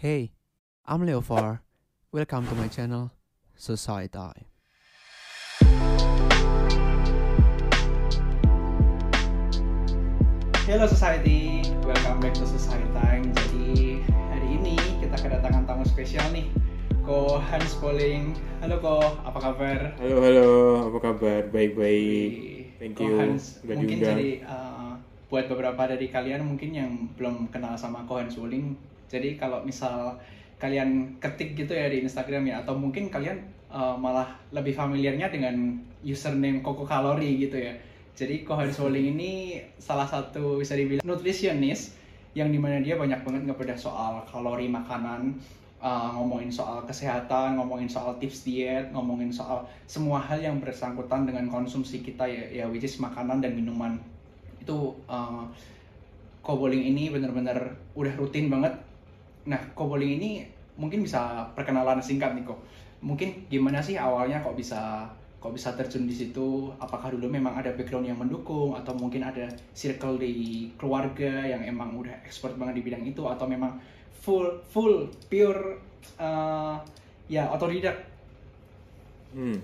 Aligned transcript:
Hey, 0.00 0.32
I'm 0.88 1.04
Leofar. 1.04 1.60
Welcome 2.08 2.48
to 2.48 2.56
my 2.56 2.72
channel, 2.72 3.12
Society. 3.52 4.48
Hello 10.64 10.88
Society, 10.88 11.68
welcome 11.84 12.16
back 12.24 12.32
to 12.32 12.48
Society 12.48 12.88
Time. 12.96 13.28
Jadi 13.44 14.00
hari 14.08 14.48
ini 14.56 14.80
kita 15.04 15.20
kedatangan 15.20 15.68
tamu 15.68 15.84
spesial 15.84 16.24
nih, 16.32 16.48
Ko 17.04 17.36
Hans 17.36 17.76
Poling. 17.76 18.32
Halo 18.64 18.80
Ko, 18.80 19.04
apa 19.04 19.36
kabar? 19.52 20.00
Halo 20.00 20.16
halo, 20.24 20.50
apa 20.88 20.98
kabar? 21.12 21.40
Baik-baik. 21.52 22.32
Thank 22.80 22.96
Ko 22.96 23.04
you 23.04 23.20
Hans, 23.20 23.60
udah 23.68 23.76
mungkin 23.76 24.00
diundang. 24.00 24.16
jadi 24.16 24.48
uh, 24.48 24.96
buat 25.28 25.44
beberapa 25.44 25.92
dari 25.92 26.08
kalian 26.08 26.40
mungkin 26.40 26.70
yang 26.72 26.90
belum 27.20 27.52
kenal 27.52 27.76
sama 27.76 28.08
Ko 28.08 28.16
Hans 28.16 28.40
Poling, 28.40 28.80
jadi 29.10 29.34
kalau 29.34 29.66
misal 29.66 30.14
kalian 30.62 31.18
ketik 31.18 31.58
gitu 31.58 31.74
ya 31.74 31.90
di 31.90 32.06
Instagram 32.06 32.46
ya, 32.46 32.62
atau 32.62 32.78
mungkin 32.78 33.10
kalian 33.10 33.42
uh, 33.66 33.98
malah 33.98 34.38
lebih 34.54 34.76
familiarnya 34.78 35.26
dengan 35.26 35.82
username 36.06 36.62
Koko 36.62 36.86
Kalori 36.86 37.42
gitu 37.42 37.58
ya. 37.58 37.74
Jadi 38.14 38.44
Kohan 38.44 38.70
Soling 38.70 39.16
ini 39.16 39.58
salah 39.80 40.04
satu 40.04 40.60
bisa 40.60 40.76
dibilang 40.76 41.02
nutritionist 41.02 41.96
yang 42.36 42.52
di 42.52 42.60
mana 42.60 42.78
dia 42.78 42.94
banyak 42.94 43.24
banget 43.26 43.42
ngebedah 43.48 43.78
soal 43.80 44.22
kalori 44.28 44.68
makanan, 44.70 45.34
uh, 45.80 46.14
ngomongin 46.14 46.52
soal 46.52 46.84
kesehatan, 46.84 47.56
ngomongin 47.58 47.88
soal 47.88 48.14
tips 48.20 48.44
diet, 48.46 48.92
ngomongin 48.92 49.32
soal 49.32 49.64
semua 49.88 50.20
hal 50.20 50.38
yang 50.38 50.60
bersangkutan 50.60 51.26
dengan 51.26 51.48
konsumsi 51.48 52.04
kita 52.04 52.28
ya, 52.28 52.62
ya 52.62 52.64
which 52.68 52.84
is 52.84 53.00
makanan 53.00 53.40
dan 53.42 53.56
minuman. 53.56 53.98
Itu 54.62 54.94
uh, 55.08 55.48
Koboling 56.40 56.88
ini 56.92 57.12
bener-bener 57.12 57.76
udah 57.92 58.14
rutin 58.16 58.48
banget. 58.48 58.72
Nah, 59.46 59.60
Koboling 59.72 60.20
ini 60.20 60.30
mungkin 60.76 61.04
bisa 61.04 61.48
perkenalan 61.56 62.00
singkat 62.00 62.36
nih 62.36 62.44
kok. 62.44 62.60
Mungkin 63.00 63.48
gimana 63.48 63.80
sih 63.80 63.96
awalnya 63.96 64.44
kok 64.44 64.56
bisa 64.56 65.08
kok 65.40 65.56
bisa 65.56 65.72
terjun 65.72 66.04
di 66.04 66.12
situ 66.12 66.68
apakah 66.76 67.16
dulu 67.16 67.24
memang 67.32 67.56
ada 67.56 67.72
background 67.72 68.04
yang 68.04 68.20
mendukung 68.20 68.76
atau 68.76 68.92
mungkin 68.92 69.24
ada 69.24 69.48
circle 69.72 70.20
di 70.20 70.68
keluarga 70.76 71.48
yang 71.48 71.64
emang 71.64 71.96
udah 71.96 72.12
expert 72.28 72.60
banget 72.60 72.76
di 72.76 72.82
bidang 72.84 73.00
itu 73.08 73.24
atau 73.24 73.48
memang 73.48 73.80
full 74.20 74.60
full 74.68 75.08
pure 75.32 75.80
uh, 76.20 76.76
ya 77.24 77.48
otodidak 77.56 77.96
Hmm. 79.30 79.62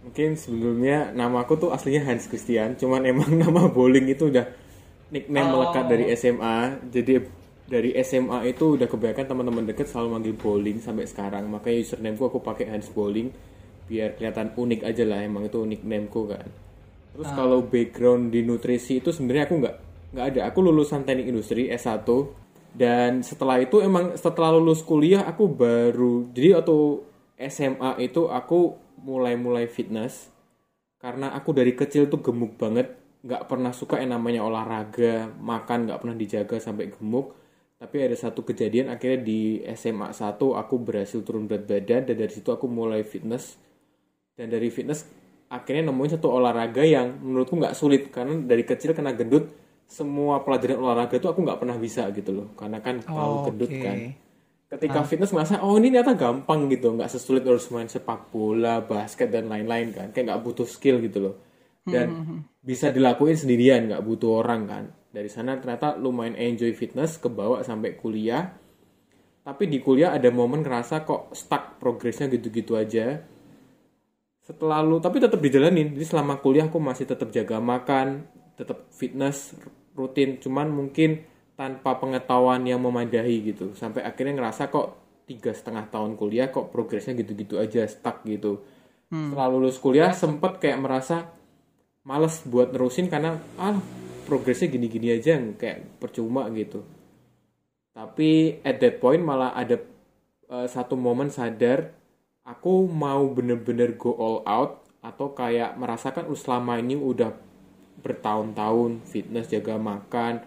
Mungkin 0.00 0.38
sebelumnya 0.38 1.12
nama 1.12 1.44
aku 1.44 1.58
tuh 1.58 1.70
aslinya 1.74 2.06
Hans 2.08 2.30
Christian, 2.30 2.78
cuman 2.78 3.04
emang 3.04 3.28
nama 3.42 3.68
bowling 3.68 4.08
itu 4.08 4.30
udah 4.32 4.46
nickname 5.10 5.50
Oh. 5.50 5.60
melekat 5.60 5.84
dari 5.90 6.08
SMA. 6.14 6.78
Jadi 6.88 7.20
dari 7.70 7.94
SMA 8.02 8.50
itu 8.50 8.74
udah 8.74 8.90
kebanyakan 8.90 9.30
teman-teman 9.30 9.64
deket 9.70 9.86
selalu 9.86 10.18
manggil 10.18 10.34
bowling 10.34 10.82
sampai 10.82 11.06
sekarang. 11.06 11.46
Makanya 11.46 11.86
usernameku 11.86 12.26
aku 12.26 12.42
pakai 12.42 12.66
Hans 12.66 12.90
Bowling 12.90 13.30
biar 13.86 14.18
kelihatan 14.18 14.58
unik 14.58 14.82
aja 14.82 15.06
lah. 15.06 15.22
Emang 15.22 15.46
itu 15.46 15.62
nicknameku 15.62 16.26
kan. 16.26 16.46
Terus 17.14 17.30
kalau 17.30 17.62
background 17.62 18.34
di 18.34 18.42
nutrisi 18.42 18.98
itu 18.98 19.14
sebenarnya 19.14 19.46
aku 19.46 19.54
nggak 19.62 19.76
nggak 20.18 20.26
ada. 20.34 20.40
Aku 20.50 20.58
lulusan 20.66 21.06
teknik 21.06 21.30
industri 21.30 21.70
S1 21.70 22.02
dan 22.74 23.22
setelah 23.26 23.58
itu 23.58 23.82
emang 23.82 24.14
setelah 24.14 24.54
lulus 24.54 24.86
kuliah 24.86 25.26
aku 25.26 25.50
baru 25.50 26.30
jadi 26.30 26.62
waktu 26.62 27.02
SMA 27.50 27.98
itu 28.04 28.30
aku 28.30 28.78
mulai-mulai 29.02 29.66
fitness 29.66 30.30
karena 31.00 31.34
aku 31.34 31.50
dari 31.56 31.74
kecil 31.74 32.06
tuh 32.06 32.22
gemuk 32.22 32.54
banget 32.60 32.94
nggak 33.26 33.50
pernah 33.50 33.74
suka 33.74 33.98
yang 33.98 34.14
namanya 34.16 34.46
olahraga 34.46 35.28
makan 35.40 35.88
nggak 35.88 35.98
pernah 35.98 36.16
dijaga 36.16 36.56
sampai 36.62 36.92
gemuk 36.94 37.39
tapi 37.80 37.96
ada 38.04 38.12
satu 38.12 38.44
kejadian 38.44 38.92
akhirnya 38.92 39.24
di 39.24 39.64
SMA 39.72 40.12
1 40.12 40.36
aku 40.36 40.74
berhasil 40.84 41.24
turun 41.24 41.48
berat 41.48 41.64
badan 41.64 42.04
dan 42.04 42.12
dari 42.12 42.28
situ 42.28 42.52
aku 42.52 42.68
mulai 42.68 43.00
fitness. 43.00 43.56
Dan 44.36 44.52
dari 44.52 44.68
fitness 44.68 45.08
akhirnya 45.48 45.88
nemuin 45.88 46.20
satu 46.20 46.28
olahraga 46.28 46.84
yang 46.84 47.24
menurutku 47.24 47.56
nggak 47.56 47.72
sulit. 47.72 48.12
Karena 48.12 48.36
dari 48.44 48.68
kecil 48.68 48.92
kena 48.92 49.16
gendut 49.16 49.48
semua 49.88 50.44
pelajaran 50.44 50.76
olahraga 50.76 51.16
itu 51.16 51.24
aku 51.24 51.40
nggak 51.40 51.56
pernah 51.56 51.80
bisa 51.80 52.04
gitu 52.12 52.36
loh. 52.36 52.46
Karena 52.52 52.84
kan 52.84 53.00
terlalu 53.00 53.32
Oh, 53.32 53.44
gendut 53.48 53.72
oke. 53.72 53.80
kan. 53.80 53.96
Ketika 54.76 55.00
fitness 55.08 55.32
merasa 55.32 55.64
oh 55.64 55.80
ini 55.80 55.88
ternyata 55.88 56.12
gampang 56.20 56.68
gitu 56.68 56.92
nggak 56.92 57.08
sesulit 57.08 57.48
harus 57.48 57.64
main 57.72 57.88
sepak 57.88 58.28
bola 58.28 58.84
basket 58.84 59.32
dan 59.32 59.48
lain-lain 59.48 59.88
kan. 59.96 60.06
Kayak 60.12 60.36
nggak 60.36 60.40
butuh 60.44 60.68
skill 60.68 61.00
gitu 61.00 61.32
loh. 61.32 61.34
Dan 61.80 62.44
bisa 62.60 62.92
dilakuin 62.92 63.40
sendirian 63.40 63.88
nggak 63.88 64.04
butuh 64.04 64.44
orang 64.44 64.62
kan 64.68 64.84
dari 65.10 65.26
sana 65.26 65.58
ternyata 65.58 65.98
lumayan 65.98 66.38
enjoy 66.38 66.70
fitness 66.70 67.18
kebawa 67.18 67.66
sampai 67.66 67.98
kuliah. 67.98 68.54
Tapi 69.42 69.66
di 69.66 69.82
kuliah 69.82 70.14
ada 70.14 70.30
momen 70.30 70.62
ngerasa 70.62 71.02
kok 71.02 71.34
stuck 71.34 71.82
progresnya 71.82 72.30
gitu-gitu 72.30 72.78
aja. 72.78 73.18
Setelah 74.38 74.86
lu 74.86 75.02
tapi 75.02 75.18
tetap 75.18 75.42
dijalanin. 75.42 75.90
Jadi 75.98 76.06
selama 76.06 76.38
kuliah 76.38 76.70
aku 76.70 76.78
masih 76.78 77.10
tetap 77.10 77.34
jaga 77.34 77.58
makan 77.58 78.26
tetap 78.54 78.86
fitness 78.94 79.58
rutin. 79.98 80.38
Cuman 80.38 80.70
mungkin 80.70 81.26
tanpa 81.58 81.98
pengetahuan 81.98 82.62
yang 82.62 82.78
memadahi 82.78 83.50
gitu. 83.50 83.74
Sampai 83.74 84.06
akhirnya 84.06 84.38
ngerasa 84.38 84.70
kok 84.70 84.94
tiga 85.26 85.50
setengah 85.50 85.90
tahun 85.90 86.14
kuliah 86.14 86.54
kok 86.54 86.70
progresnya 86.70 87.18
gitu-gitu 87.18 87.58
aja 87.58 87.82
stuck 87.90 88.22
gitu. 88.22 88.62
Setelah 89.10 89.50
lulus 89.50 89.82
kuliah 89.82 90.14
sempet 90.14 90.62
kayak 90.62 90.78
merasa 90.78 91.34
males 92.06 92.46
buat 92.46 92.70
nerusin 92.70 93.10
karena 93.10 93.42
ah 93.58 93.74
progresnya 94.30 94.70
gini-gini 94.70 95.10
aja 95.10 95.34
kayak 95.58 95.98
percuma 95.98 96.46
gitu. 96.54 96.86
Tapi 97.90 98.62
at 98.62 98.78
that 98.78 99.02
point 99.02 99.18
malah 99.18 99.50
ada 99.58 99.82
eh, 100.46 100.68
satu 100.70 100.94
momen 100.94 101.34
sadar 101.34 101.90
aku 102.46 102.86
mau 102.86 103.26
bener-bener 103.34 103.98
go 103.98 104.14
all 104.14 104.46
out 104.46 104.86
atau 105.00 105.32
kayak 105.32 105.74
merasakan 105.80 106.28
"Uh, 106.28 106.36
selama 106.36 106.76
ini 106.78 106.94
udah 106.94 107.32
bertahun-tahun 108.00 109.04
fitness 109.08 109.48
jaga 109.48 109.76
makan 109.80 110.44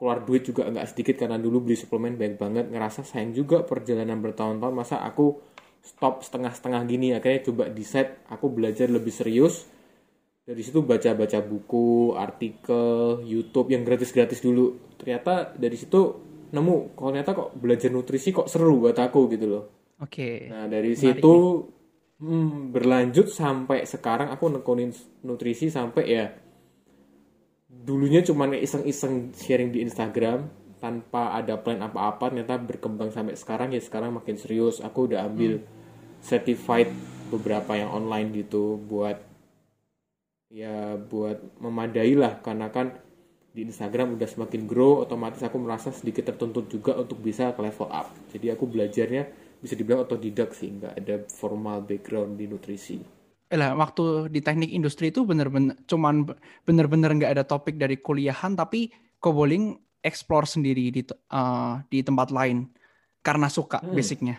keluar 0.00 0.24
duit 0.24 0.48
juga 0.48 0.64
nggak 0.64 0.88
sedikit 0.88 1.14
karena 1.20 1.36
dulu 1.36 1.68
beli 1.68 1.76
suplemen 1.76 2.16
banyak 2.16 2.40
banget 2.40 2.66
ngerasa 2.72 3.04
sayang 3.04 3.36
juga 3.36 3.60
perjalanan 3.60 4.16
bertahun-tahun 4.24 4.72
masa 4.72 5.04
aku 5.04 5.36
stop 5.84 6.24
setengah-setengah 6.24 6.80
gini 6.88 7.12
akhirnya 7.12 7.44
coba 7.44 7.68
decide 7.68 8.24
aku 8.32 8.48
belajar 8.48 8.88
lebih 8.88 9.12
serius 9.12 9.68
dari 10.50 10.66
situ 10.66 10.82
baca-baca 10.82 11.38
buku 11.46 12.18
artikel 12.18 13.22
YouTube 13.22 13.70
yang 13.70 13.86
gratis-gratis 13.86 14.42
dulu. 14.42 14.98
Ternyata 14.98 15.54
dari 15.54 15.78
situ 15.78 16.18
nemu 16.50 16.98
kalau 16.98 17.14
ternyata 17.14 17.38
kok 17.38 17.54
belajar 17.54 17.94
nutrisi 17.94 18.34
kok 18.34 18.50
seru 18.50 18.82
buat 18.82 18.98
aku 18.98 19.30
gitu 19.30 19.46
loh. 19.46 19.64
Oke. 20.02 20.50
Nah 20.50 20.66
dari 20.66 20.98
Menarik 20.98 21.22
situ 21.22 21.34
hmm, 22.18 22.74
berlanjut 22.74 23.30
sampai 23.30 23.86
sekarang 23.86 24.34
aku 24.34 24.50
nekunin 24.50 24.90
nutrisi 25.22 25.70
sampai 25.70 26.04
ya 26.10 26.26
dulunya 27.70 28.18
cuma 28.26 28.50
iseng-iseng 28.50 29.30
sharing 29.30 29.70
di 29.70 29.86
Instagram 29.86 30.50
tanpa 30.82 31.38
ada 31.38 31.62
plan 31.62 31.78
apa-apa 31.78 32.34
ternyata 32.34 32.58
berkembang 32.58 33.14
sampai 33.14 33.38
sekarang 33.38 33.70
ya 33.70 33.78
sekarang 33.78 34.18
makin 34.18 34.34
serius. 34.34 34.82
Aku 34.82 35.06
udah 35.06 35.30
ambil 35.30 35.62
certified 36.18 36.90
beberapa 37.30 37.78
yang 37.78 37.94
online 37.94 38.34
gitu 38.34 38.74
buat 38.82 39.29
ya 40.50 40.98
buat 41.10 41.38
memadai 41.64 42.12
lah 42.22 42.32
karena 42.46 42.66
kan 42.76 42.86
di 43.54 43.60
Instagram 43.66 44.08
udah 44.16 44.28
semakin 44.34 44.62
grow 44.70 44.92
otomatis 45.04 45.42
aku 45.42 45.58
merasa 45.64 45.88
sedikit 45.98 46.24
tertuntut 46.30 46.64
juga 46.74 46.92
untuk 47.02 47.18
bisa 47.26 47.44
ke 47.56 47.60
level 47.66 47.88
up 47.90 48.08
jadi 48.32 48.46
aku 48.54 48.64
belajarnya 48.72 49.22
bisa 49.62 49.74
dibilang 49.78 50.02
otodidak 50.06 50.50
sih 50.58 50.68
nggak 50.76 50.94
ada 51.00 51.14
formal 51.40 51.78
background 51.88 52.32
di 52.40 52.46
nutrisi 52.50 52.98
Eh 53.50 53.58
lah, 53.58 53.74
waktu 53.74 54.30
di 54.30 54.38
teknik 54.46 54.70
industri 54.70 55.10
itu 55.10 55.26
bener-bener 55.26 55.74
cuman 55.90 56.22
be- 56.22 56.38
bener-bener 56.62 57.10
nggak 57.18 57.32
ada 57.34 57.44
topik 57.52 57.74
dari 57.82 57.98
kuliahan 57.98 58.54
tapi 58.54 58.94
Koboling 59.18 59.74
explore 60.00 60.46
sendiri 60.46 60.94
di 60.94 61.02
eh, 61.02 61.74
di 61.90 61.98
tempat 62.06 62.30
lain 62.30 62.70
karena 63.26 63.48
suka 63.50 63.82
Hmm. 63.82 63.90
basicnya. 63.90 64.36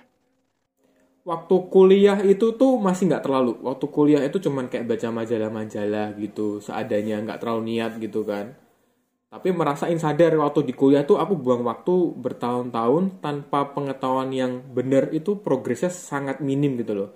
Waktu 1.21 1.56
kuliah 1.69 2.18
itu 2.25 2.53
tuh 2.57 2.81
masih 2.81 3.09
nggak 3.09 3.23
terlalu. 3.25 3.53
Waktu 3.62 3.85
kuliah 3.89 4.21
itu 4.25 4.41
cuman 4.41 4.68
kayak 4.68 4.89
baca 4.89 5.07
majalah-majalah 5.13 6.18
gitu 6.18 6.62
seadanya 6.62 7.21
nggak 7.21 7.39
terlalu 7.41 7.62
niat 7.75 7.97
gitu 8.01 8.25
kan. 8.25 8.57
Tapi 9.31 9.47
merasain 9.56 9.95
sadar 9.95 10.35
waktu 10.35 10.68
di 10.68 10.73
kuliah 10.75 11.07
tuh 11.07 11.15
aku 11.15 11.39
buang 11.39 11.63
waktu 11.63 12.19
bertahun-tahun 12.19 13.23
tanpa 13.23 13.71
pengetahuan 13.71 14.27
yang 14.35 14.59
benar 14.59 15.07
itu 15.15 15.39
progresnya 15.39 15.88
sangat 15.88 16.44
minim 16.44 16.75
gitu 16.75 16.91
loh. 16.91 17.09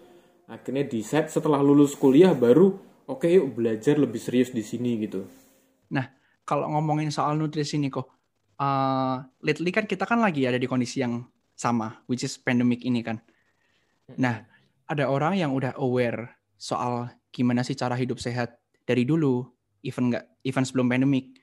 Akhirnya 0.47 0.87
decide 0.87 1.27
setelah 1.27 1.59
lulus 1.59 1.97
kuliah 1.99 2.31
baru 2.31 2.71
oke 3.11 3.27
yuk 3.27 3.59
belajar 3.59 3.99
lebih 3.99 4.21
serius 4.21 4.55
di 4.55 4.63
sini 4.63 4.95
gitu. 5.03 5.27
Nah, 5.91 6.07
kalau 6.47 6.71
ngomongin 6.71 7.11
soal 7.11 7.35
nutrisi 7.35 7.75
nih 7.83 7.91
kok, 7.91 8.07
eh, 8.63 9.17
lately 9.43 9.75
kan 9.75 9.83
kita 9.83 10.07
kan 10.07 10.23
lagi 10.23 10.47
ada 10.47 10.55
di 10.55 10.71
kondisi 10.71 11.03
yang 11.03 11.19
sama, 11.51 11.99
which 12.07 12.23
is 12.23 12.39
pandemic 12.39 12.79
ini 12.87 13.03
kan. 13.03 13.19
Nah, 14.13 14.45
ada 14.85 15.09
orang 15.09 15.41
yang 15.41 15.51
udah 15.57 15.73
aware 15.81 16.29
soal 16.61 17.09
gimana 17.33 17.65
sih 17.65 17.73
cara 17.73 17.97
hidup 17.97 18.21
sehat 18.21 18.61
dari 18.85 19.01
dulu, 19.01 19.43
even 19.81 20.13
nggak, 20.13 20.25
even 20.45 20.61
sebelum 20.61 20.85
pandemic. 20.85 21.33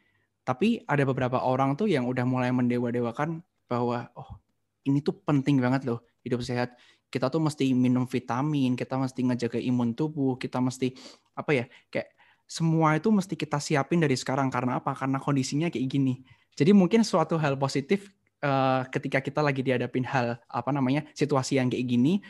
Tapi 0.46 0.82
ada 0.86 1.02
beberapa 1.02 1.42
orang 1.42 1.74
tuh 1.74 1.90
yang 1.90 2.06
udah 2.06 2.22
mulai 2.22 2.54
mendewa-dewakan 2.54 3.42
bahwa 3.66 4.10
oh 4.14 4.38
ini 4.86 5.02
tuh 5.02 5.14
penting 5.22 5.58
banget 5.58 5.86
loh 5.86 6.06
hidup 6.22 6.42
sehat. 6.42 6.74
Kita 7.12 7.28
tuh 7.28 7.44
mesti 7.44 7.68
minum 7.76 8.08
vitamin, 8.08 8.72
kita 8.72 8.96
mesti 8.96 9.20
ngejaga 9.20 9.60
imun 9.60 9.92
tubuh, 9.92 10.40
kita 10.40 10.62
mesti 10.62 10.96
apa 11.36 11.50
ya 11.52 11.64
kayak 11.92 12.08
semua 12.48 12.96
itu 12.96 13.08
mesti 13.12 13.36
kita 13.36 13.60
siapin 13.60 14.00
dari 14.00 14.16
sekarang 14.16 14.48
karena 14.48 14.80
apa? 14.80 14.96
Karena 14.96 15.20
kondisinya 15.20 15.68
kayak 15.68 15.88
gini. 15.88 16.24
Jadi 16.52 16.72
mungkin 16.76 17.04
suatu 17.04 17.36
hal 17.40 17.56
positif 17.56 18.12
uh, 18.44 18.84
ketika 18.92 19.24
kita 19.24 19.40
lagi 19.40 19.64
dihadapin 19.64 20.04
hal 20.04 20.36
apa 20.48 20.70
namanya 20.72 21.04
situasi 21.16 21.56
yang 21.56 21.72
kayak 21.72 21.88
gini, 21.88 22.20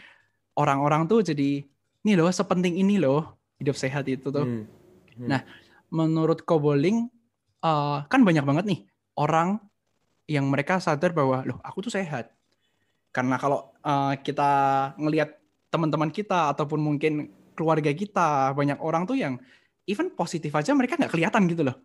orang-orang 0.59 1.09
tuh 1.09 1.25
jadi 1.25 1.65
ini 2.03 2.13
loh 2.19 2.29
sepenting 2.29 2.77
ini 2.77 2.99
loh 2.99 3.39
hidup 3.63 3.79
sehat 3.79 4.09
itu 4.11 4.29
tuh. 4.29 4.45
Hmm. 4.45 4.65
Hmm. 5.17 5.29
Nah, 5.29 5.41
menurut 5.93 6.43
Koboling 6.43 7.09
uh, 7.63 8.03
kan 8.09 8.21
banyak 8.25 8.43
banget 8.43 8.65
nih 8.67 8.81
orang 9.17 9.61
yang 10.27 10.49
mereka 10.49 10.81
sadar 10.81 11.13
bahwa 11.13 11.45
loh 11.45 11.59
aku 11.61 11.85
tuh 11.85 11.93
sehat 11.93 12.33
karena 13.13 13.37
kalau 13.37 13.69
uh, 13.85 14.17
kita 14.17 14.51
ngelihat 14.97 15.37
teman-teman 15.69 16.09
kita 16.09 16.53
ataupun 16.57 16.81
mungkin 16.81 17.29
keluarga 17.53 17.93
kita, 17.93 18.57
banyak 18.57 18.81
orang 18.81 19.05
tuh 19.05 19.21
yang 19.21 19.37
even 19.85 20.09
positif 20.13 20.53
aja 20.57 20.73
mereka 20.73 20.97
nggak 20.97 21.13
kelihatan 21.13 21.45
gitu 21.49 21.63
loh. 21.69 21.77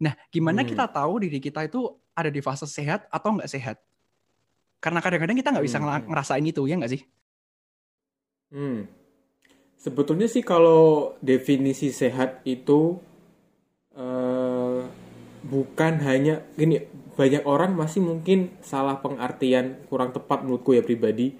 Nah, 0.00 0.16
gimana 0.32 0.64
hmm. 0.64 0.68
kita 0.72 0.84
tahu 0.88 1.20
diri 1.20 1.38
kita 1.38 1.68
itu 1.68 1.92
ada 2.16 2.32
di 2.32 2.40
fase 2.40 2.64
sehat 2.64 3.04
atau 3.12 3.36
nggak 3.36 3.50
sehat? 3.52 3.76
Karena 4.80 5.04
kadang-kadang 5.04 5.36
kita 5.36 5.48
nggak 5.52 5.64
bisa 5.64 5.78
hmm, 5.78 5.86
hmm. 5.88 6.04
ngerasain 6.08 6.44
itu, 6.44 6.62
ya 6.64 6.74
nggak 6.80 6.92
sih? 6.92 7.02
Hmm. 8.54 8.86
Sebetulnya 9.74 10.30
sih 10.30 10.46
kalau 10.46 11.12
definisi 11.18 11.90
sehat 11.90 12.40
itu 12.46 13.02
uh, 13.98 14.80
bukan 15.42 15.92
hanya 16.06 16.40
gini 16.54 16.86
banyak 17.18 17.42
orang 17.44 17.74
masih 17.74 18.00
mungkin 18.00 18.54
salah 18.62 19.02
pengertian 19.02 19.82
kurang 19.90 20.14
tepat 20.14 20.46
menurutku 20.46 20.72
ya 20.78 20.86
pribadi. 20.86 21.34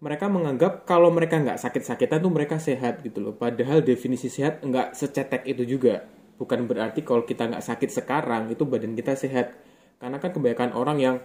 Mereka 0.00 0.28
menganggap 0.28 0.88
kalau 0.88 1.12
mereka 1.12 1.40
nggak 1.40 1.60
sakit-sakitan 1.60 2.24
tuh 2.24 2.32
mereka 2.32 2.56
sehat 2.56 3.04
gitu 3.04 3.20
loh. 3.20 3.36
Padahal 3.36 3.84
definisi 3.84 4.32
sehat 4.32 4.64
nggak 4.64 4.96
secetek 4.96 5.44
itu 5.44 5.64
juga. 5.68 6.04
Bukan 6.40 6.64
berarti 6.64 7.04
kalau 7.04 7.28
kita 7.28 7.46
nggak 7.46 7.64
sakit 7.64 7.92
sekarang 7.92 8.48
itu 8.52 8.64
badan 8.64 8.96
kita 8.96 9.16
sehat. 9.16 9.52
Karena 10.00 10.16
kan 10.20 10.32
kebanyakan 10.32 10.70
orang 10.76 10.98
yang 11.00 11.16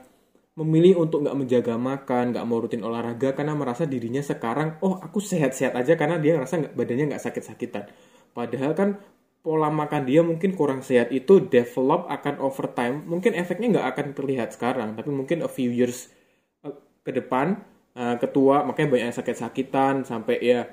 memilih 0.59 0.99
untuk 0.99 1.23
nggak 1.23 1.37
menjaga 1.39 1.75
makan 1.79 2.35
nggak 2.35 2.45
mau 2.45 2.59
rutin 2.59 2.83
olahraga 2.83 3.31
karena 3.31 3.55
merasa 3.55 3.87
dirinya 3.87 4.19
sekarang 4.19 4.75
oh 4.83 4.99
aku 4.99 5.23
sehat-sehat 5.23 5.73
aja 5.79 5.95
karena 5.95 6.19
dia 6.19 6.35
ngerasa 6.35 6.55
nggak 6.67 6.73
badannya 6.75 7.05
nggak 7.15 7.23
sakit-sakitan. 7.23 7.87
Padahal 8.35 8.75
kan 8.75 8.89
pola 9.39 9.71
makan 9.71 10.03
dia 10.03 10.19
mungkin 10.19 10.51
kurang 10.53 10.83
sehat 10.83 11.15
itu 11.15 11.39
develop 11.47 12.11
akan 12.11 12.43
overtime 12.43 13.07
mungkin 13.07 13.31
efeknya 13.39 13.79
nggak 13.79 13.87
akan 13.95 14.07
terlihat 14.11 14.51
sekarang 14.51 14.99
tapi 14.99 15.15
mungkin 15.15 15.47
a 15.47 15.49
few 15.49 15.71
years 15.71 16.11
uh, 16.67 16.75
ke 17.07 17.15
depan 17.15 17.63
uh, 17.95 18.19
ketua 18.19 18.67
makanya 18.67 18.99
banyak 18.99 19.15
sakit-sakitan 19.15 20.03
sampai 20.03 20.43
ya 20.43 20.67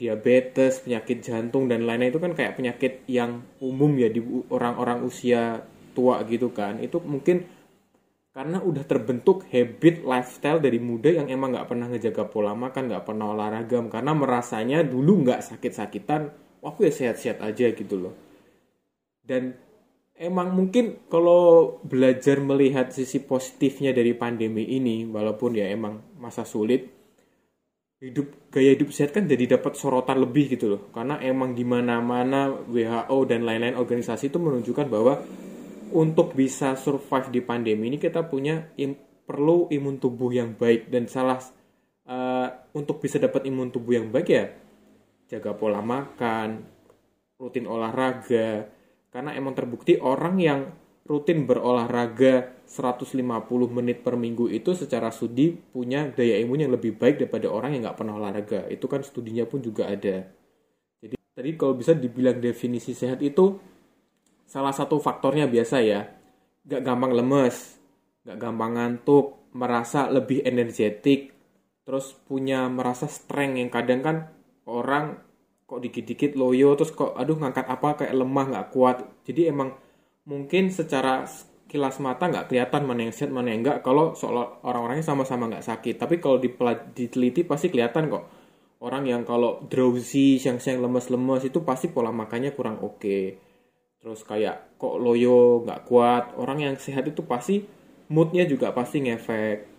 diabetes 0.00 0.80
penyakit 0.80 1.20
jantung 1.20 1.68
dan 1.68 1.84
lainnya 1.84 2.08
itu 2.10 2.18
kan 2.18 2.32
kayak 2.32 2.56
penyakit 2.56 3.04
yang 3.04 3.44
umum 3.60 3.92
ya 4.00 4.08
di 4.08 4.24
orang-orang 4.48 5.04
usia 5.04 5.60
tua 5.92 6.24
gitu 6.24 6.48
kan. 6.56 6.80
Itu 6.80 7.04
mungkin 7.04 7.44
karena 8.30 8.62
udah 8.62 8.86
terbentuk 8.86 9.42
habit 9.50 10.06
lifestyle 10.06 10.62
dari 10.62 10.78
muda 10.78 11.10
yang 11.10 11.26
emang 11.26 11.50
nggak 11.50 11.66
pernah 11.66 11.90
ngejaga 11.90 12.30
pola 12.30 12.54
makan 12.54 12.86
nggak 12.86 13.02
pernah 13.02 13.34
olahraga 13.34 13.82
karena 13.90 14.12
merasanya 14.14 14.86
dulu 14.86 15.26
nggak 15.26 15.42
sakit-sakitan 15.42 16.30
aku 16.62 16.86
ya 16.86 16.92
sehat-sehat 16.92 17.42
aja 17.42 17.72
gitu 17.74 17.96
loh. 17.98 18.14
Dan 19.24 19.56
emang 20.14 20.52
mungkin 20.54 21.00
kalau 21.08 21.76
belajar 21.82 22.38
melihat 22.38 22.92
sisi 22.92 23.18
positifnya 23.24 23.90
dari 23.90 24.12
pandemi 24.12 24.68
ini 24.68 25.08
walaupun 25.08 25.56
ya 25.56 25.66
emang 25.72 26.04
masa 26.20 26.44
sulit 26.44 26.86
hidup 28.00 28.32
gaya 28.48 28.72
hidup 28.72 28.96
sehat 28.96 29.12
kan 29.12 29.28
jadi 29.28 29.60
dapat 29.60 29.76
sorotan 29.76 30.22
lebih 30.22 30.56
gitu 30.56 30.76
loh. 30.76 30.82
Karena 30.94 31.20
emang 31.20 31.52
di 31.52 31.64
mana-mana 31.66 32.48
WHO 32.48 33.18
dan 33.28 33.44
lain-lain 33.44 33.76
organisasi 33.76 34.32
itu 34.32 34.38
menunjukkan 34.40 34.86
bahwa 34.88 35.20
untuk 35.92 36.34
bisa 36.38 36.74
survive 36.78 37.28
di 37.30 37.40
pandemi 37.42 37.90
ini 37.90 37.98
kita 37.98 38.26
punya 38.26 38.70
im, 38.78 38.94
perlu 39.26 39.70
imun 39.70 39.98
tubuh 39.98 40.30
yang 40.34 40.58
baik 40.58 40.90
dan 40.90 41.06
salah 41.06 41.38
uh, 42.06 42.48
untuk 42.74 42.98
bisa 43.02 43.18
dapat 43.18 43.46
imun 43.46 43.70
tubuh 43.70 43.98
yang 43.98 44.08
baik 44.10 44.28
ya 44.30 44.46
jaga 45.30 45.54
pola 45.54 45.78
makan, 45.78 46.66
rutin 47.38 47.70
olahraga. 47.70 48.66
Karena 49.10 49.30
emang 49.38 49.54
terbukti 49.54 49.94
orang 50.02 50.36
yang 50.42 50.60
rutin 51.06 51.46
berolahraga 51.46 52.62
150 52.66 53.18
menit 53.70 54.02
per 54.06 54.14
minggu 54.14 54.46
itu 54.50 54.74
secara 54.78 55.10
studi 55.10 55.54
punya 55.54 56.06
daya 56.10 56.38
imun 56.38 56.66
yang 56.66 56.72
lebih 56.74 56.94
baik 56.98 57.18
daripada 57.18 57.50
orang 57.50 57.74
yang 57.78 57.86
nggak 57.86 57.98
pernah 57.98 58.14
olahraga. 58.18 58.66
Itu 58.66 58.90
kan 58.90 59.06
studinya 59.06 59.46
pun 59.46 59.62
juga 59.62 59.90
ada. 59.90 60.26
Jadi 61.02 61.14
tadi 61.14 61.50
kalau 61.54 61.74
bisa 61.78 61.94
dibilang 61.94 62.38
definisi 62.42 62.94
sehat 62.94 63.22
itu 63.22 63.58
salah 64.50 64.74
satu 64.74 64.98
faktornya 64.98 65.46
biasa 65.46 65.76
ya, 65.78 66.10
nggak 66.66 66.82
gampang 66.82 67.14
lemes, 67.14 67.78
nggak 68.26 68.38
gampang 68.42 68.72
ngantuk, 68.74 69.46
merasa 69.54 70.10
lebih 70.10 70.42
energetik, 70.42 71.30
terus 71.86 72.18
punya 72.26 72.66
merasa 72.66 73.06
strength 73.06 73.62
yang 73.62 73.70
kadang 73.70 74.00
kan 74.02 74.16
orang 74.66 75.22
kok 75.70 75.78
dikit-dikit 75.78 76.34
loyo 76.34 76.74
terus 76.74 76.90
kok 76.90 77.14
aduh 77.14 77.38
ngangkat 77.38 77.66
apa 77.70 78.02
kayak 78.02 78.14
lemah 78.18 78.46
nggak 78.50 78.68
kuat. 78.74 79.06
Jadi 79.22 79.46
emang 79.46 79.70
mungkin 80.26 80.74
secara 80.74 81.22
kilas 81.70 82.02
mata 82.02 82.26
nggak 82.26 82.50
kelihatan 82.50 82.82
mana 82.82 83.06
yang 83.06 83.14
sehat 83.14 83.30
mana 83.30 83.54
yang 83.54 83.62
enggak 83.62 83.86
kalau 83.86 84.18
soal 84.18 84.58
orang-orangnya 84.66 85.06
sama-sama 85.06 85.46
nggak 85.46 85.62
sakit. 85.62 85.94
Tapi 85.94 86.18
kalau 86.18 86.42
diteliti 86.90 87.46
pasti 87.46 87.70
kelihatan 87.70 88.10
kok. 88.10 88.24
Orang 88.80 89.04
yang 89.04 89.28
kalau 89.28 89.60
drowsy 89.68 90.40
siang-siang 90.40 90.80
lemes-lemes 90.80 91.44
itu 91.44 91.60
pasti 91.62 91.92
pola 91.92 92.10
makannya 92.10 92.56
kurang 92.56 92.80
oke. 92.80 92.98
okay. 92.98 93.49
Terus 94.00 94.24
kayak 94.24 94.80
kok 94.80 94.96
loyo 94.96 95.62
nggak 95.68 95.84
kuat 95.84 96.32
orang 96.40 96.64
yang 96.64 96.74
sehat 96.80 97.04
itu 97.04 97.20
pasti 97.20 97.62
moodnya 98.08 98.48
juga 98.48 98.72
pasti 98.72 99.04
ngefek 99.04 99.70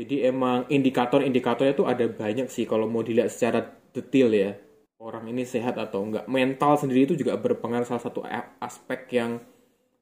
jadi 0.00 0.32
emang 0.32 0.64
indikator-indikatornya 0.70 1.74
tuh 1.76 1.84
ada 1.84 2.06
banyak 2.08 2.48
sih 2.48 2.64
kalau 2.64 2.86
mau 2.86 3.02
dilihat 3.02 3.28
secara 3.28 3.68
detail 3.92 4.30
ya. 4.32 4.50
Orang 4.96 5.28
ini 5.28 5.44
sehat 5.44 5.76
atau 5.76 6.04
enggak. 6.04 6.24
Mental 6.24 6.76
sendiri 6.80 7.04
itu 7.04 7.20
juga 7.20 7.36
berpengaruh 7.36 7.88
salah 7.88 8.04
satu 8.04 8.24
aspek 8.64 9.12
yang 9.12 9.44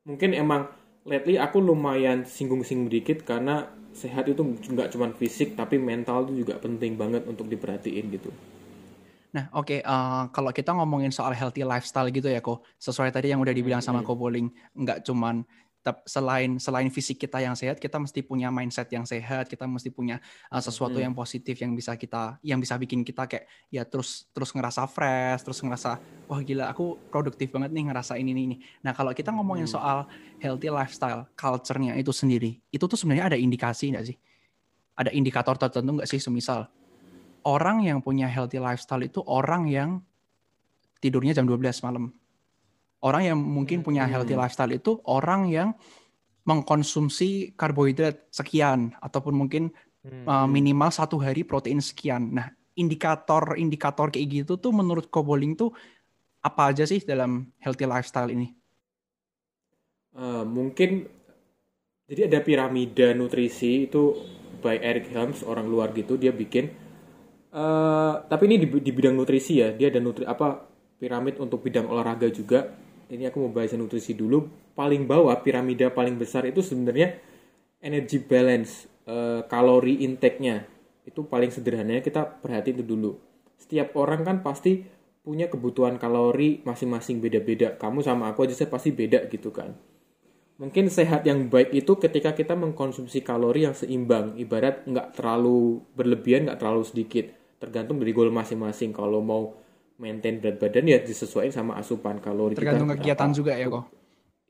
mungkin 0.06 0.38
emang 0.38 0.70
lately 1.02 1.34
aku 1.40 1.58
lumayan 1.58 2.22
singgung-singgung 2.22 2.86
dikit 2.92 3.26
karena 3.26 3.74
sehat 3.90 4.30
itu 4.30 4.44
nggak 4.44 4.94
cuma 4.94 5.10
fisik 5.16 5.58
tapi 5.58 5.80
mental 5.80 6.28
itu 6.28 6.46
juga 6.46 6.60
penting 6.62 6.94
banget 6.94 7.24
untuk 7.26 7.48
diperhatiin 7.50 8.06
gitu. 8.14 8.30
Nah, 9.28 9.52
oke, 9.52 9.76
okay, 9.76 9.80
uh, 9.84 9.92
eh, 9.92 10.22
kalau 10.32 10.50
kita 10.56 10.72
ngomongin 10.72 11.12
soal 11.12 11.36
healthy 11.36 11.60
lifestyle 11.60 12.08
gitu 12.08 12.32
ya, 12.32 12.40
kok 12.40 12.64
sesuai 12.80 13.12
tadi 13.12 13.28
yang 13.28 13.44
udah 13.44 13.52
dibilang 13.52 13.84
sama 13.84 14.00
Ko 14.00 14.16
Bowling, 14.16 14.48
nggak 14.72 15.04
cuman 15.04 15.44
selain 16.04 16.60
selain 16.60 16.90
fisik 16.92 17.16
kita 17.16 17.40
yang 17.40 17.56
sehat, 17.56 17.80
kita 17.80 17.96
mesti 17.96 18.20
punya 18.20 18.52
mindset 18.52 18.92
yang 18.92 19.08
sehat, 19.08 19.48
kita 19.48 19.64
mesti 19.64 19.88
punya 19.88 20.20
uh, 20.52 20.60
sesuatu 20.60 21.00
hmm. 21.00 21.04
yang 21.08 21.14
positif 21.16 21.56
yang 21.60 21.72
bisa 21.72 21.96
kita 21.96 22.36
yang 22.44 22.60
bisa 22.60 22.76
bikin 22.76 23.00
kita 23.06 23.24
kayak 23.24 23.48
ya 23.72 23.88
terus 23.88 24.28
terus 24.34 24.52
ngerasa 24.52 24.84
fresh, 24.84 25.44
terus 25.44 25.58
ngerasa 25.64 25.96
wah 26.28 26.40
gila 26.44 26.68
aku 26.68 26.98
produktif 27.08 27.48
banget 27.52 27.72
nih 27.72 27.88
ngerasa 27.88 28.20
ini 28.20 28.30
ini. 28.36 28.56
Nah, 28.84 28.92
kalau 28.92 29.16
kita 29.16 29.32
ngomongin 29.32 29.64
hmm. 29.64 29.74
soal 29.76 30.04
healthy 30.42 30.68
lifestyle, 30.68 31.24
culture-nya 31.32 31.96
itu 31.96 32.12
sendiri, 32.12 32.60
itu 32.68 32.84
tuh 32.84 32.98
sebenarnya 32.98 33.34
ada 33.34 33.38
indikasi 33.38 33.92
enggak 33.94 34.12
sih? 34.12 34.16
Ada 34.98 35.14
indikator 35.14 35.56
tertentu 35.56 36.00
enggak 36.00 36.10
sih 36.10 36.20
semisal 36.20 36.68
orang 37.44 37.86
yang 37.86 37.98
punya 38.02 38.26
healthy 38.26 38.58
lifestyle 38.58 39.04
itu 39.04 39.22
orang 39.26 39.68
yang 39.70 39.90
tidurnya 40.98 41.36
jam 41.36 41.46
12 41.46 41.86
malam 41.86 42.10
Orang 42.98 43.22
yang 43.22 43.38
mungkin 43.38 43.86
punya 43.86 44.10
healthy 44.10 44.34
hmm. 44.34 44.42
lifestyle 44.42 44.74
itu 44.74 44.98
orang 45.06 45.46
yang 45.46 45.70
mengkonsumsi 46.42 47.54
karbohidrat 47.54 48.26
sekian 48.34 48.90
ataupun 48.98 49.38
mungkin 49.38 49.70
uh, 50.26 50.50
minimal 50.50 50.90
satu 50.90 51.22
hari 51.22 51.46
protein 51.46 51.78
sekian. 51.78 52.34
Nah, 52.34 52.50
indikator-indikator 52.74 54.10
kayak 54.10 54.42
gitu 54.42 54.58
tuh 54.58 54.74
menurut 54.74 55.06
Koboling 55.14 55.54
tuh 55.54 55.70
apa 56.42 56.74
aja 56.74 56.82
sih 56.90 56.98
dalam 57.06 57.54
healthy 57.62 57.86
lifestyle 57.86 58.34
ini? 58.34 58.50
Uh, 60.18 60.42
mungkin 60.42 61.06
jadi 62.10 62.26
ada 62.26 62.42
piramida 62.42 63.14
nutrisi 63.14 63.86
itu 63.86 64.16
by 64.58 64.74
Eric 64.82 65.14
Helms 65.14 65.46
orang 65.46 65.70
luar 65.70 65.94
gitu 65.94 66.18
dia 66.18 66.34
bikin. 66.34 66.74
Uh, 67.58 68.22
tapi 68.30 68.46
ini 68.46 68.62
di, 68.62 68.70
di 68.70 68.90
bidang 68.94 69.18
nutrisi 69.18 69.58
ya 69.58 69.74
dia 69.74 69.90
ada 69.90 69.98
nutri 69.98 70.22
apa 70.22 70.62
piramid 71.02 71.42
untuk 71.42 71.58
bidang 71.66 71.90
olahraga 71.90 72.30
juga 72.30 72.70
ini 73.08 73.24
aku 73.24 73.40
mau 73.40 73.52
bahas 73.52 73.72
nutrisi 73.72 74.12
dulu. 74.12 74.44
Paling 74.76 75.08
bawah 75.08 75.34
piramida 75.40 75.88
paling 75.88 76.20
besar 76.20 76.44
itu 76.44 76.60
sebenarnya 76.60 77.16
energy 77.80 78.20
balance, 78.20 78.86
uh, 79.08 79.42
kalori 79.48 80.04
intake-nya. 80.04 80.68
Itu 81.08 81.24
paling 81.24 81.48
sederhananya 81.48 82.04
kita 82.04 82.44
perhatiin 82.44 82.78
itu 82.78 82.84
dulu. 82.84 83.16
Setiap 83.56 83.96
orang 83.96 84.22
kan 84.28 84.36
pasti 84.44 84.84
punya 85.24 85.48
kebutuhan 85.48 85.96
kalori 85.96 86.60
masing-masing 86.68 87.18
beda-beda. 87.24 87.74
Kamu 87.80 88.04
sama 88.04 88.28
aku 88.28 88.44
aja 88.44 88.54
saya 88.54 88.70
pasti 88.70 88.92
beda 88.92 89.24
gitu 89.32 89.50
kan. 89.50 89.72
mungkin 90.58 90.90
sehat 90.90 91.22
yang 91.22 91.46
baik 91.46 91.70
itu 91.70 91.94
ketika 92.02 92.34
kita 92.34 92.58
mengkonsumsi 92.58 93.22
kalori 93.22 93.62
yang 93.62 93.78
seimbang 93.78 94.34
ibarat 94.42 94.82
nggak 94.90 95.14
terlalu 95.14 95.86
berlebihan 95.94 96.50
nggak 96.50 96.58
terlalu 96.58 96.82
sedikit 96.82 97.37
tergantung 97.58 97.98
dari 97.98 98.14
goal 98.14 98.30
masing-masing 98.30 98.94
kalau 98.94 99.18
mau 99.18 99.54
maintain 99.98 100.38
berat 100.38 100.62
badan 100.62 100.86
ya 100.86 100.98
disesuaikan 101.02 101.50
sama 101.50 101.72
asupan 101.74 102.22
kalori 102.22 102.54
Tergantung 102.54 102.94
kita 102.94 102.98
kegiatan 103.02 103.28
berapa. 103.30 103.38
juga 103.38 103.52
ya 103.58 103.66
kok. 103.66 103.84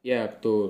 Ya 0.04 0.20
betul. 0.28 0.66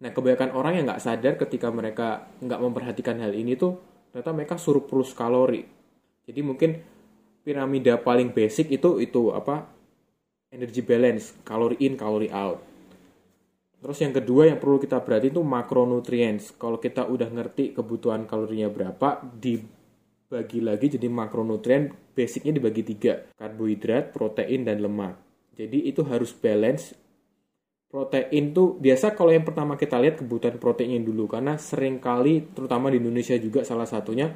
Nah 0.00 0.10
kebanyakan 0.12 0.50
orang 0.56 0.72
yang 0.80 0.84
nggak 0.88 1.04
sadar 1.04 1.34
ketika 1.36 1.68
mereka 1.68 2.28
nggak 2.40 2.60
memperhatikan 2.60 3.16
hal 3.20 3.32
ini 3.36 3.56
tuh 3.56 3.76
ternyata 4.10 4.32
mereka 4.32 4.54
surplus 4.56 5.12
kalori. 5.12 5.64
Jadi 6.26 6.40
mungkin 6.40 6.80
piramida 7.44 8.00
paling 8.00 8.32
basic 8.32 8.72
itu 8.72 8.98
itu 8.98 9.30
apa 9.36 9.68
energy 10.50 10.80
balance, 10.80 11.36
kalori 11.44 11.76
in, 11.84 11.94
kalori 11.94 12.32
out. 12.32 12.58
Terus 13.76 14.02
yang 14.02 14.16
kedua 14.16 14.48
yang 14.48 14.58
perlu 14.58 14.80
kita 14.80 14.98
perhatiin 15.04 15.36
itu 15.36 15.42
makronutrients. 15.44 16.56
Kalau 16.56 16.80
kita 16.80 17.06
udah 17.06 17.28
ngerti 17.28 17.76
kebutuhan 17.76 18.24
kalorinya 18.24 18.72
berapa, 18.72 19.20
dibagi 20.26 20.58
lagi 20.58 20.86
jadi 20.90 21.06
makronutrien 21.06 21.94
basicnya 22.18 22.50
dibagi 22.50 22.82
tiga. 22.82 23.30
Karbohidrat, 23.38 24.10
protein, 24.10 24.66
dan 24.66 24.82
lemak. 24.82 25.14
Jadi 25.54 25.86
itu 25.86 26.02
harus 26.02 26.34
balance 26.34 26.98
protein 27.86 28.50
tuh 28.50 28.76
biasa 28.76 29.14
kalau 29.14 29.30
yang 29.30 29.46
pertama 29.46 29.78
kita 29.78 29.96
lihat 30.02 30.18
kebutuhan 30.20 30.58
proteinnya 30.58 31.00
dulu 31.00 31.30
karena 31.30 31.54
sering 31.56 32.02
kali 32.02 32.44
terutama 32.52 32.90
di 32.90 32.98
Indonesia 32.98 33.38
juga 33.38 33.62
salah 33.62 33.86
satunya 33.86 34.34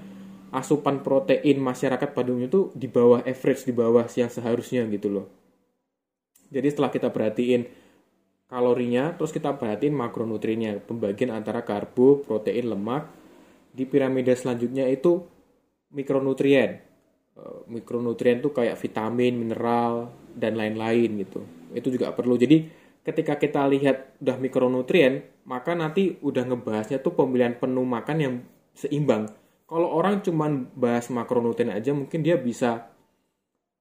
asupan 0.55 1.03
protein 1.03 1.59
masyarakat 1.59 2.15
pada 2.15 2.31
umumnya 2.31 2.49
itu 2.49 2.71
di 2.73 2.87
bawah 2.91 3.23
average 3.27 3.67
di 3.67 3.75
bawah 3.75 4.07
yang 4.17 4.31
seharusnya 4.31 4.87
gitu 4.89 5.11
loh. 5.11 5.27
Jadi 6.51 6.67
setelah 6.73 6.91
kita 6.91 7.11
perhatiin 7.11 7.63
kalorinya 8.51 9.15
terus 9.15 9.31
kita 9.31 9.55
perhatiin 9.55 9.95
makronutriennya 9.95 10.83
pembagian 10.83 11.31
antara 11.31 11.63
karbo, 11.63 12.23
protein, 12.23 12.71
lemak 12.71 13.07
di 13.71 13.87
piramida 13.87 14.35
selanjutnya 14.35 14.91
itu 14.91 15.23
mikronutrien. 15.95 16.81
Eh, 17.39 17.61
Mikronutrien 17.71 18.43
tuh 18.43 18.51
kayak 18.51 18.79
vitamin, 18.79 19.39
mineral 19.39 20.11
dan 20.35 20.59
lain-lain 20.59 21.23
gitu. 21.23 21.41
Itu 21.75 21.91
juga 21.95 22.11
perlu. 22.11 22.35
Jadi 22.35 22.67
ketika 23.07 23.39
kita 23.39 23.67
lihat 23.71 24.19
udah 24.19 24.37
mikronutrien, 24.39 25.23
maka 25.47 25.73
nanti 25.75 26.19
udah 26.21 26.47
ngebahasnya 26.47 27.01
tuh 27.01 27.15
pemilihan 27.15 27.57
penuh 27.57 27.87
makan 27.87 28.17
yang 28.19 28.35
seimbang. 28.75 29.31
Kalau 29.71 29.87
orang 29.87 30.19
cuman 30.27 30.67
bahas 30.75 31.07
makronutrien 31.15 31.71
aja, 31.71 31.95
mungkin 31.95 32.27
dia 32.27 32.35
bisa 32.35 32.91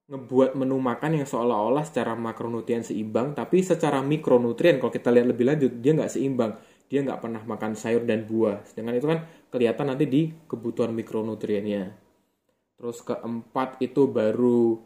ngebuat 0.10 0.58
menu 0.58 0.78
makan 0.82 1.22
yang 1.22 1.28
seolah-olah 1.30 1.86
secara 1.86 2.18
makronutrien 2.18 2.82
seimbang, 2.82 3.38
tapi 3.38 3.62
secara 3.62 4.01
mikronutrien 4.01 4.82
kalau 4.82 4.89
kita 4.89 5.13
lihat 5.13 5.30
lebih 5.30 5.46
lanjut 5.46 5.72
dia 5.82 5.94
nggak 5.94 6.10
seimbang. 6.10 6.58
Dia 6.89 7.05
nggak 7.05 7.22
pernah 7.22 7.41
makan 7.46 7.77
sayur 7.77 8.01
dan 8.03 8.25
buah. 8.25 8.65
Sedangkan 8.65 8.98
itu 8.98 9.08
kan 9.08 9.19
kelihatan 9.53 9.86
nanti 9.93 10.05
di 10.10 10.22
kebutuhan 10.50 10.89
mikronutriennya. 10.91 11.93
Terus 12.81 13.05
keempat 13.05 13.77
itu 13.79 14.10
baru 14.10 14.81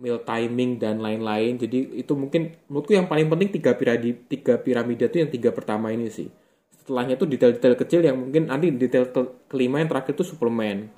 meal 0.00 0.22
timing 0.22 0.78
dan 0.78 1.02
lain-lain. 1.02 1.58
Jadi 1.58 1.98
itu 1.98 2.12
mungkin 2.14 2.54
menurutku 2.70 2.94
yang 2.94 3.10
paling 3.10 3.26
penting 3.26 3.60
tiga 3.60 3.74
piramida 3.74 4.16
tiga 4.30 4.54
piramida 4.62 5.04
itu 5.10 5.18
yang 5.20 5.30
tiga 5.30 5.50
pertama 5.50 5.90
ini 5.90 6.06
sih. 6.08 6.30
Setelahnya 6.70 7.18
itu 7.18 7.26
detail-detail 7.28 7.76
kecil 7.76 8.00
yang 8.06 8.16
mungkin 8.16 8.48
nanti 8.48 8.70
detail 8.72 9.10
ke- 9.10 9.50
kelima 9.50 9.82
yang 9.82 9.90
terakhir 9.90 10.16
itu 10.16 10.24
suplemen. 10.24 10.88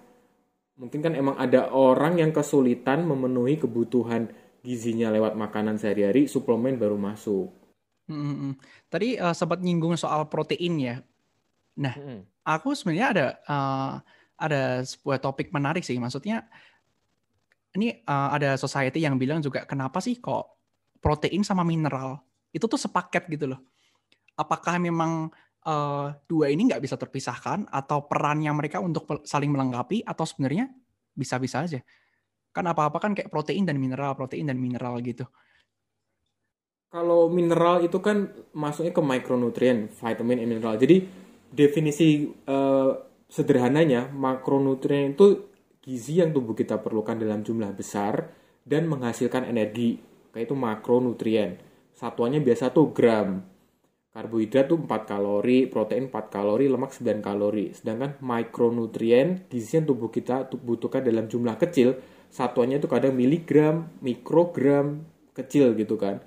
Mungkin 0.79 1.01
kan 1.01 1.13
emang 1.17 1.37
ada 1.37 1.69
orang 1.73 2.21
yang 2.21 2.31
kesulitan 2.31 3.05
memenuhi 3.05 3.61
kebutuhan 3.61 4.31
gizinya 4.63 5.11
lewat 5.11 5.35
makanan 5.35 5.77
sehari-hari, 5.77 6.31
suplemen 6.31 6.79
baru 6.79 6.95
masuk. 6.97 7.62
Mm, 8.11 8.19
mm, 8.19 8.35
mm. 8.35 8.53
Tadi 8.91 9.09
eh, 9.15 9.35
sempat 9.35 9.63
nyinggung 9.63 9.95
soal 9.95 10.27
protein 10.27 10.75
ya. 10.81 10.97
Nah, 11.79 11.95
aku 12.43 12.75
sebenarnya 12.75 13.07
ada 13.15 13.27
eh, 13.47 13.93
ada 14.43 14.63
sebuah 14.83 15.23
topik 15.23 15.55
menarik 15.55 15.87
sih. 15.87 15.97
Maksudnya 15.97 16.47
ini 17.79 18.03
eh, 18.03 18.29
ada 18.35 18.59
society 18.59 19.01
yang 19.05 19.17
bilang 19.17 19.39
juga 19.41 19.65
kenapa 19.65 20.03
sih 20.03 20.19
kok 20.19 20.59
protein 21.03 21.43
sama 21.43 21.63
mineral 21.67 22.23
itu 22.53 22.65
tuh 22.69 22.79
sepaket 22.81 23.27
gitu 23.33 23.55
loh. 23.55 23.61
Apakah 24.37 24.77
memang 24.83 25.31
eh, 25.65 26.07
dua 26.27 26.51
ini 26.51 26.69
nggak 26.69 26.83
bisa 26.83 26.99
terpisahkan 26.99 27.71
atau 27.71 28.05
perannya 28.11 28.53
mereka 28.53 28.83
untuk 28.83 29.07
saling 29.25 29.49
melengkapi 29.53 30.05
atau 30.05 30.27
sebenarnya 30.27 30.69
bisa-bisa 31.15 31.65
aja? 31.65 31.81
Kan 32.53 32.69
apa-apa 32.69 33.01
kan 33.01 33.13
kayak 33.17 33.33
protein 33.33 33.65
dan 33.65 33.81
mineral, 33.81 34.13
protein 34.19 34.51
dan 34.51 34.61
mineral 34.61 35.01
gitu. 35.01 35.25
Kalau 36.93 37.33
mineral 37.33 37.81
itu 37.81 38.05
kan 38.05 38.29
masuknya 38.53 38.93
ke 38.93 39.01
mikronutrien, 39.01 39.89
vitamin, 39.89 40.45
dan 40.45 40.49
mineral. 40.53 40.77
Jadi 40.77 41.01
definisi 41.49 42.29
eh, 42.29 42.93
sederhananya 43.33 44.13
makronutrien 44.13 45.17
itu 45.17 45.41
gizi 45.81 46.21
yang 46.21 46.37
tubuh 46.37 46.53
kita 46.53 46.85
perlukan 46.85 47.17
dalam 47.17 47.41
jumlah 47.41 47.73
besar 47.73 48.29
dan 48.69 48.93
menghasilkan 48.93 49.49
energi. 49.49 49.97
Kayak 50.37 50.53
itu 50.53 50.55
makronutrien. 50.57 51.51
Satuannya 51.97 52.45
biasa 52.45 52.77
tuh 52.77 52.93
gram. 52.93 53.41
Karbohidrat 54.13 54.69
tuh 54.69 54.77
4 54.85 55.09
kalori, 55.09 55.65
protein 55.73 56.13
4 56.13 56.29
kalori, 56.29 56.69
lemak 56.69 56.93
9 56.93 57.25
kalori. 57.25 57.73
Sedangkan 57.73 58.21
mikronutrien 58.21 59.49
gizi 59.49 59.81
yang 59.81 59.89
tubuh 59.89 60.13
kita 60.13 60.53
tu- 60.53 60.61
butuhkan 60.61 61.01
dalam 61.01 61.25
jumlah 61.25 61.57
kecil, 61.57 61.97
satuannya 62.29 62.85
itu 62.85 62.89
kadang 62.93 63.17
miligram, 63.17 63.89
mikrogram, 64.05 65.09
kecil 65.33 65.73
gitu 65.73 65.97
kan 65.97 66.21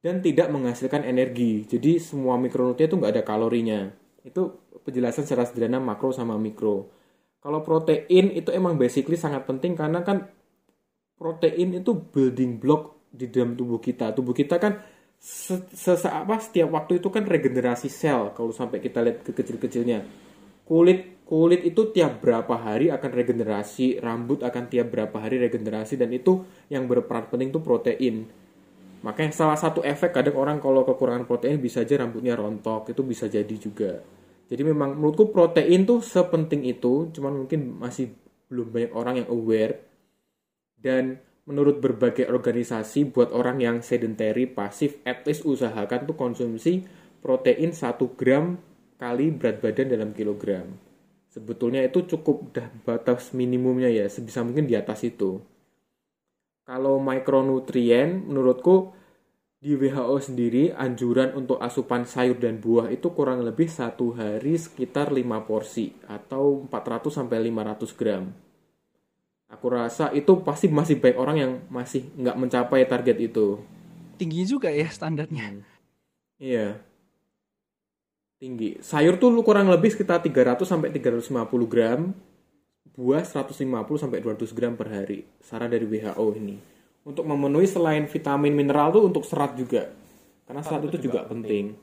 dan 0.00 0.24
tidak 0.24 0.48
menghasilkan 0.48 1.04
energi. 1.04 1.64
Jadi 1.68 2.00
semua 2.00 2.40
mikronutrien 2.40 2.88
itu 2.88 2.96
nggak 2.96 3.12
ada 3.20 3.24
kalorinya. 3.24 3.80
Itu 4.24 4.72
penjelasan 4.84 5.24
secara 5.28 5.44
sederhana 5.48 5.80
makro 5.80 6.12
sama 6.12 6.40
mikro. 6.40 6.88
Kalau 7.40 7.60
protein 7.64 8.32
itu 8.36 8.52
emang 8.52 8.76
basically 8.76 9.16
sangat 9.16 9.48
penting 9.48 9.72
karena 9.76 10.04
kan 10.04 10.28
protein 11.16 11.76
itu 11.76 11.92
building 11.92 12.60
block 12.60 13.12
di 13.12 13.28
dalam 13.28 13.56
tubuh 13.56 13.80
kita. 13.80 14.12
Tubuh 14.16 14.32
kita 14.36 14.56
kan 14.56 14.80
se- 15.20 15.68
se- 15.72 16.08
apa 16.08 16.40
setiap 16.40 16.72
waktu 16.72 17.00
itu 17.00 17.08
kan 17.12 17.24
regenerasi 17.28 17.88
sel 17.92 18.32
kalau 18.32 18.52
sampai 18.52 18.80
kita 18.80 19.04
lihat 19.04 19.20
ke 19.24 19.32
kecil-kecilnya. 19.36 20.04
Kulit 20.64 21.20
kulit 21.28 21.62
itu 21.62 21.94
tiap 21.94 22.24
berapa 22.24 22.54
hari 22.58 22.90
akan 22.90 23.10
regenerasi, 23.14 24.02
rambut 24.02 24.42
akan 24.42 24.64
tiap 24.66 24.90
berapa 24.90 25.14
hari 25.20 25.38
regenerasi 25.38 25.94
dan 26.00 26.10
itu 26.10 26.42
yang 26.72 26.88
berperan 26.90 27.30
penting 27.30 27.52
itu 27.54 27.60
protein. 27.62 28.26
Makanya 29.00 29.32
salah 29.32 29.56
satu 29.56 29.80
efek 29.80 30.12
kadang 30.12 30.36
orang 30.36 30.60
kalau 30.60 30.84
kekurangan 30.84 31.24
protein 31.24 31.56
bisa 31.56 31.80
aja 31.80 31.96
rambutnya 32.00 32.36
rontok, 32.36 32.92
itu 32.92 33.00
bisa 33.00 33.26
jadi 33.32 33.56
juga. 33.56 34.04
Jadi 34.50 34.62
memang 34.66 34.98
menurutku 34.98 35.32
protein 35.32 35.88
tuh 35.88 36.04
sepenting 36.04 36.68
itu, 36.68 37.08
cuman 37.14 37.46
mungkin 37.46 37.80
masih 37.80 38.12
belum 38.50 38.68
banyak 38.68 38.92
orang 38.92 39.14
yang 39.24 39.28
aware. 39.32 39.80
Dan 40.76 41.22
menurut 41.48 41.80
berbagai 41.80 42.28
organisasi 42.28 43.08
buat 43.14 43.32
orang 43.32 43.62
yang 43.62 43.76
sedentary, 43.80 44.44
pasif, 44.44 45.00
at 45.08 45.24
least 45.24 45.48
usahakan 45.48 46.04
tuh 46.04 46.16
konsumsi 46.18 46.84
protein 47.24 47.72
1 47.72 47.96
gram 48.18 48.60
kali 49.00 49.32
berat 49.32 49.64
badan 49.64 49.96
dalam 49.96 50.10
kilogram. 50.12 50.66
Sebetulnya 51.30 51.86
itu 51.86 52.04
cukup 52.04 52.50
dah 52.50 52.66
batas 52.82 53.30
minimumnya 53.32 53.86
ya, 53.86 54.10
sebisa 54.10 54.42
mungkin 54.42 54.66
di 54.66 54.74
atas 54.74 55.06
itu. 55.06 55.38
Kalau 56.70 57.02
mikronutrien, 57.02 58.30
menurutku 58.30 58.94
di 59.58 59.74
WHO 59.74 60.22
sendiri 60.22 60.70
anjuran 60.70 61.34
untuk 61.34 61.58
asupan 61.58 62.06
sayur 62.06 62.38
dan 62.38 62.62
buah 62.62 62.94
itu 62.94 63.10
kurang 63.10 63.42
lebih 63.42 63.66
satu 63.66 64.14
hari 64.14 64.54
sekitar 64.54 65.10
5 65.10 65.50
porsi 65.50 65.90
atau 66.06 66.62
400 66.70 67.10
sampai 67.10 67.50
500 67.50 67.90
gram. 67.98 68.30
Aku 69.50 69.66
rasa 69.66 70.14
itu 70.14 70.46
pasti 70.46 70.70
masih 70.70 71.02
banyak 71.02 71.18
orang 71.18 71.36
yang 71.42 71.52
masih 71.74 72.06
nggak 72.14 72.38
mencapai 72.38 72.86
target 72.86 73.18
itu. 73.18 73.58
Tinggi 74.14 74.46
juga 74.46 74.70
ya 74.70 74.86
standarnya. 74.86 75.66
Iya. 76.38 76.78
Tinggi. 78.38 78.78
Sayur 78.78 79.18
tuh 79.18 79.34
kurang 79.42 79.66
lebih 79.66 79.90
sekitar 79.90 80.22
300 80.22 80.62
sampai 80.62 80.94
350 80.94 81.34
gram. 81.66 82.14
Buah 82.94 83.22
150 83.22 83.62
sampai 83.96 84.18
200 84.18 84.56
gram 84.56 84.74
per 84.74 84.88
hari. 84.90 85.26
Saran 85.40 85.70
dari 85.70 85.86
WHO 85.86 86.26
ini. 86.36 86.56
Untuk 87.06 87.24
memenuhi 87.24 87.64
selain 87.64 88.04
vitamin 88.10 88.52
mineral 88.52 88.92
tuh 88.92 89.08
untuk 89.08 89.24
serat 89.24 89.56
juga. 89.56 89.88
Karena 90.44 90.60
serat 90.66 90.82
itu 90.90 91.10
juga 91.10 91.24
penting. 91.24 91.78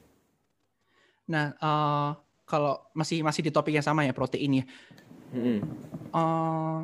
Nah, 1.31 1.55
eh, 1.55 2.09
kalau 2.47 2.79
masih 2.95 3.23
masih 3.23 3.43
di 3.43 3.51
topik 3.51 3.75
yang 3.75 3.85
sama 3.85 4.07
ya 4.07 4.15
protein 4.15 4.63
ya. 4.63 4.65
Mm-mm. 5.35 5.59
Eh, 6.15 6.83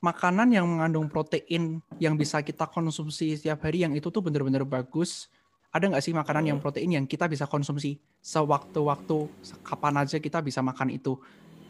makanan 0.00 0.48
yang 0.48 0.64
mengandung 0.64 1.12
protein 1.12 1.84
yang 2.00 2.16
bisa 2.16 2.40
kita 2.40 2.64
konsumsi 2.64 3.36
setiap 3.36 3.68
hari 3.68 3.84
yang 3.84 3.92
itu 3.92 4.08
tuh 4.08 4.24
bener-bener 4.24 4.64
bagus. 4.64 5.28
Ada 5.70 5.86
nggak 5.86 6.02
sih 6.02 6.16
makanan 6.16 6.44
yang 6.50 6.58
protein 6.58 6.90
yang 6.90 7.06
kita 7.06 7.30
bisa 7.30 7.46
konsumsi 7.46 8.00
sewaktu-waktu 8.18 9.18
kapan 9.62 10.02
aja 10.02 10.18
kita 10.18 10.42
bisa 10.42 10.64
makan 10.64 10.90
itu? 10.90 11.14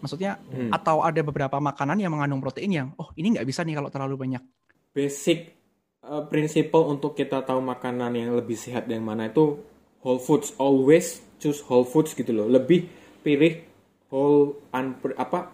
Maksudnya 0.01 0.41
Hmm. 0.51 0.73
atau 0.73 1.05
ada 1.05 1.21
beberapa 1.21 1.61
makanan 1.61 2.01
yang 2.01 2.13
mengandung 2.13 2.41
protein 2.41 2.73
yang 2.73 2.89
oh 2.97 3.13
ini 3.15 3.37
nggak 3.37 3.47
bisa 3.47 3.61
nih 3.63 3.77
kalau 3.77 3.93
terlalu 3.93 4.17
banyak. 4.17 4.43
Basic 4.91 5.55
uh, 6.03 6.25
prinsipal 6.27 6.89
untuk 6.89 7.15
kita 7.15 7.45
tahu 7.45 7.61
makanan 7.61 8.17
yang 8.17 8.35
lebih 8.35 8.57
sehat 8.57 8.89
yang 8.89 9.05
mana 9.05 9.29
itu 9.29 9.61
whole 10.03 10.19
foods. 10.19 10.57
Always 10.57 11.21
choose 11.39 11.61
whole 11.69 11.87
foods 11.87 12.17
gitu 12.17 12.33
loh. 12.33 12.49
Lebih 12.49 12.89
pilih 13.21 13.61
whole 14.09 14.59
unpre, 14.73 15.15
apa 15.15 15.53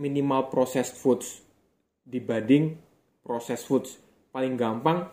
minimal 0.00 0.48
processed 0.50 0.98
foods 0.98 1.44
dibanding 2.02 2.80
processed 3.22 3.68
foods. 3.68 4.00
Paling 4.32 4.56
gampang 4.56 5.06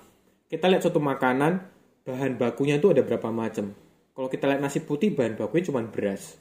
kita 0.49 0.65
lihat 0.65 0.81
suatu 0.81 0.97
makanan 0.97 1.61
bahan 2.07 2.41
bakunya 2.41 2.81
itu 2.81 2.89
ada 2.89 3.05
berapa 3.05 3.29
macam. 3.29 3.75
Kalau 4.15 4.27
kita 4.31 4.49
lihat 4.49 4.63
nasi 4.63 4.81
putih 4.81 5.13
bahan 5.13 5.37
bakunya 5.37 5.69
cuma 5.69 5.83
beras 5.85 6.39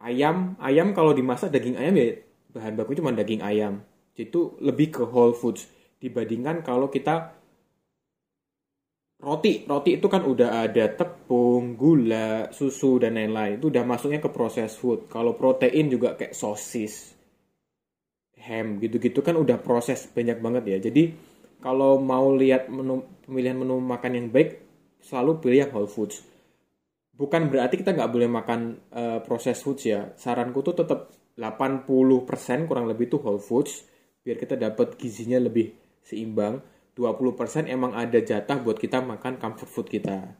ayam 0.00 0.56
ayam 0.60 0.92
kalau 0.92 1.16
dimasak 1.16 1.52
daging 1.52 1.76
ayam 1.80 1.94
ya 1.96 2.06
bahan 2.56 2.72
bakunya 2.72 2.98
cuma 3.04 3.12
daging 3.12 3.42
ayam. 3.44 3.84
Itu 4.16 4.56
lebih 4.64 4.88
ke 4.96 5.02
whole 5.04 5.36
foods 5.36 5.68
dibandingkan 6.00 6.64
kalau 6.64 6.88
kita 6.88 7.36
roti. 9.20 9.68
Roti 9.68 10.00
itu 10.00 10.08
kan 10.08 10.24
udah 10.24 10.64
ada 10.64 10.88
tepung 10.88 11.76
gula 11.76 12.48
susu 12.48 12.96
dan 12.96 13.20
lain-lain. 13.20 13.60
Itu 13.60 13.68
udah 13.68 13.84
masuknya 13.84 14.24
ke 14.24 14.32
proses 14.32 14.72
food. 14.72 15.04
Kalau 15.12 15.36
protein 15.36 15.92
juga 15.92 16.16
kayak 16.16 16.32
sosis 16.32 17.12
ham 18.46 18.78
gitu-gitu 18.78 19.20
kan 19.26 19.34
udah 19.34 19.60
proses 19.60 20.08
banyak 20.08 20.40
banget 20.40 20.64
ya. 20.64 20.78
Jadi 20.88 21.12
kalau 21.60 22.00
mau 22.00 22.32
lihat 22.32 22.72
menu 22.72 23.04
pemilihan 23.26 23.58
menu 23.58 23.82
makan 23.82 24.12
yang 24.16 24.26
baik 24.32 24.62
selalu 25.02 25.42
pilih 25.42 25.58
yang 25.66 25.72
whole 25.74 25.90
foods 25.90 26.22
bukan 27.16 27.48
berarti 27.48 27.80
kita 27.80 27.96
nggak 27.96 28.12
boleh 28.12 28.28
makan 28.28 28.60
uh, 28.92 29.18
proses 29.24 29.58
foods 29.60 29.88
ya 29.88 30.12
saranku 30.14 30.60
tuh 30.60 30.76
tetap 30.76 31.12
80% 31.36 31.88
kurang 32.68 32.86
lebih 32.88 33.12
tuh 33.12 33.20
whole 33.20 33.40
foods 33.42 33.84
biar 34.24 34.36
kita 34.36 34.56
dapat 34.56 34.96
gizinya 35.00 35.40
lebih 35.40 35.72
seimbang 36.04 36.60
20% 36.96 37.68
emang 37.68 37.92
ada 37.92 38.16
jatah 38.24 38.56
buat 38.56 38.80
kita 38.80 39.04
makan 39.04 39.36
comfort 39.36 39.68
food 39.68 39.88
kita. 39.92 40.32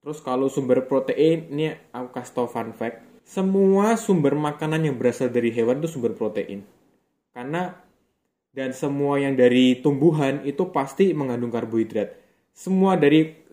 Terus 0.00 0.18
kalau 0.24 0.48
sumber 0.48 0.88
protein, 0.88 1.52
ini 1.52 1.76
aku 1.92 2.08
kasih 2.08 2.32
tau 2.32 2.48
fun 2.48 2.72
fact. 2.72 3.04
Semua 3.24 3.96
sumber 4.00 4.32
makanan 4.32 4.88
yang 4.88 4.96
berasal 4.96 5.28
dari 5.28 5.52
hewan 5.52 5.84
itu 5.84 5.92
sumber 5.92 6.16
protein. 6.16 6.64
Karena 7.36 7.76
dan 8.56 8.72
semua 8.72 9.20
yang 9.20 9.36
dari 9.36 9.80
tumbuhan 9.84 10.40
itu 10.48 10.72
pasti 10.72 11.12
mengandung 11.12 11.52
karbohidrat. 11.52 12.16
Semua 12.56 12.96
dari 12.96 13.43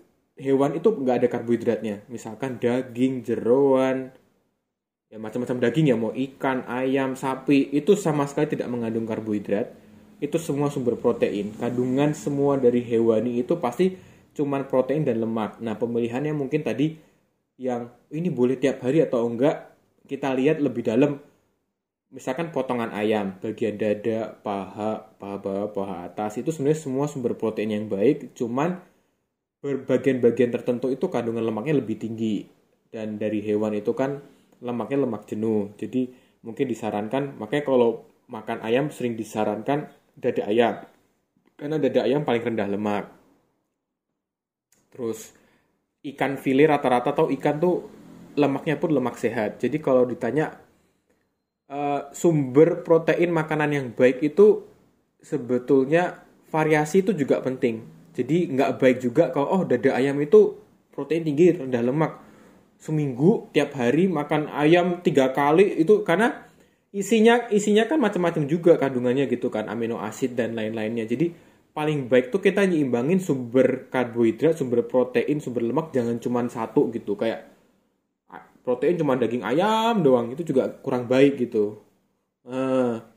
hewan 0.41 0.75
itu 0.75 0.89
nggak 0.89 1.23
ada 1.23 1.27
karbohidratnya. 1.29 2.03
Misalkan 2.09 2.57
daging, 2.57 3.21
jeroan, 3.21 4.09
ya 5.07 5.21
macam-macam 5.21 5.61
daging 5.61 5.93
ya 5.93 5.95
mau 5.95 6.11
ikan, 6.11 6.65
ayam, 6.65 7.13
sapi 7.13 7.69
itu 7.71 7.93
sama 7.93 8.25
sekali 8.25 8.57
tidak 8.57 8.67
mengandung 8.73 9.05
karbohidrat 9.05 9.77
itu 10.21 10.37
semua 10.37 10.69
sumber 10.69 10.95
protein. 11.01 11.49
Kandungan 11.57 12.13
semua 12.13 12.55
dari 12.55 12.85
hewani 12.85 13.41
itu 13.41 13.57
pasti 13.57 13.97
cuman 14.37 14.69
protein 14.69 15.03
dan 15.03 15.17
lemak. 15.17 15.57
Nah, 15.59 15.75
pemilihannya 15.75 16.31
mungkin 16.31 16.61
tadi 16.61 16.95
yang 17.57 17.89
ini 18.13 18.29
boleh 18.29 18.55
tiap 18.61 18.85
hari 18.85 19.01
atau 19.01 19.25
enggak, 19.25 19.73
kita 20.05 20.31
lihat 20.37 20.61
lebih 20.61 20.85
dalam. 20.85 21.17
Misalkan 22.13 22.53
potongan 22.53 22.93
ayam, 22.93 23.39
bagian 23.41 23.79
dada, 23.79 24.35
paha, 24.45 25.15
paha 25.15 25.37
bawah, 25.41 25.67
paha 25.71 25.95
atas, 26.11 26.37
itu 26.37 26.51
sebenarnya 26.51 26.79
semua 26.83 27.05
sumber 27.07 27.33
protein 27.39 27.71
yang 27.71 27.87
baik, 27.87 28.35
cuman 28.35 28.83
berbagian-bagian 29.61 30.49
tertentu 30.49 30.89
itu 30.89 31.05
kandungan 31.07 31.45
lemaknya 31.45 31.79
lebih 31.79 32.01
tinggi. 32.01 32.45
Dan 32.91 33.15
dari 33.21 33.39
hewan 33.45 33.77
itu 33.77 33.93
kan 33.95 34.19
lemaknya 34.59 35.07
lemak 35.07 35.29
jenuh. 35.29 35.71
Jadi 35.77 36.11
mungkin 36.43 36.65
disarankan, 36.67 37.37
makanya 37.37 37.63
kalau 37.69 38.11
makan 38.31 38.63
ayam 38.63 38.87
sering 38.87 39.19
disarankan 39.19 39.91
dada 40.15 40.47
ayam 40.47 40.75
karena 41.59 41.77
dada 41.77 42.01
ayam 42.07 42.23
paling 42.23 42.41
rendah 42.41 42.67
lemak 42.71 43.05
terus 44.89 45.35
ikan 46.01 46.39
file 46.39 46.65
rata-rata 46.65 47.11
atau 47.11 47.27
ikan 47.29 47.59
tuh 47.59 47.75
lemaknya 48.39 48.79
pun 48.79 48.95
lemak 48.95 49.19
sehat 49.19 49.59
jadi 49.59 49.77
kalau 49.83 50.07
ditanya 50.07 50.57
uh, 51.67 52.07
sumber 52.15 52.87
protein 52.87 53.29
makanan 53.35 53.69
yang 53.75 53.87
baik 53.91 54.23
itu 54.23 54.63
sebetulnya 55.19 56.23
variasi 56.49 57.03
itu 57.03 57.11
juga 57.11 57.43
penting 57.43 57.83
jadi 58.11 58.51
nggak 58.51 58.71
baik 58.79 58.97
juga 58.99 59.31
kalau 59.31 59.47
oh 59.59 59.63
dada 59.63 59.95
ayam 59.95 60.19
itu 60.19 60.59
protein 60.91 61.23
tinggi 61.23 61.55
rendah 61.55 61.83
lemak. 61.83 62.19
Seminggu 62.81 63.53
tiap 63.53 63.77
hari 63.77 64.09
makan 64.09 64.49
ayam 64.49 65.05
tiga 65.05 65.31
kali 65.31 65.79
itu 65.79 66.01
karena 66.01 66.49
isinya 66.91 67.47
isinya 67.53 67.85
kan 67.87 68.01
macam-macam 68.01 68.49
juga 68.49 68.75
kandungannya 68.75 69.29
gitu 69.31 69.47
kan 69.47 69.69
amino 69.71 70.01
asid 70.01 70.35
dan 70.35 70.57
lain-lainnya. 70.57 71.07
Jadi 71.07 71.31
paling 71.71 72.11
baik 72.11 72.35
tuh 72.35 72.43
kita 72.43 72.67
nyimbangin 72.67 73.21
sumber 73.23 73.87
karbohidrat 73.87 74.59
sumber 74.59 74.83
protein 74.83 75.39
sumber 75.39 75.63
lemak 75.63 75.95
jangan 75.95 76.19
cuma 76.19 76.43
satu 76.49 76.91
gitu. 76.91 77.15
Kayak 77.15 77.47
protein 78.65 78.97
cuma 78.97 79.15
daging 79.15 79.45
ayam 79.45 80.01
doang 80.01 80.33
itu 80.33 80.41
juga 80.41 80.67
kurang 80.81 81.05
baik 81.05 81.37
gitu. 81.37 81.79
Nah, 82.49 83.10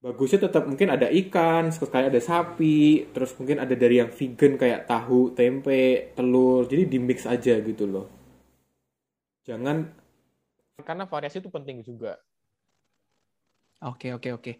bagusnya 0.00 0.48
tetap 0.48 0.64
mungkin 0.64 0.96
ada 0.96 1.12
ikan 1.12 1.68
sekali 1.68 2.08
ada 2.08 2.20
sapi 2.20 3.12
terus 3.12 3.36
mungkin 3.36 3.60
ada 3.60 3.76
dari 3.76 4.00
yang 4.00 4.08
vegan 4.08 4.56
kayak 4.56 4.88
tahu 4.88 5.36
tempe 5.36 6.12
telur 6.16 6.64
jadi 6.64 6.88
di 6.88 6.98
mix 6.98 7.28
aja 7.28 7.60
gitu 7.60 7.84
loh 7.84 8.08
jangan 9.44 9.92
karena 10.80 11.04
variasi 11.04 11.44
itu 11.44 11.52
penting 11.52 11.84
juga 11.84 12.16
Oke, 13.80 14.12
oke, 14.12 14.28
oke. 14.36 14.52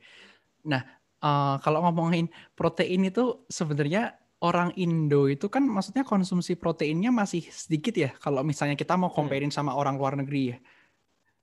Nah, 0.64 0.80
uh, 1.20 1.60
kalau 1.60 1.84
ngomongin 1.84 2.32
protein 2.56 3.04
itu 3.04 3.44
sebenarnya 3.52 4.16
orang 4.40 4.72
Indo 4.80 5.28
itu 5.28 5.52
kan 5.52 5.60
maksudnya 5.68 6.08
konsumsi 6.08 6.56
proteinnya 6.56 7.12
masih 7.12 7.44
sedikit 7.52 7.92
ya 7.92 8.10
kalau 8.16 8.40
misalnya 8.40 8.80
kita 8.80 8.96
mau 8.96 9.12
hmm. 9.12 9.16
comparein 9.16 9.52
sama 9.52 9.76
orang 9.76 10.00
luar 10.00 10.16
negeri 10.16 10.56
ya. 10.56 10.58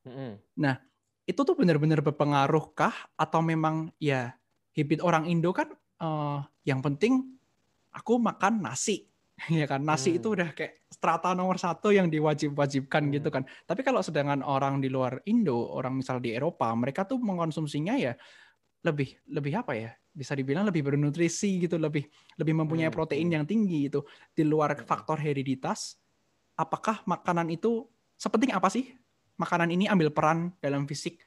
Hmm. 0.09 0.41
Nah, 0.57 0.81
itu 1.27 1.41
tuh 1.43 1.55
benar-benar 1.59 1.99
berpengaruh 1.99 2.71
kah 2.71 2.95
atau 3.19 3.43
memang 3.43 3.91
ya 3.99 4.31
habit 4.71 5.03
orang 5.03 5.27
Indo 5.27 5.51
kan 5.51 5.67
uh, 5.99 6.39
yang 6.63 6.79
penting 6.79 7.35
aku 7.91 8.15
makan 8.15 8.63
nasi 8.63 9.03
ya 9.51 9.67
kan 9.67 9.83
nasi 9.83 10.15
hmm. 10.15 10.17
itu 10.23 10.27
udah 10.33 10.49
kayak 10.55 10.87
strata 10.87 11.35
nomor 11.35 11.59
satu 11.59 11.91
yang 11.91 12.07
diwajib-wajibkan 12.07 13.11
hmm. 13.11 13.13
gitu 13.19 13.29
kan 13.29 13.43
tapi 13.67 13.83
kalau 13.83 13.99
sedangkan 13.99 14.39
orang 14.39 14.79
di 14.79 14.87
luar 14.87 15.19
Indo 15.27 15.57
orang 15.57 15.99
misal 15.99 16.23
di 16.23 16.31
Eropa 16.31 16.71
mereka 16.73 17.03
tuh 17.03 17.19
mengkonsumsinya 17.19 17.99
ya 17.99 18.15
lebih 18.87 19.19
lebih 19.27 19.53
apa 19.59 19.75
ya 19.75 19.91
bisa 20.15 20.33
dibilang 20.33 20.65
lebih 20.65 20.81
bernutrisi 20.81 21.59
gitu 21.61 21.75
lebih 21.75 22.07
lebih 22.39 22.53
mempunyai 22.55 22.87
hmm. 22.87 22.95
protein 22.95 23.27
hmm. 23.27 23.35
yang 23.35 23.45
tinggi 23.45 23.91
itu 23.91 23.99
di 24.31 24.47
luar 24.47 24.79
hmm. 24.79 24.87
faktor 24.87 25.19
hereditas 25.19 25.99
apakah 26.55 27.03
makanan 27.03 27.51
itu 27.51 27.85
sepenting 28.15 28.55
apa 28.55 28.71
sih 28.71 28.95
makanan 29.37 29.69
ini 29.73 29.85
ambil 29.85 30.09
peran 30.11 30.51
dalam 30.59 30.89
fisik 30.89 31.21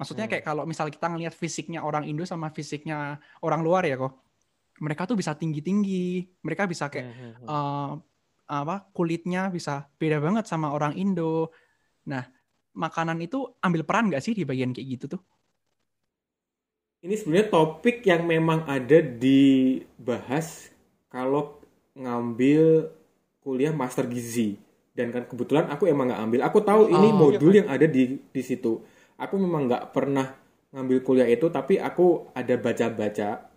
maksudnya 0.00 0.24
hmm. 0.26 0.32
kayak 0.36 0.44
kalau 0.44 0.64
misal 0.64 0.88
kita 0.88 1.06
ngelihat 1.12 1.36
fisiknya 1.36 1.84
orang 1.84 2.08
Indo 2.08 2.24
sama 2.24 2.48
fisiknya 2.48 3.20
orang 3.44 3.60
luar 3.60 3.84
ya 3.84 4.00
kok 4.00 4.30
mereka 4.80 5.04
tuh 5.04 5.14
bisa 5.14 5.36
tinggi-tinggi, 5.36 6.24
mereka 6.40 6.64
bisa 6.64 6.88
kayak 6.88 7.36
uh, 7.44 8.00
apa 8.50 8.90
kulitnya 8.90 9.52
bisa 9.52 9.86
beda 10.00 10.18
banget 10.18 10.48
sama 10.48 10.72
orang 10.72 10.96
Indo. 10.96 11.52
Nah, 12.08 12.24
makanan 12.72 13.20
itu 13.20 13.44
ambil 13.60 13.84
peran 13.84 14.08
nggak 14.08 14.24
sih 14.24 14.32
di 14.32 14.48
bagian 14.48 14.72
kayak 14.72 14.88
gitu 14.98 15.06
tuh? 15.14 15.22
Ini 17.04 17.16
sebenarnya 17.16 17.48
topik 17.52 18.04
yang 18.04 18.24
memang 18.24 18.64
ada 18.68 19.00
dibahas 19.00 20.72
kalau 21.12 21.60
ngambil 21.96 22.92
kuliah 23.40 23.72
master 23.72 24.04
gizi 24.08 24.60
dan 25.00 25.08
kan 25.08 25.24
kebetulan 25.24 25.72
aku 25.72 25.88
emang 25.88 26.12
nggak 26.12 26.20
ambil. 26.28 26.40
Aku 26.44 26.58
tahu 26.60 26.92
ini 26.92 27.08
oh, 27.08 27.16
modul 27.16 27.56
iya. 27.56 27.64
yang 27.64 27.68
ada 27.72 27.88
di 27.88 28.20
di 28.20 28.42
situ. 28.44 28.84
Aku 29.16 29.40
memang 29.40 29.64
nggak 29.64 29.96
pernah 29.96 30.36
ngambil 30.76 30.98
kuliah 31.00 31.28
itu, 31.32 31.48
tapi 31.48 31.80
aku 31.80 32.28
ada 32.36 32.60
baca-baca 32.60 33.50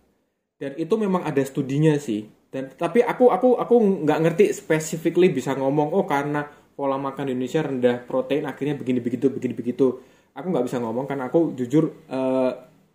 dan 0.58 0.72
itu 0.78 0.94
memang 0.94 1.26
ada 1.26 1.42
studinya 1.42 1.98
sih 1.98 2.24
dan 2.54 2.70
tapi 2.70 3.02
aku 3.02 3.28
aku 3.34 3.58
aku 3.58 3.74
nggak 4.06 4.18
ngerti 4.22 4.44
specifically 4.54 5.28
bisa 5.34 5.58
ngomong 5.58 5.90
oh 5.90 6.06
karena 6.06 6.46
pola 6.74 6.94
makan 6.94 7.30
di 7.30 7.32
Indonesia 7.34 7.66
rendah 7.66 7.96
protein 8.06 8.46
akhirnya 8.46 8.78
begini 8.78 9.02
begitu 9.02 9.26
begini 9.28 9.54
begitu 9.58 9.98
aku 10.32 10.46
nggak 10.54 10.66
bisa 10.70 10.78
ngomong 10.78 11.04
karena 11.10 11.26
aku 11.26 11.52
jujur 11.58 11.90
eh, 12.06 12.50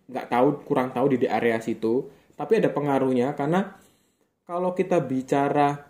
nggak 0.08 0.26
uh, 0.28 0.32
tahu 0.32 0.48
kurang 0.64 0.96
tahu 0.96 1.20
di 1.20 1.28
area 1.28 1.60
situ 1.60 2.08
tapi 2.40 2.64
ada 2.64 2.72
pengaruhnya 2.72 3.36
karena 3.36 3.76
kalau 4.48 4.72
kita 4.72 5.04
bicara 5.04 5.84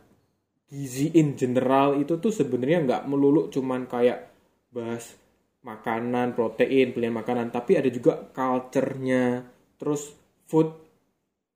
gizi 0.70 1.10
in 1.18 1.34
general 1.34 1.98
itu 1.98 2.22
tuh 2.22 2.30
sebenarnya 2.30 2.86
nggak 2.86 3.04
melulu 3.10 3.50
cuman 3.50 3.90
kayak 3.90 4.30
bahas 4.70 5.18
makanan 5.66 6.38
protein 6.38 6.94
pilihan 6.94 7.12
makanan 7.12 7.50
tapi 7.50 7.76
ada 7.76 7.90
juga 7.90 8.30
culture-nya. 8.32 9.44
Terus 9.82 10.14
food 10.46 10.78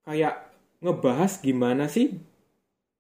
kayak 0.04 0.52
ngebahas 0.84 1.40
gimana 1.40 1.88
sih 1.88 2.12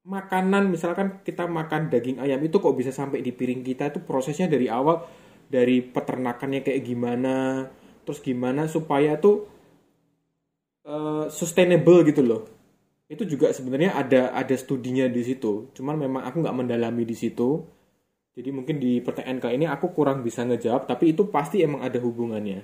makanan 0.03 0.71
misalkan 0.71 1.19
kita 1.23 1.47
makan 1.47 1.91
daging 1.91 2.19
ayam 2.19 2.39
itu 2.43 2.59
kok 2.61 2.77
bisa 2.77 2.93
sampai 2.93 3.25
di 3.25 3.33
piring 3.33 3.65
kita? 3.65 3.89
Itu 3.91 4.05
prosesnya 4.05 4.45
dari 4.45 4.69
awal 4.69 5.01
dari 5.49 5.81
peternakannya 5.81 6.61
kayak 6.61 6.81
gimana? 6.85 7.67
Terus 8.05 8.19
gimana 8.21 8.69
supaya 8.69 9.17
tuh 9.17 9.49
uh, 10.85 11.25
sustainable 11.27 12.05
gitu 12.05 12.21
loh 12.21 12.62
itu 13.13 13.23
juga 13.27 13.47
sebenarnya 13.55 13.91
ada 14.01 14.21
ada 14.41 14.55
studinya 14.63 15.05
di 15.07 15.21
situ 15.27 15.71
cuman 15.75 15.95
memang 16.03 16.21
aku 16.27 16.37
nggak 16.43 16.57
mendalami 16.59 17.03
di 17.11 17.15
situ 17.23 17.49
Jadi 18.37 18.49
mungkin 18.57 18.77
di 18.85 18.91
pertanyaan 19.05 19.39
kali 19.43 19.53
ini 19.59 19.67
aku 19.75 19.87
kurang 19.97 20.19
bisa 20.27 20.41
ngejawab, 20.47 20.83
tapi 20.91 21.05
itu 21.13 21.23
pasti 21.35 21.57
emang 21.67 21.81
ada 21.87 21.99
hubungannya. 21.99 22.61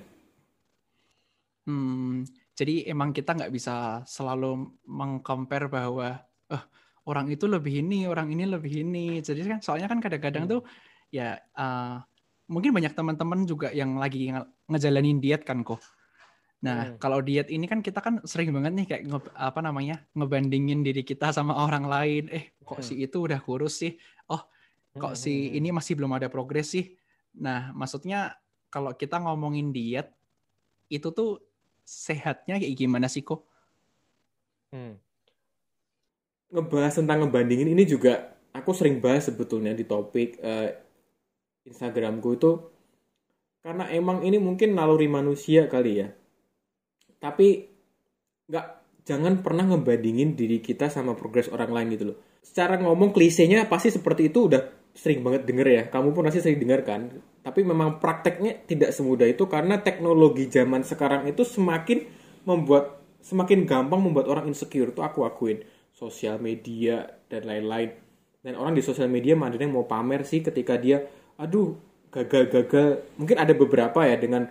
Hmm, 1.67 2.25
jadi 2.57 2.89
emang 2.91 3.09
kita 3.13 3.29
nggak 3.37 3.51
bisa 3.53 4.01
selalu 4.15 4.45
mengcompare 4.89 5.69
bahwa 5.69 6.17
eh, 6.49 6.63
orang 7.09 7.27
itu 7.33 7.45
lebih 7.45 7.73
ini, 7.85 7.95
orang 8.09 8.27
ini 8.33 8.43
lebih 8.49 8.73
ini. 8.83 8.99
Jadi 9.21 9.39
kan 9.45 9.59
soalnya 9.65 9.87
kan 9.91 9.99
kadang-kadang 10.01 10.43
Hmm. 10.43 10.51
tuh 10.51 10.59
ya 11.13 11.37
uh, 11.57 12.01
mungkin 12.53 12.71
banyak 12.77 12.93
teman-teman 12.97 13.39
juga 13.51 13.67
yang 13.73 13.97
lagi 14.01 14.33
nge- 14.33 14.49
ngejalanin 14.71 15.17
diet 15.23 15.41
kan 15.45 15.61
kok. 15.67 15.79
Nah, 16.59 16.91
Hmm. 16.91 16.99
kalau 16.99 17.19
diet 17.23 17.47
ini 17.47 17.65
kan 17.71 17.79
kita 17.79 18.03
kan 18.03 18.19
sering 18.27 18.51
banget 18.51 18.73
nih 18.75 18.85
kayak 18.89 19.03
nge- 19.07 19.35
apa 19.35 19.59
namanya? 19.63 20.03
ngebandingin 20.17 20.83
diri 20.83 21.07
kita 21.07 21.31
sama 21.31 21.55
orang 21.55 21.87
lain. 21.87 22.23
Eh, 22.31 22.51
kok 22.67 22.83
Hmm. 22.83 22.87
si 22.87 22.93
itu 22.99 23.17
udah 23.23 23.39
kurus 23.39 23.79
sih? 23.79 23.95
Oh, 24.27 24.43
kok 24.99 25.15
si 25.15 25.55
ini 25.55 25.71
masih 25.71 25.95
belum 25.95 26.11
ada 26.19 26.27
progres 26.27 26.67
sih? 26.75 26.85
Nah, 27.39 27.71
maksudnya 27.71 28.35
kalau 28.67 28.91
kita 28.91 29.23
ngomongin 29.23 29.71
diet 29.71 30.11
itu 30.91 31.09
tuh 31.15 31.39
sehatnya 31.87 32.59
kayak 32.61 32.75
gimana 32.75 33.07
sih 33.07 33.23
kok? 33.23 33.47
Hmm. 34.71 34.99
Ngebahas 36.53 36.93
tentang 36.99 37.17
ngebandingin 37.25 37.69
ini 37.73 37.85
juga 37.85 38.13
aku 38.57 38.73
sering 38.73 38.97
bahas 39.01 39.29
sebetulnya 39.29 39.73
di 39.77 39.85
topik 39.85 40.29
eh, 40.41 40.69
Instagramku 41.69 42.29
itu 42.37 42.51
karena 43.63 43.85
emang 43.99 44.17
ini 44.27 44.35
mungkin 44.47 44.69
naluri 44.75 45.07
manusia 45.07 45.61
kali 45.71 45.91
ya. 46.03 46.07
Tapi 47.19 47.47
nggak 48.49 48.65
jangan 49.05 49.41
pernah 49.43 49.65
ngebandingin 49.67 50.33
diri 50.33 50.63
kita 50.63 50.87
sama 50.87 51.13
progres 51.13 51.51
orang 51.51 51.71
lain 51.71 51.87
gitu 51.95 52.05
loh. 52.13 52.17
Secara 52.39 52.79
ngomong 52.79 53.11
klisenya 53.11 53.67
pasti 53.67 53.91
seperti 53.91 54.31
itu 54.31 54.47
udah 54.47 54.61
sering 54.95 55.21
banget 55.21 55.43
denger 55.45 55.67
ya. 55.67 55.83
Kamu 55.91 56.15
pun 56.15 56.27
pasti 56.27 56.39
sering 56.41 56.59
dengar 56.59 56.81
kan. 56.87 57.09
Tapi 57.43 57.65
memang 57.65 57.97
prakteknya 57.97 58.63
tidak 58.67 58.95
semudah 58.95 59.27
itu 59.27 59.47
karena 59.47 59.79
teknologi 59.79 60.47
zaman 60.47 60.85
sekarang 60.85 61.27
itu 61.27 61.41
semakin 61.43 62.05
membuat 62.47 62.99
semakin 63.19 63.67
gampang 63.67 63.99
membuat 63.99 64.31
orang 64.31 64.45
insecure 64.49 64.95
itu 64.95 65.01
aku 65.03 65.27
akuin. 65.27 65.63
Sosial 65.91 66.39
media 66.39 67.19
dan 67.27 67.43
lain-lain. 67.43 67.91
Dan 68.39 68.55
orang 68.55 68.71
di 68.71 68.79
sosial 68.79 69.11
media 69.11 69.35
mana 69.35 69.59
mau 69.67 69.83
pamer 69.83 70.23
sih 70.23 70.39
ketika 70.39 70.79
dia 70.79 71.03
aduh 71.35 71.75
gagal-gagal. 72.13 73.03
Mungkin 73.19 73.35
ada 73.35 73.51
beberapa 73.51 74.07
ya 74.07 74.15
dengan 74.15 74.47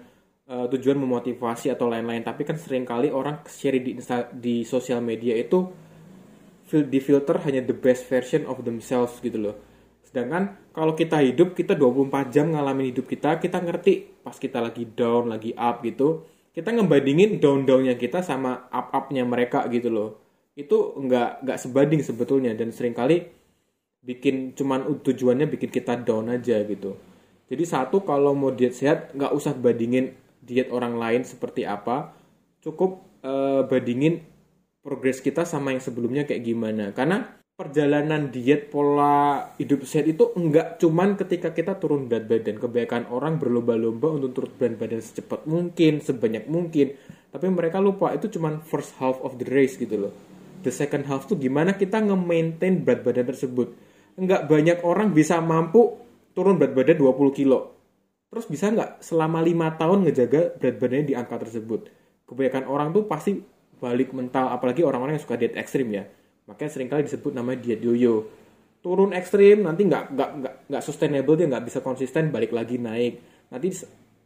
uh, 0.48 0.66
tujuan 0.72 0.96
memotivasi 0.96 1.70
atau 1.70 1.86
lain-lain. 1.86 2.24
Tapi 2.24 2.42
kan 2.42 2.56
sering 2.56 2.88
kali 2.88 3.12
orang 3.12 3.44
share 3.46 3.78
di 3.78 3.94
Insta, 3.94 4.26
di 4.32 4.64
sosial 4.64 5.04
media 5.04 5.36
itu 5.36 5.68
di 6.68 7.00
filter 7.00 7.40
hanya 7.48 7.64
the 7.64 7.72
best 7.72 8.04
version 8.08 8.44
of 8.44 8.60
themselves 8.64 9.16
gitu 9.24 9.40
loh. 9.40 9.56
Sedangkan 10.04 10.72
kalau 10.72 10.92
kita 10.96 11.20
hidup 11.20 11.56
kita 11.56 11.76
24 11.76 12.32
jam 12.32 12.52
ngalamin 12.52 12.92
hidup 12.92 13.08
kita 13.08 13.40
kita 13.40 13.60
ngerti 13.60 14.24
pas 14.24 14.36
kita 14.36 14.60
lagi 14.60 14.84
down 14.84 15.32
lagi 15.32 15.56
up 15.56 15.80
gitu 15.80 16.28
kita 16.52 16.74
ngebandingin 16.74 17.40
down-downnya 17.40 17.94
kita 17.96 18.20
sama 18.20 18.68
up-upnya 18.68 19.24
mereka 19.24 19.64
gitu 19.72 19.88
loh. 19.88 20.10
Itu 20.58 20.96
nggak 20.98 21.44
nggak 21.46 21.58
sebanding 21.60 22.00
sebetulnya 22.04 22.52
dan 22.52 22.68
sering 22.74 22.92
kali 22.92 23.30
bikin 24.04 24.56
cuman 24.56 24.88
tujuannya 25.00 25.48
bikin 25.48 25.72
kita 25.72 25.96
down 26.04 26.28
aja 26.28 26.60
gitu. 26.68 27.00
Jadi 27.48 27.64
satu 27.64 28.04
kalau 28.04 28.36
mau 28.36 28.52
diet 28.52 28.76
sehat 28.76 29.16
nggak 29.16 29.32
usah 29.32 29.56
bandingin 29.56 30.27
diet 30.48 30.72
orang 30.72 30.96
lain 30.96 31.22
seperti 31.28 31.68
apa, 31.68 32.16
cukup 32.64 33.20
eh, 33.20 33.62
bandingin 33.68 34.24
progres 34.80 35.20
kita 35.20 35.44
sama 35.44 35.76
yang 35.76 35.84
sebelumnya 35.84 36.24
kayak 36.24 36.40
gimana. 36.40 36.96
Karena 36.96 37.20
perjalanan 37.58 38.32
diet 38.32 38.72
pola 38.72 39.52
hidup 39.60 39.84
sehat 39.84 40.08
itu 40.08 40.30
enggak 40.38 40.80
cuman 40.80 41.18
ketika 41.20 41.52
kita 41.52 41.76
turun 41.76 42.08
berat 42.08 42.24
badan. 42.24 42.56
Kebanyakan 42.56 43.12
orang 43.12 43.36
berlomba-lomba 43.36 44.16
untuk 44.16 44.30
turun 44.32 44.52
berat 44.56 44.74
badan 44.80 45.00
secepat 45.04 45.44
mungkin, 45.44 46.00
sebanyak 46.00 46.48
mungkin. 46.48 46.96
Tapi 47.28 47.46
mereka 47.52 47.76
lupa 47.84 48.16
itu 48.16 48.32
cuman 48.32 48.64
first 48.64 48.96
half 48.96 49.20
of 49.20 49.36
the 49.36 49.46
race 49.46 49.76
gitu 49.76 50.08
loh. 50.08 50.14
The 50.64 50.72
second 50.72 51.06
half 51.06 51.28
tuh 51.28 51.36
gimana 51.38 51.76
kita 51.76 52.00
nge-maintain 52.00 52.82
berat 52.82 53.04
badan 53.04 53.28
tersebut. 53.28 53.76
Enggak 54.18 54.48
banyak 54.48 54.82
orang 54.82 55.12
bisa 55.12 55.38
mampu 55.44 56.00
turun 56.32 56.56
berat 56.56 56.72
badan 56.72 56.96
20 56.96 57.38
kilo 57.38 57.77
terus 58.28 58.44
bisa 58.44 58.68
nggak 58.68 59.00
selama 59.00 59.40
lima 59.40 59.72
tahun 59.76 60.04
ngejaga 60.04 60.60
berat 60.60 60.76
badannya 60.76 61.06
di 61.08 61.14
angka 61.16 61.36
tersebut? 61.40 61.88
Kebanyakan 62.28 62.64
orang 62.68 62.88
tuh 62.92 63.08
pasti 63.08 63.40
balik 63.80 64.12
mental 64.12 64.52
apalagi 64.52 64.84
orang-orang 64.84 65.16
yang 65.16 65.24
suka 65.24 65.40
diet 65.40 65.56
ekstrim 65.56 65.88
ya. 65.88 66.04
Makanya 66.44 66.70
sering 66.72 66.88
kali 66.92 67.08
disebut 67.08 67.32
namanya 67.32 67.64
diet 67.64 67.80
yoyo. 67.80 68.28
Turun 68.84 69.16
ekstrim 69.16 69.64
nanti 69.64 69.88
nggak 69.88 70.12
nggak 70.12 70.30
nggak 70.44 70.54
nggak 70.68 70.82
sustainable 70.84 71.34
dia 71.34 71.48
nggak 71.48 71.64
bisa 71.64 71.78
konsisten 71.80 72.28
balik 72.28 72.52
lagi 72.52 72.76
naik. 72.76 73.20
Nanti 73.48 73.72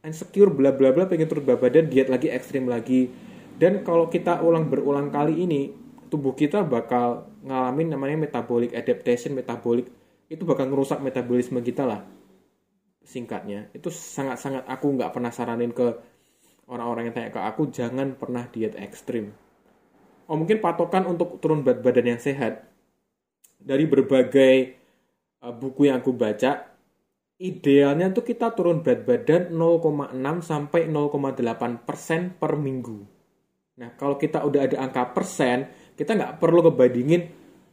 insecure 0.03 0.51
bla 0.51 0.75
bla 0.75 0.91
bla 0.91 1.07
pengen 1.07 1.31
turun 1.31 1.47
berat 1.47 1.63
badan 1.63 1.87
diet 1.87 2.11
lagi 2.11 2.27
ekstrim 2.27 2.67
lagi. 2.67 3.07
Dan 3.55 3.87
kalau 3.87 4.11
kita 4.11 4.43
ulang 4.43 4.67
berulang 4.67 5.15
kali 5.15 5.47
ini 5.47 5.71
tubuh 6.11 6.35
kita 6.37 6.67
bakal 6.67 7.31
ngalamin 7.41 7.95
namanya 7.95 8.29
metabolic 8.29 8.77
adaptation 8.77 9.33
metabolic 9.33 9.89
itu 10.29 10.45
bakal 10.45 10.69
ngerusak 10.69 11.01
metabolisme 11.01 11.61
kita 11.65 11.89
lah 11.89 12.05
singkatnya 13.03 13.69
itu 13.75 13.91
sangat-sangat 13.91 14.67
aku 14.67 14.95
nggak 14.95 15.13
pernah 15.13 15.35
saranin 15.35 15.75
ke 15.75 15.99
orang-orang 16.71 17.11
yang 17.11 17.15
tanya 17.15 17.31
ke 17.35 17.41
aku 17.43 17.69
jangan 17.69 18.15
pernah 18.15 18.47
diet 18.49 18.79
ekstrim. 18.79 19.35
Oh 20.31 20.39
mungkin 20.39 20.63
patokan 20.63 21.05
untuk 21.05 21.43
turun 21.43 21.67
berat 21.67 21.83
badan 21.83 22.17
yang 22.17 22.23
sehat. 22.23 22.65
Dari 23.63 23.85
berbagai 23.87 24.55
uh, 25.43 25.55
buku 25.55 25.91
yang 25.91 26.03
aku 26.03 26.15
baca 26.15 26.73
idealnya 27.43 28.15
tuh 28.15 28.23
kita 28.23 28.55
turun 28.55 28.87
berat 28.87 29.03
badan 29.03 29.51
0,6 29.51 30.15
sampai 30.41 30.87
0,8 30.87 31.87
persen 31.87 32.33
per 32.39 32.55
minggu. 32.55 32.99
Nah 33.83 33.91
kalau 33.99 34.15
kita 34.15 34.47
udah 34.47 34.61
ada 34.71 34.77
angka 34.79 35.11
persen 35.11 35.67
kita 35.99 36.15
nggak 36.15 36.35
perlu 36.39 36.65
ngebandingin 36.71 37.23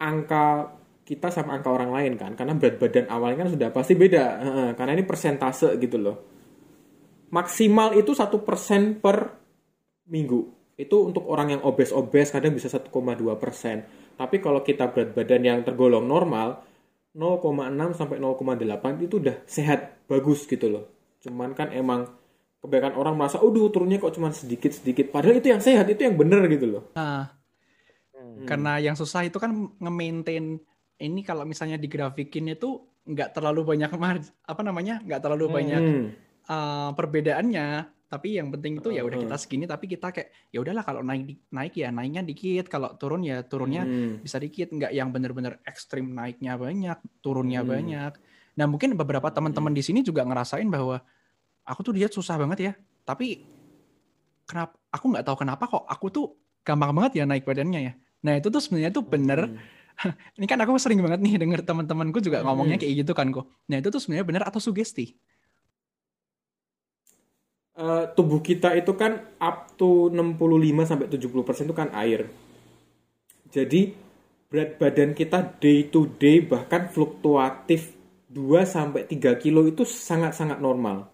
angka 0.01 0.78
kita 1.09 1.33
sama 1.33 1.57
angka 1.57 1.73
orang 1.73 1.89
lain 1.89 2.13
kan 2.21 2.37
karena 2.37 2.53
berat 2.53 2.77
badan 2.77 3.09
awalnya 3.09 3.41
kan 3.41 3.49
sudah 3.49 3.73
pasti 3.73 3.97
beda. 3.97 4.25
Karena 4.77 4.93
ini 4.93 5.01
persentase 5.01 5.73
gitu 5.81 5.97
loh. 5.97 6.17
Maksimal 7.33 7.97
itu 7.97 8.13
satu 8.13 8.45
persen 8.45 9.01
per 9.01 9.33
minggu. 10.05 10.45
Itu 10.77 11.09
untuk 11.09 11.25
orang 11.25 11.57
yang 11.57 11.61
obes-obes 11.65 12.29
kadang 12.29 12.53
bisa 12.53 12.69
1,2 12.69 12.93
persen. 13.41 13.89
Tapi 14.13 14.37
kalau 14.37 14.61
kita 14.61 14.93
berat 14.93 15.17
badan 15.17 15.41
yang 15.41 15.59
tergolong 15.65 16.05
normal 16.05 16.61
0,6 17.17 17.97
sampai 17.97 18.21
0,8 18.21 19.01
itu 19.01 19.17
udah 19.17 19.41
sehat 19.49 20.05
bagus 20.05 20.45
gitu 20.45 20.69
loh. 20.69 21.17
Cuman 21.25 21.57
kan 21.57 21.73
emang 21.73 22.05
kebanyakan 22.61 22.95
orang 23.01 23.15
merasa 23.17 23.41
udah 23.41 23.65
turunnya 23.73 23.97
kok 23.97 24.13
cuman 24.13 24.29
sedikit 24.29 24.69
sedikit 24.75 25.09
padahal 25.09 25.41
itu 25.41 25.49
yang 25.49 25.63
sehat 25.63 25.89
itu 25.89 26.05
yang 26.05 26.13
bener 26.13 26.45
gitu 26.51 26.69
loh. 26.69 26.83
Nah, 26.93 27.33
karena 28.45 28.77
yang 28.77 28.93
susah 28.93 29.25
itu 29.25 29.41
kan 29.41 29.73
nge-maintain 29.79 30.59
ini 30.99 31.23
kalau 31.23 31.47
misalnya 31.47 31.75
digrafikin 31.75 32.51
itu 32.51 32.79
nggak 33.07 33.33
terlalu 33.33 33.65
banyak 33.65 33.89
apa 33.89 34.61
namanya 34.61 35.01
nggak 35.01 35.21
terlalu 35.23 35.45
banyak 35.49 35.81
Hmm. 35.81 36.05
uh, 36.45 36.89
perbedaannya 36.93 37.67
tapi 38.09 38.41
yang 38.41 38.49
penting 38.49 38.81
itu 38.81 38.89
ya 38.89 39.05
udah 39.05 39.17
Hmm. 39.21 39.25
kita 39.29 39.37
segini 39.37 39.65
tapi 39.65 39.85
kita 39.85 40.09
kayak 40.09 40.29
ya 40.49 40.59
udahlah 40.61 40.81
kalau 40.81 41.01
naik 41.01 41.45
naik 41.49 41.73
ya 41.77 41.89
naiknya 41.89 42.25
dikit 42.25 42.65
kalau 42.67 42.93
turun 42.97 43.21
ya 43.21 43.41
turunnya 43.41 43.85
Hmm. 43.85 44.21
bisa 44.21 44.37
dikit 44.37 44.69
nggak 44.69 44.91
yang 44.93 45.09
bener-bener 45.09 45.57
ekstrim 45.63 46.09
naiknya 46.11 46.57
banyak 46.57 46.97
turunnya 47.21 47.61
Hmm. 47.61 47.69
banyak 47.69 48.13
nah 48.57 48.65
mungkin 48.67 48.93
beberapa 48.93 49.29
teman-teman 49.31 49.71
di 49.71 49.81
sini 49.81 50.03
juga 50.03 50.25
ngerasain 50.25 50.67
bahwa 50.67 50.99
aku 51.63 51.79
tuh 51.85 51.93
diet 51.95 52.11
susah 52.11 52.35
banget 52.35 52.59
ya 52.59 52.73
tapi 53.05 53.45
kenapa 54.45 54.73
aku 54.89 55.05
nggak 55.13 55.25
tahu 55.25 55.37
kenapa 55.39 55.63
kok 55.69 55.85
aku 55.85 56.05
tuh 56.09 56.25
gampang 56.65 56.91
banget 56.93 57.21
ya 57.21 57.23
naik 57.25 57.45
badannya 57.45 57.79
ya 57.81 57.93
nah 58.19 58.35
itu 58.35 58.51
tuh 58.51 58.59
sebenarnya 58.59 58.91
tuh 58.91 59.05
bener 59.05 59.39
Hmm. 59.47 59.57
ini 60.37 60.45
kan 60.49 60.59
aku 60.63 60.71
sering 60.83 60.99
banget 61.05 61.19
nih 61.25 61.33
denger 61.41 61.61
teman-temanku 61.67 62.17
juga 62.25 62.37
ngomongnya 62.45 62.77
Hmm. 62.77 62.81
kayak 62.81 62.93
gitu 63.05 63.11
kan 63.19 63.27
kok 63.35 63.45
nah 63.69 63.77
itu 63.81 63.87
tuh 63.93 63.99
sebenarnya 64.01 64.25
bener 64.29 64.43
atau 64.49 64.59
sugesti 64.65 65.05
Eh, 67.83 68.05
tubuh 68.15 68.39
kita 68.47 68.69
itu 68.81 68.91
kan 69.01 69.11
up 69.49 69.57
to 69.79 69.89
65 70.15 70.83
sampai 70.89 71.07
70% 71.13 71.65
itu 71.71 71.75
kan 71.81 71.89
air. 72.03 72.21
Jadi 73.55 73.81
berat 74.49 74.71
badan 74.81 75.11
kita 75.19 75.39
day 75.61 75.79
to 75.93 76.01
day 76.21 76.37
bahkan 76.51 76.83
fluktuatif 76.93 77.81
2 78.29 78.61
sampai 78.75 79.01
3 79.11 79.31
kilo 79.43 79.61
itu 79.71 79.83
sangat-sangat 79.85 80.57
normal. 80.61 81.09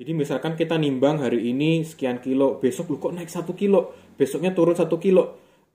Jadi 0.00 0.12
misalkan 0.22 0.54
kita 0.60 0.74
nimbang 0.84 1.16
hari 1.24 1.40
ini 1.52 1.70
sekian 1.90 2.18
kilo, 2.26 2.58
besok 2.62 2.86
lu 2.92 2.96
kok 3.02 3.14
naik 3.16 3.30
1 3.30 3.52
kilo, 3.60 3.80
besoknya 4.20 4.50
turun 4.56 4.76
1 4.78 4.96
kilo. 5.04 5.24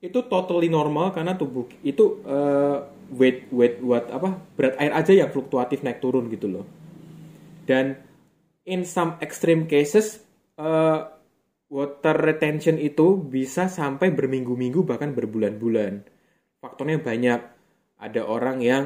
Itu 0.00 0.26
totally 0.26 0.70
normal 0.72 1.12
karena 1.12 1.36
tubuh 1.36 1.68
itu 1.82 2.22
eh, 2.24 2.78
weight 3.12 3.52
weight 3.52 3.78
what 3.84 4.08
apa 4.08 4.40
berat 4.56 4.74
air 4.80 4.92
aja 4.94 5.12
yang 5.12 5.30
fluktuatif 5.30 5.84
naik 5.84 6.00
turun 6.00 6.30
gitu 6.32 6.48
loh. 6.48 6.64
Dan 7.64 7.96
in 8.68 8.84
some 8.84 9.16
extreme 9.20 9.68
cases 9.68 10.20
uh, 10.60 11.08
water 11.68 12.16
retention 12.16 12.76
itu 12.80 13.16
bisa 13.18 13.68
sampai 13.68 14.12
berminggu-minggu 14.12 14.84
bahkan 14.84 15.12
berbulan-bulan. 15.12 16.04
Faktornya 16.60 17.00
banyak. 17.00 17.40
Ada 17.94 18.26
orang 18.26 18.60
yang 18.60 18.84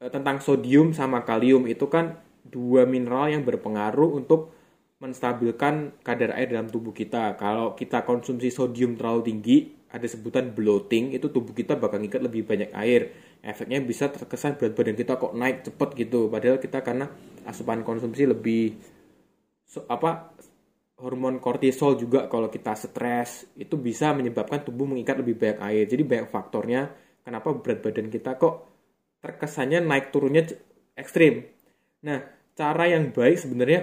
eh, 0.00 0.08
tentang 0.08 0.40
sodium 0.40 0.96
sama 0.96 1.24
kalium 1.26 1.68
itu 1.68 1.90
kan 1.90 2.16
dua 2.48 2.88
mineral 2.88 3.28
yang 3.28 3.44
berpengaruh 3.44 4.08
untuk 4.16 4.56
menstabilkan 4.98 5.94
kadar 6.02 6.34
air 6.34 6.50
dalam 6.50 6.66
tubuh 6.66 6.90
kita. 6.90 7.38
Kalau 7.38 7.76
kita 7.78 8.02
konsumsi 8.02 8.50
sodium 8.50 8.98
terlalu 8.98 9.30
tinggi, 9.30 9.77
ada 9.88 10.04
sebutan 10.04 10.52
bloating, 10.52 11.16
itu 11.16 11.32
tubuh 11.32 11.56
kita 11.56 11.80
bakal 11.80 11.96
ngikat 11.96 12.20
lebih 12.20 12.44
banyak 12.44 12.70
air. 12.76 13.08
Efeknya 13.40 13.80
bisa 13.80 14.12
terkesan 14.12 14.60
berat 14.60 14.76
badan 14.76 14.96
kita 14.98 15.16
kok 15.16 15.32
naik 15.32 15.64
cepet 15.64 15.88
gitu. 15.96 16.28
Padahal 16.28 16.60
kita 16.60 16.84
karena 16.84 17.08
asupan 17.48 17.80
konsumsi 17.80 18.28
lebih 18.28 18.76
so, 19.64 19.88
apa 19.88 20.36
hormon 20.98 21.38
kortisol 21.38 21.96
juga 21.96 22.26
kalau 22.26 22.50
kita 22.50 22.74
stres 22.74 23.48
itu 23.54 23.78
bisa 23.78 24.12
menyebabkan 24.12 24.66
tubuh 24.66 24.84
mengikat 24.84 25.24
lebih 25.24 25.40
banyak 25.40 25.58
air. 25.64 25.84
Jadi 25.88 26.02
banyak 26.04 26.28
faktornya 26.28 26.92
kenapa 27.24 27.54
berat 27.56 27.80
badan 27.80 28.12
kita 28.12 28.36
kok 28.36 28.68
terkesannya 29.24 29.80
naik 29.80 30.12
turunnya 30.12 30.44
ekstrim. 30.98 31.48
Nah, 32.04 32.22
cara 32.52 32.84
yang 32.90 33.14
baik 33.14 33.38
sebenarnya 33.38 33.80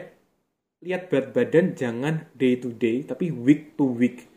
lihat 0.85 1.09
berat 1.09 1.33
badan 1.33 1.73
jangan 1.73 2.29
day 2.35 2.59
to 2.59 2.69
day 2.75 3.01
tapi 3.01 3.31
week 3.31 3.73
to 3.79 3.89
week. 3.89 4.34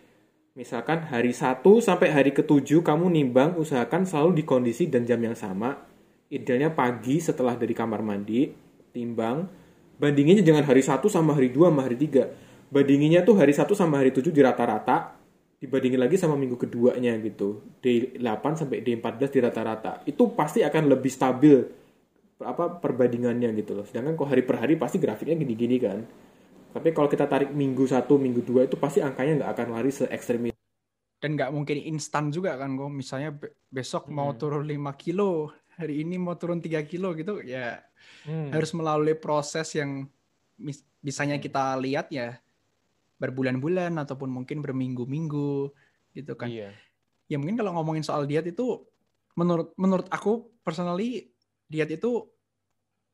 Misalkan 0.58 1.06
hari 1.06 1.30
1 1.30 1.62
sampai 1.78 2.10
hari 2.10 2.34
ke-7 2.34 2.82
kamu 2.82 3.06
nimbang 3.14 3.54
usahakan 3.54 4.02
selalu 4.02 4.42
di 4.42 4.44
kondisi 4.44 4.90
dan 4.90 5.06
jam 5.06 5.22
yang 5.22 5.38
sama. 5.38 5.86
Idealnya 6.34 6.74
pagi 6.74 7.22
setelah 7.22 7.54
dari 7.54 7.70
kamar 7.70 8.02
mandi, 8.02 8.50
timbang. 8.90 9.46
Bandinginnya 10.02 10.42
jangan 10.42 10.66
hari 10.66 10.82
1 10.82 10.98
sama 11.06 11.38
hari 11.38 11.54
2 11.54 11.70
sama 11.70 11.86
hari 11.86 11.94
3. 11.94 12.74
Bandinginnya 12.74 13.22
tuh 13.22 13.38
hari 13.38 13.54
1 13.54 13.70
sama 13.78 14.02
hari 14.02 14.10
7 14.10 14.34
di 14.34 14.42
rata-rata, 14.42 15.14
dibandingin 15.62 16.02
lagi 16.02 16.18
sama 16.18 16.34
minggu 16.34 16.58
keduanya 16.58 17.14
gitu. 17.22 17.62
D8 17.78 18.42
sampai 18.58 18.82
D14 18.82 19.30
di 19.30 19.38
rata-rata. 19.38 20.02
Itu 20.10 20.34
pasti 20.34 20.66
akan 20.66 20.90
lebih 20.90 21.10
stabil 21.14 21.54
apa 22.42 22.82
perbandingannya 22.82 23.54
gitu 23.62 23.78
loh. 23.78 23.86
Sedangkan 23.86 24.18
kalau 24.18 24.26
hari 24.34 24.42
per 24.42 24.58
hari 24.58 24.74
pasti 24.74 24.98
grafiknya 24.98 25.38
gini-gini 25.38 25.78
kan. 25.78 26.02
Tapi 26.68 26.88
kalau 26.92 27.09
kita 27.09 27.24
tarik 27.24 27.50
minggu 27.50 27.88
satu, 27.88 28.20
minggu 28.20 28.44
dua 28.44 28.68
itu 28.68 28.76
pasti 28.76 29.00
angkanya 29.00 29.44
nggak 29.44 29.50
akan 29.57 29.68
lari 29.74 29.90
se 29.92 30.04
ekstrim 30.09 30.52
itu. 30.52 30.59
Dan 31.18 31.35
nggak 31.35 31.50
mungkin 31.50 31.83
instan 31.83 32.31
juga 32.31 32.54
kan 32.54 32.78
kok. 32.78 32.92
Misalnya 32.92 33.35
besok 33.72 34.07
hmm. 34.07 34.14
mau 34.14 34.31
turun 34.38 34.62
5 34.62 34.78
kilo, 34.94 35.50
hari 35.78 36.02
ini 36.02 36.18
mau 36.18 36.35
turun 36.35 36.59
3 36.59 36.83
kilo 36.90 37.14
gitu 37.14 37.38
ya 37.46 37.78
hmm. 38.26 38.50
harus 38.50 38.74
melalui 38.74 39.14
proses 39.14 39.70
yang 39.78 40.11
bisanya 40.98 41.38
kita 41.38 41.78
lihat 41.78 42.11
ya 42.11 42.35
berbulan-bulan 43.22 43.94
ataupun 44.02 44.26
mungkin 44.26 44.59
berminggu-minggu 44.59 45.70
gitu 46.18 46.33
kan. 46.35 46.50
Iya. 46.50 46.74
Ya 47.31 47.37
mungkin 47.38 47.54
kalau 47.54 47.78
ngomongin 47.78 48.02
soal 48.02 48.26
diet 48.26 48.50
itu 48.50 48.83
menurut 49.38 49.70
menurut 49.78 50.11
aku 50.11 50.50
personally 50.66 51.31
diet 51.70 51.94
itu 51.94 52.26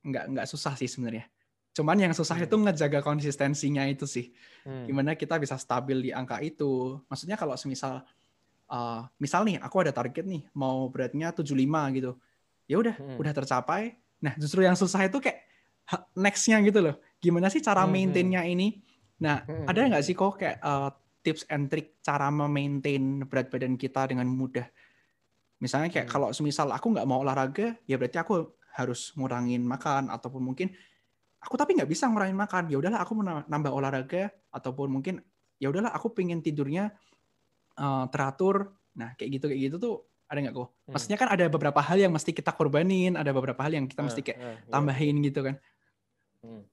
nggak 0.04 0.24
nggak 0.32 0.46
susah 0.48 0.72
sih 0.76 0.88
sebenarnya 0.88 1.28
Cuman 1.74 1.98
yang 1.98 2.14
susah 2.14 2.38
hmm. 2.38 2.46
itu 2.46 2.54
ngejaga 2.54 3.00
konsistensinya 3.02 3.82
itu 3.90 4.06
sih. 4.06 4.30
Hmm. 4.62 4.86
Gimana 4.86 5.18
kita 5.18 5.42
bisa 5.42 5.58
stabil 5.58 6.08
di 6.08 6.10
angka 6.14 6.38
itu. 6.38 7.02
Maksudnya 7.10 7.34
kalau 7.34 7.58
semisal 7.58 8.06
uh, 8.70 9.02
misal 9.18 9.42
nih 9.42 9.58
aku 9.58 9.82
ada 9.82 9.90
target 9.90 10.22
nih 10.22 10.46
mau 10.54 10.86
beratnya 10.86 11.34
75 11.34 11.50
gitu. 11.98 12.14
Ya 12.70 12.78
udah, 12.78 12.94
hmm. 12.94 13.18
udah 13.18 13.32
tercapai. 13.34 13.98
Nah, 14.22 14.32
justru 14.38 14.62
yang 14.62 14.78
susah 14.78 15.02
itu 15.04 15.18
kayak 15.18 15.44
next-nya 16.14 16.62
gitu 16.62 16.78
loh. 16.80 16.96
Gimana 17.18 17.50
sih 17.50 17.58
cara 17.58 17.82
hmm. 17.84 17.90
maintainnya 17.90 18.46
ini? 18.46 18.78
Nah, 19.18 19.42
hmm. 19.42 19.66
ada 19.66 19.78
nggak 19.90 20.04
sih 20.06 20.14
kok 20.14 20.38
kayak 20.38 20.62
uh, 20.62 20.94
tips 21.26 21.42
and 21.50 21.68
trick 21.68 21.98
cara 22.06 22.30
memaintain 22.30 23.26
berat 23.26 23.50
badan 23.50 23.74
kita 23.74 24.06
dengan 24.06 24.30
mudah? 24.30 24.64
Misalnya 25.58 25.90
kayak 25.90 26.06
hmm. 26.06 26.14
kalau 26.14 26.28
semisal 26.30 26.70
aku 26.70 26.94
nggak 26.94 27.08
mau 27.08 27.18
olahraga, 27.20 27.74
ya 27.84 27.98
berarti 27.98 28.22
aku 28.22 28.62
harus 28.74 29.10
ngurangin 29.18 29.62
makan 29.66 30.10
ataupun 30.10 30.42
mungkin 30.42 30.70
aku 31.44 31.54
tapi 31.60 31.76
nggak 31.76 31.90
bisa 31.90 32.08
ngurangin 32.08 32.34
makan. 32.34 32.72
Ya 32.72 32.80
udahlah 32.80 33.04
aku 33.04 33.12
mau 33.20 33.44
nambah 33.44 33.72
olahraga 33.72 34.32
ataupun 34.48 34.88
mungkin 34.88 35.20
ya 35.60 35.68
udahlah 35.68 35.92
aku 35.92 36.16
pengen 36.16 36.40
tidurnya 36.40 36.96
uh, 37.76 38.08
teratur. 38.08 38.72
Nah 38.96 39.12
kayak 39.14 39.30
gitu 39.38 39.44
kayak 39.52 39.60
gitu 39.68 39.76
tuh 39.76 39.94
ada 40.24 40.40
nggak 40.40 40.56
kok 40.56 40.68
hmm. 40.72 40.92
maksudnya 40.96 41.18
kan 41.20 41.28
ada 41.30 41.44
beberapa 41.52 41.80
hal 41.84 42.00
yang 42.00 42.12
mesti 42.12 42.32
kita 42.32 42.50
korbanin 42.56 43.14
ada 43.14 43.30
beberapa 43.30 43.60
hal 43.60 43.76
yang 43.76 43.86
kita 43.86 44.02
mesti 44.02 44.20
kayak 44.24 44.38
uh, 44.40 44.56
tambahin 44.72 45.20
gitu 45.22 45.44
kan. 45.44 45.56
Hmm. 46.44 46.64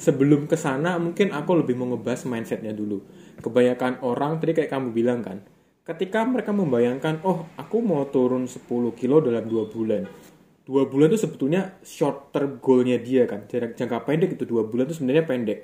sebelum 0.00 0.48
ke 0.48 0.56
sana 0.56 0.96
mungkin 0.96 1.28
aku 1.32 1.60
lebih 1.60 1.76
mau 1.76 1.88
ngebahas 1.92 2.24
mindsetnya 2.28 2.72
dulu. 2.72 3.04
Kebanyakan 3.40 4.00
orang 4.04 4.40
tadi 4.40 4.52
kayak 4.56 4.72
kamu 4.72 4.92
bilang 4.92 5.20
kan 5.20 5.44
ketika 5.84 6.24
mereka 6.24 6.48
membayangkan 6.56 7.20
oh 7.28 7.44
aku 7.60 7.84
mau 7.84 8.08
turun 8.08 8.48
10 8.48 8.64
kilo 8.96 9.20
dalam 9.20 9.44
dua 9.44 9.68
bulan 9.68 10.08
dua 10.64 10.88
bulan 10.88 11.12
itu 11.12 11.20
sebetulnya 11.28 11.76
short 11.84 12.32
term 12.32 12.58
goalnya 12.58 12.96
dia 12.96 13.28
kan. 13.28 13.44
Jangka 13.48 14.04
pendek 14.08 14.40
itu 14.40 14.48
dua 14.48 14.64
bulan 14.64 14.88
itu 14.88 14.96
sebenarnya 14.96 15.24
pendek. 15.28 15.58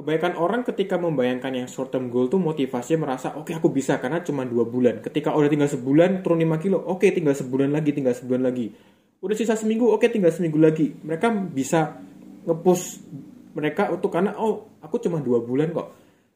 Kebanyakan 0.00 0.40
orang 0.40 0.64
ketika 0.64 0.96
membayangkan 0.96 1.52
yang 1.52 1.68
short 1.68 1.92
term 1.92 2.08
goal 2.08 2.32
tuh 2.32 2.40
motivasinya 2.40 3.04
merasa 3.04 3.36
oke 3.36 3.52
okay, 3.52 3.54
aku 3.60 3.68
bisa 3.68 4.00
karena 4.00 4.24
cuma 4.24 4.48
dua 4.48 4.64
bulan. 4.64 5.04
Ketika 5.04 5.36
udah 5.36 5.52
tinggal 5.52 5.68
sebulan 5.68 6.24
turun 6.24 6.40
5 6.40 6.56
kilo 6.64 6.80
oke 6.80 7.04
okay, 7.04 7.12
tinggal 7.12 7.36
sebulan 7.36 7.68
lagi 7.68 7.92
tinggal 7.92 8.16
sebulan 8.16 8.42
lagi. 8.48 8.72
Udah 9.20 9.36
sisa 9.36 9.60
seminggu 9.60 9.92
oke 9.92 10.00
okay, 10.00 10.08
tinggal 10.08 10.32
seminggu 10.32 10.56
lagi. 10.56 10.96
Mereka 11.04 11.52
bisa 11.52 12.00
ngepush 12.48 12.84
mereka 13.52 13.92
untuk 13.92 14.08
karena 14.08 14.40
oh 14.40 14.80
aku 14.80 14.96
cuma 15.04 15.20
dua 15.20 15.44
bulan 15.44 15.68
kok. 15.68 15.88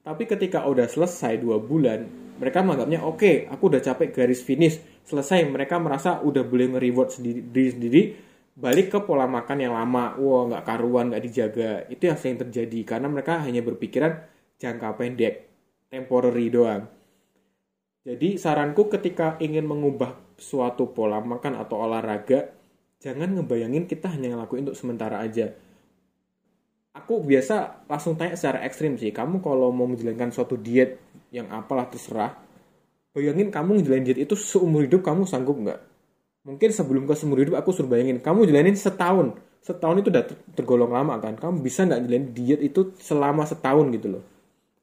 Tapi 0.04 0.28
ketika 0.28 0.68
udah 0.68 0.84
selesai 0.84 1.40
dua 1.40 1.56
bulan 1.56 2.23
mereka 2.34 2.66
menganggapnya 2.66 3.00
oke 3.06 3.18
okay, 3.18 3.34
aku 3.46 3.70
udah 3.70 3.82
capek 3.82 4.08
garis 4.10 4.42
finish. 4.42 4.80
Selesai. 5.04 5.44
Mereka 5.46 5.76
merasa 5.78 6.18
udah 6.24 6.42
boleh 6.42 6.74
nge-reward 6.74 7.10
sendiri 7.12 7.40
diri 7.44 7.70
sendiri 7.70 8.02
balik 8.54 8.94
ke 8.94 8.98
pola 9.02 9.28
makan 9.28 9.58
yang 9.60 9.74
lama. 9.76 10.18
Wah 10.18 10.42
nggak 10.50 10.64
karuan 10.64 11.12
nggak 11.12 11.24
dijaga. 11.24 11.70
Itu 11.90 12.10
yang 12.10 12.18
sering 12.18 12.38
terjadi 12.40 12.80
karena 12.82 13.06
mereka 13.12 13.42
hanya 13.44 13.60
berpikiran 13.60 14.12
jangka 14.58 14.88
pendek 14.98 15.34
temporary 15.92 16.48
doang. 16.50 16.90
Jadi 18.04 18.36
saranku 18.36 18.92
ketika 18.92 19.40
ingin 19.40 19.64
mengubah 19.64 20.12
suatu 20.36 20.92
pola 20.92 21.22
makan 21.22 21.56
atau 21.56 21.86
olahraga 21.86 22.52
jangan 22.98 23.36
ngebayangin 23.38 23.84
kita 23.84 24.10
hanya 24.10 24.34
ngelakuin 24.34 24.68
untuk 24.68 24.78
sementara 24.78 25.20
aja 25.20 25.54
aku 26.94 27.20
biasa 27.20 27.84
langsung 27.90 28.14
tanya 28.14 28.38
secara 28.38 28.62
ekstrim 28.64 28.94
sih 28.96 29.10
kamu 29.10 29.42
kalau 29.42 29.74
mau 29.74 29.90
menjalankan 29.90 30.30
suatu 30.30 30.54
diet 30.54 31.02
yang 31.34 31.50
apalah 31.50 31.90
terserah 31.90 32.44
bayangin 33.14 33.48
kamu 33.54 33.78
ngejalanin 33.78 34.04
diet 34.10 34.20
itu 34.26 34.34
seumur 34.34 34.82
hidup 34.82 35.06
kamu 35.06 35.22
sanggup 35.24 35.54
nggak? 35.54 35.80
Mungkin 36.44 36.70
sebelum 36.74 37.08
ke 37.08 37.14
seumur 37.16 37.40
hidup 37.40 37.56
aku 37.56 37.72
suruh 37.72 37.88
bayangin, 37.88 38.20
kamu 38.20 38.44
jalanin 38.50 38.76
setahun. 38.76 39.38
Setahun 39.64 40.04
itu 40.04 40.12
udah 40.12 40.24
tergolong 40.52 40.92
lama 40.92 41.16
kan? 41.16 41.38
Kamu 41.38 41.62
bisa 41.64 41.88
nggak 41.88 42.04
jalanin 42.04 42.26
diet 42.36 42.60
itu 42.60 42.92
selama 43.00 43.48
setahun 43.48 43.88
gitu 43.96 44.18
loh. 44.18 44.22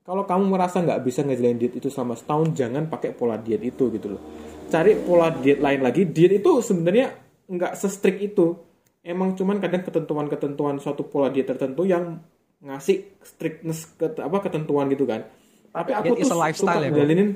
Kalau 0.02 0.26
kamu 0.26 0.50
merasa 0.50 0.82
nggak 0.82 1.06
bisa 1.06 1.21
ngejalanin 1.21 1.60
diet 1.62 1.74
itu 1.78 1.91
selama 1.93 2.17
setahun, 2.17 2.58
jangan 2.58 2.89
pakai 2.89 3.13
pola 3.13 3.38
diet 3.38 3.62
itu 3.62 3.93
gitu 3.93 4.17
loh. 4.17 4.21
Cari 4.71 4.97
pola 4.97 5.30
diet 5.30 5.62
lain 5.62 5.86
lagi. 5.86 6.08
Diet 6.10 6.41
itu 6.41 6.52
sebenarnya 6.65 7.13
nggak 7.45 7.78
se-strict 7.78 8.19
itu. 8.24 8.58
Emang 9.01 9.33
cuman 9.33 9.57
kadang 9.57 9.81
ketentuan-ketentuan 9.81 10.77
suatu 10.77 11.09
pola 11.09 11.33
diet 11.33 11.49
tertentu 11.49 11.89
yang 11.89 12.21
ngasih 12.61 13.17
strictness 13.25 13.97
ke 13.97 14.13
apa 14.21 14.37
ketentuan 14.45 14.85
gitu 14.93 15.09
kan. 15.09 15.25
Tapi 15.73 15.91
aku 15.97 16.21
tuh 16.21 16.29
suka 16.29 16.77
ya, 16.77 16.93
ngejalanin 16.93 17.29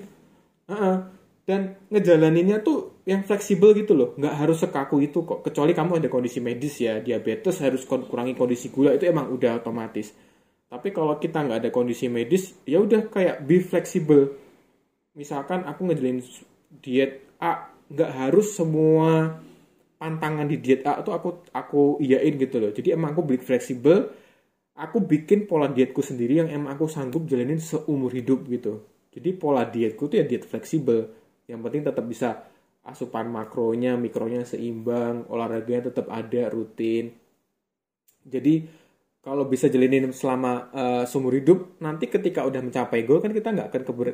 Uh-uh. 0.66 0.98
Dan 1.46 1.78
ngejalaninnya 1.94 2.66
tuh 2.66 3.06
yang 3.06 3.22
fleksibel 3.22 3.78
gitu 3.78 3.94
loh, 3.94 4.18
nggak 4.18 4.34
harus 4.34 4.66
sekaku 4.66 4.98
itu 5.06 5.22
kok. 5.22 5.46
Kecuali 5.46 5.78
kamu 5.78 6.02
ada 6.02 6.10
kondisi 6.10 6.42
medis 6.42 6.82
ya, 6.82 6.98
diabetes 6.98 7.62
harus 7.62 7.86
kurangi 7.86 8.34
kondisi 8.34 8.74
gula 8.74 8.98
itu 8.98 9.06
emang 9.06 9.30
udah 9.30 9.62
otomatis. 9.62 10.10
Tapi 10.66 10.90
kalau 10.90 11.22
kita 11.22 11.46
nggak 11.46 11.62
ada 11.62 11.70
kondisi 11.70 12.10
medis, 12.10 12.58
ya 12.66 12.82
udah 12.82 13.14
kayak 13.14 13.46
be 13.46 13.62
fleksibel. 13.62 14.34
Misalkan 15.14 15.70
aku 15.70 15.86
ngejalanin 15.86 16.26
diet 16.82 17.22
A, 17.38 17.70
nggak 17.94 18.12
harus 18.26 18.58
semua 18.58 19.38
pantangan 19.96 20.46
di 20.48 20.60
diet 20.60 20.84
A 20.88 21.00
itu 21.02 21.12
aku 21.12 21.30
aku 21.56 21.82
iyain 22.04 22.36
gitu 22.36 22.58
loh. 22.60 22.72
Jadi 22.72 22.94
emang 22.96 23.16
aku 23.16 23.22
beli 23.24 23.40
fleksibel, 23.40 24.12
aku 24.76 24.98
bikin 25.04 25.48
pola 25.48 25.72
dietku 25.72 26.04
sendiri 26.04 26.44
yang 26.44 26.50
emang 26.52 26.76
aku 26.76 26.86
sanggup 26.92 27.26
jalanin 27.26 27.60
seumur 27.60 28.12
hidup 28.12 28.46
gitu. 28.52 28.84
Jadi 29.16 29.30
pola 29.36 29.64
dietku 29.64 30.12
tuh 30.12 30.20
ya 30.20 30.26
diet 30.28 30.44
fleksibel. 30.44 31.08
Yang 31.48 31.60
penting 31.64 31.82
tetap 31.88 32.06
bisa 32.06 32.30
asupan 32.86 33.32
makronya, 33.34 33.98
mikronya 33.98 34.46
seimbang, 34.46 35.26
olahraganya 35.32 35.90
tetap 35.90 36.12
ada 36.14 36.54
rutin. 36.54 37.16
Jadi 38.26 38.86
kalau 39.26 39.50
bisa 39.50 39.66
jalanin 39.74 40.14
selama 40.14 40.70
uh, 40.70 41.04
seumur 41.10 41.34
hidup, 41.34 41.82
nanti 41.82 42.06
ketika 42.06 42.46
udah 42.46 42.62
mencapai 42.62 43.02
goal 43.10 43.26
kan 43.26 43.34
kita 43.34 43.50
nggak 43.58 43.74
akan 43.74 43.82
keber, 43.82 44.08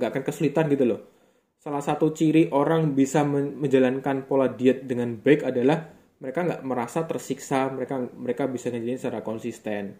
gak, 0.00 0.08
akan 0.08 0.22
kesulitan 0.24 0.72
gitu 0.72 0.84
loh. 0.88 1.00
Salah 1.58 1.82
satu 1.82 2.14
ciri 2.14 2.54
orang 2.54 2.94
bisa 2.94 3.26
menjalankan 3.26 4.30
pola 4.30 4.46
diet 4.46 4.86
dengan 4.86 5.18
baik 5.18 5.42
adalah 5.42 5.90
mereka 6.22 6.46
nggak 6.46 6.62
merasa 6.62 7.02
tersiksa, 7.02 7.66
mereka 7.74 7.98
mereka 7.98 8.46
bisa 8.46 8.70
ngejalanin 8.70 8.94
secara 8.94 9.26
konsisten. 9.26 9.98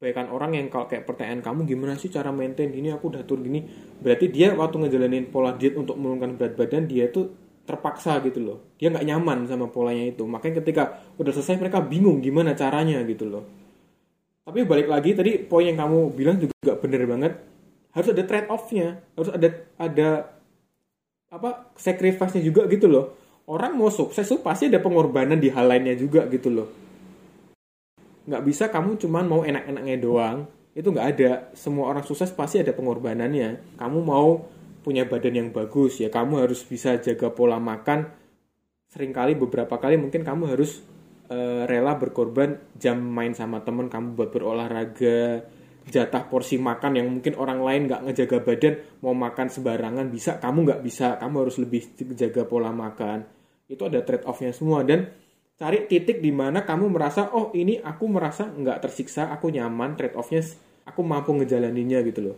Kebanyakan 0.00 0.28
orang 0.32 0.50
yang 0.56 0.66
kalau 0.72 0.88
kayak 0.88 1.04
pertanyaan 1.04 1.44
kamu 1.44 1.68
gimana 1.68 2.00
sih 2.00 2.08
cara 2.08 2.32
maintain 2.32 2.72
gini? 2.72 2.88
Aku 2.88 3.12
udah 3.12 3.20
turun 3.28 3.52
gini. 3.52 3.68
Berarti 4.00 4.32
dia 4.32 4.56
waktu 4.56 4.80
ngejalanin 4.80 5.28
pola 5.28 5.52
diet 5.60 5.76
untuk 5.76 6.00
menurunkan 6.00 6.40
berat 6.40 6.56
badan 6.56 6.88
dia 6.88 7.12
tuh 7.12 7.28
terpaksa 7.68 8.16
gitu 8.24 8.40
loh. 8.40 8.58
Dia 8.80 8.88
nggak 8.90 9.04
nyaman 9.06 9.44
sama 9.44 9.68
polanya 9.68 10.08
itu. 10.08 10.24
Makanya 10.24 10.64
ketika 10.64 11.04
udah 11.20 11.36
selesai 11.36 11.60
mereka 11.60 11.84
bingung 11.84 12.24
gimana 12.24 12.56
caranya 12.56 13.04
gitu 13.04 13.28
loh. 13.28 13.44
Tapi 14.42 14.64
balik 14.64 14.88
lagi 14.88 15.12
tadi 15.12 15.36
poin 15.36 15.68
yang 15.68 15.78
kamu 15.78 16.16
bilang 16.16 16.40
juga 16.40 16.80
bener 16.80 17.04
banget 17.06 17.51
harus 17.92 18.08
ada 18.08 18.22
trade 18.24 18.48
offnya 18.48 19.00
harus 19.16 19.30
ada 19.32 19.48
ada 19.76 20.08
apa 21.32 21.72
sacrifice-nya 21.80 22.44
juga 22.44 22.68
gitu 22.68 22.92
loh. 22.92 23.16
Orang 23.48 23.80
mau 23.80 23.88
sukses 23.88 24.28
tuh 24.28 24.44
pasti 24.44 24.68
ada 24.68 24.78
pengorbanan 24.78 25.40
di 25.40 25.48
hal 25.48 25.64
lainnya 25.64 25.96
juga 25.96 26.28
gitu 26.28 26.52
loh. 26.52 26.68
Nggak 28.28 28.42
bisa 28.44 28.68
kamu 28.68 29.00
cuman 29.00 29.24
mau 29.24 29.40
enak-enaknya 29.42 29.96
doang. 29.98 30.44
Itu 30.76 30.92
nggak 30.92 31.08
ada. 31.16 31.30
Semua 31.56 31.88
orang 31.88 32.04
sukses 32.04 32.28
pasti 32.36 32.60
ada 32.60 32.76
pengorbanannya. 32.76 33.80
Kamu 33.80 33.98
mau 34.04 34.44
punya 34.82 35.06
badan 35.06 35.38
yang 35.38 35.48
bagus 35.54 36.02
ya 36.02 36.10
kamu 36.10 36.42
harus 36.44 36.60
bisa 36.66 37.00
jaga 37.00 37.32
pola 37.32 37.56
makan. 37.56 38.12
Seringkali 38.92 39.40
beberapa 39.40 39.80
kali 39.80 39.96
mungkin 39.96 40.20
kamu 40.20 40.52
harus 40.52 40.84
uh, 41.32 41.64
rela 41.64 41.96
berkorban 41.96 42.60
jam 42.76 43.00
main 43.00 43.32
sama 43.32 43.64
temen 43.64 43.88
kamu 43.88 44.18
buat 44.18 44.30
berolahraga 44.34 45.48
jatah 45.88 46.26
porsi 46.30 46.58
makan 46.62 46.98
yang 46.98 47.08
mungkin 47.10 47.34
orang 47.34 47.58
lain 47.62 47.90
nggak 47.90 48.02
ngejaga 48.06 48.38
badan 48.42 48.74
mau 49.02 49.14
makan 49.14 49.50
sembarangan 49.50 50.06
bisa 50.12 50.38
kamu 50.38 50.58
nggak 50.68 50.80
bisa. 50.86 51.18
Kamu 51.18 51.34
harus 51.42 51.56
lebih 51.58 51.82
jaga 52.14 52.46
pola 52.46 52.70
makan. 52.70 53.26
Itu 53.66 53.88
ada 53.88 54.02
trade 54.04 54.26
offnya 54.28 54.54
semua. 54.54 54.86
Dan 54.86 55.10
cari 55.58 55.86
titik 55.86 56.22
di 56.22 56.30
mana 56.30 56.62
kamu 56.62 56.90
merasa 56.90 57.30
oh 57.34 57.50
ini 57.54 57.78
aku 57.78 58.04
merasa 58.10 58.50
nggak 58.50 58.78
tersiksa 58.82 59.30
aku 59.30 59.50
nyaman 59.50 59.94
trade 59.94 60.18
offnya 60.18 60.42
aku 60.86 61.00
mampu 61.02 61.34
ngejalaninnya 61.34 62.02
gitu 62.06 62.20
loh. 62.30 62.36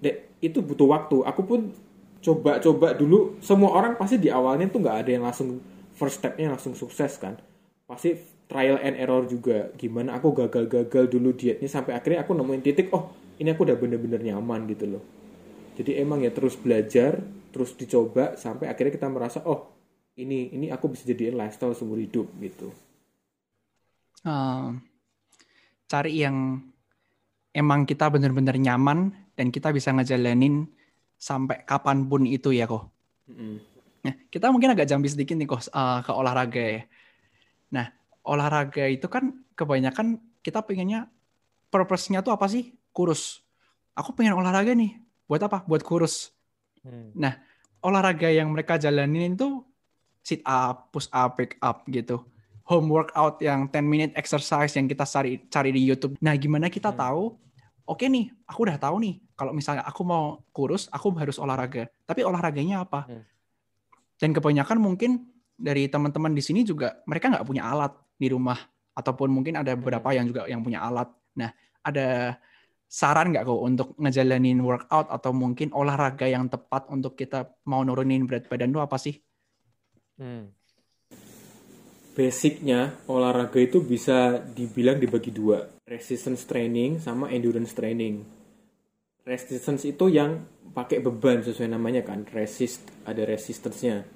Dek, 0.00 0.40
itu 0.44 0.60
butuh 0.60 0.88
waktu. 0.88 1.24
Aku 1.24 1.44
pun 1.44 1.72
coba-coba 2.20 2.96
dulu. 2.96 3.36
Semua 3.40 3.76
orang 3.76 3.96
pasti 3.96 4.20
di 4.20 4.28
awalnya 4.28 4.68
tuh 4.68 4.80
nggak 4.84 4.96
ada 5.04 5.10
yang 5.12 5.24
langsung 5.24 5.60
first 5.96 6.20
stepnya 6.20 6.52
langsung 6.52 6.76
sukses 6.76 7.16
kan. 7.16 7.36
Pasti 7.84 8.33
trial 8.50 8.78
and 8.80 8.96
error 9.00 9.24
juga 9.24 9.72
gimana 9.74 10.16
aku 10.16 10.32
gagal-gagal 10.36 11.10
dulu 11.10 11.32
dietnya 11.32 11.68
sampai 11.68 11.96
akhirnya 11.96 12.22
aku 12.26 12.36
nemuin 12.36 12.62
titik 12.62 12.92
oh 12.92 13.12
ini 13.40 13.50
aku 13.50 13.66
udah 13.66 13.76
bener-bener 13.76 14.20
nyaman 14.20 14.68
gitu 14.70 14.84
loh 14.98 15.02
jadi 15.74 16.04
emang 16.06 16.22
ya 16.22 16.30
terus 16.30 16.54
belajar 16.54 17.18
terus 17.50 17.74
dicoba 17.74 18.34
sampai 18.34 18.70
akhirnya 18.70 18.94
kita 18.94 19.08
merasa 19.10 19.42
oh 19.42 19.74
ini 20.14 20.54
ini 20.54 20.66
aku 20.70 20.94
bisa 20.94 21.02
jadiin 21.06 21.34
lifestyle 21.34 21.74
seumur 21.74 21.98
hidup 21.98 22.30
gitu. 22.38 22.70
Uh, 24.22 24.78
cari 25.90 26.22
yang 26.22 26.62
emang 27.50 27.84
kita 27.84 28.08
benar-benar 28.08 28.56
nyaman 28.56 29.12
dan 29.34 29.50
kita 29.50 29.74
bisa 29.74 29.90
ngejalanin 29.90 30.70
sampai 31.18 31.66
kapan 31.66 32.06
pun 32.06 32.24
itu 32.24 32.54
ya 32.54 32.70
kok. 32.70 32.88
Mm-hmm. 33.26 33.54
Nah, 34.04 34.14
kita 34.30 34.52
mungkin 34.54 34.72
agak 34.76 34.86
jambi 34.86 35.10
sedikit 35.10 35.34
nih 35.34 35.48
kok 35.48 35.66
uh, 35.74 36.00
ke 36.04 36.12
olahraga 36.14 36.62
ya. 36.62 36.82
Nah, 37.74 37.86
olahraga 38.24 38.88
itu 38.88 39.06
kan 39.06 39.36
kebanyakan 39.54 40.18
kita 40.40 40.64
pengennya 40.64 41.12
purpose-nya 41.68 42.24
tuh 42.24 42.32
apa 42.32 42.48
sih? 42.48 42.74
Kurus. 42.90 43.44
Aku 43.94 44.16
pengen 44.16 44.34
olahraga 44.34 44.72
nih. 44.72 44.98
Buat 45.28 45.46
apa? 45.46 45.62
Buat 45.68 45.84
kurus. 45.84 46.32
Hmm. 46.82 47.12
Nah, 47.14 47.38
olahraga 47.84 48.28
yang 48.32 48.50
mereka 48.50 48.80
jalanin 48.80 49.36
itu 49.36 49.62
sit 50.24 50.40
up, 50.44 50.90
push 50.90 51.08
up, 51.12 51.36
pick 51.36 51.56
up 51.60 51.84
gitu. 51.88 52.24
Home 52.64 52.88
workout 52.88 53.44
yang 53.44 53.68
10 53.68 53.84
minute 53.84 54.12
exercise 54.16 54.72
yang 54.72 54.88
kita 54.88 55.04
cari 55.04 55.44
cari 55.52 55.70
di 55.72 55.84
YouTube. 55.84 56.16
Nah, 56.24 56.32
gimana 56.40 56.72
kita 56.72 56.90
hmm. 56.92 56.98
tahu? 56.98 57.24
Oke 57.84 58.08
nih, 58.08 58.32
aku 58.48 58.64
udah 58.64 58.80
tahu 58.80 58.96
nih. 59.04 59.20
Kalau 59.36 59.52
misalnya 59.52 59.84
aku 59.84 60.00
mau 60.06 60.40
kurus, 60.56 60.88
aku 60.88 61.12
harus 61.20 61.36
olahraga. 61.36 61.92
Tapi 62.08 62.24
olahraganya 62.24 62.88
apa? 62.88 63.04
Hmm. 63.04 63.24
Dan 64.16 64.32
kebanyakan 64.32 64.80
mungkin 64.80 65.28
dari 65.54 65.86
teman-teman 65.86 66.32
di 66.32 66.42
sini 66.42 66.66
juga 66.66 66.98
mereka 67.06 67.30
nggak 67.30 67.46
punya 67.46 67.68
alat 67.68 67.92
di 68.24 68.32
rumah 68.32 68.56
ataupun 68.96 69.28
mungkin 69.28 69.60
ada 69.60 69.76
beberapa 69.76 70.16
yang 70.16 70.24
juga 70.24 70.48
yang 70.48 70.64
punya 70.64 70.80
alat. 70.80 71.12
Nah, 71.36 71.52
ada 71.84 72.40
saran 72.88 73.34
nggak 73.34 73.44
kok 73.44 73.60
untuk 73.60 73.88
ngejalanin 73.98 74.62
workout 74.62 75.10
atau 75.10 75.34
mungkin 75.34 75.74
olahraga 75.74 76.30
yang 76.30 76.46
tepat 76.48 76.88
untuk 76.88 77.18
kita 77.18 77.52
mau 77.68 77.82
nurunin 77.84 78.24
berat 78.24 78.46
badan 78.48 78.70
itu 78.70 78.80
apa 78.80 78.96
sih? 78.96 79.18
Hmm. 80.16 80.54
Basicnya 82.14 82.94
olahraga 83.10 83.58
itu 83.58 83.82
bisa 83.82 84.38
dibilang 84.38 85.02
dibagi 85.02 85.34
dua, 85.34 85.66
resistance 85.90 86.46
training 86.46 87.02
sama 87.02 87.26
endurance 87.34 87.74
training. 87.74 88.22
Resistance 89.26 89.82
itu 89.82 90.06
yang 90.14 90.46
pakai 90.70 91.02
beban 91.02 91.42
sesuai 91.42 91.74
namanya 91.74 92.06
kan, 92.06 92.22
resist 92.30 92.86
ada 93.02 93.26
resistance-nya. 93.26 94.06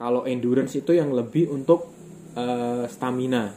Kalau 0.00 0.24
endurance 0.24 0.72
itu 0.80 0.96
yang 0.96 1.12
lebih 1.12 1.52
untuk 1.52 1.92
uh, 2.34 2.84
stamina. 2.90 3.54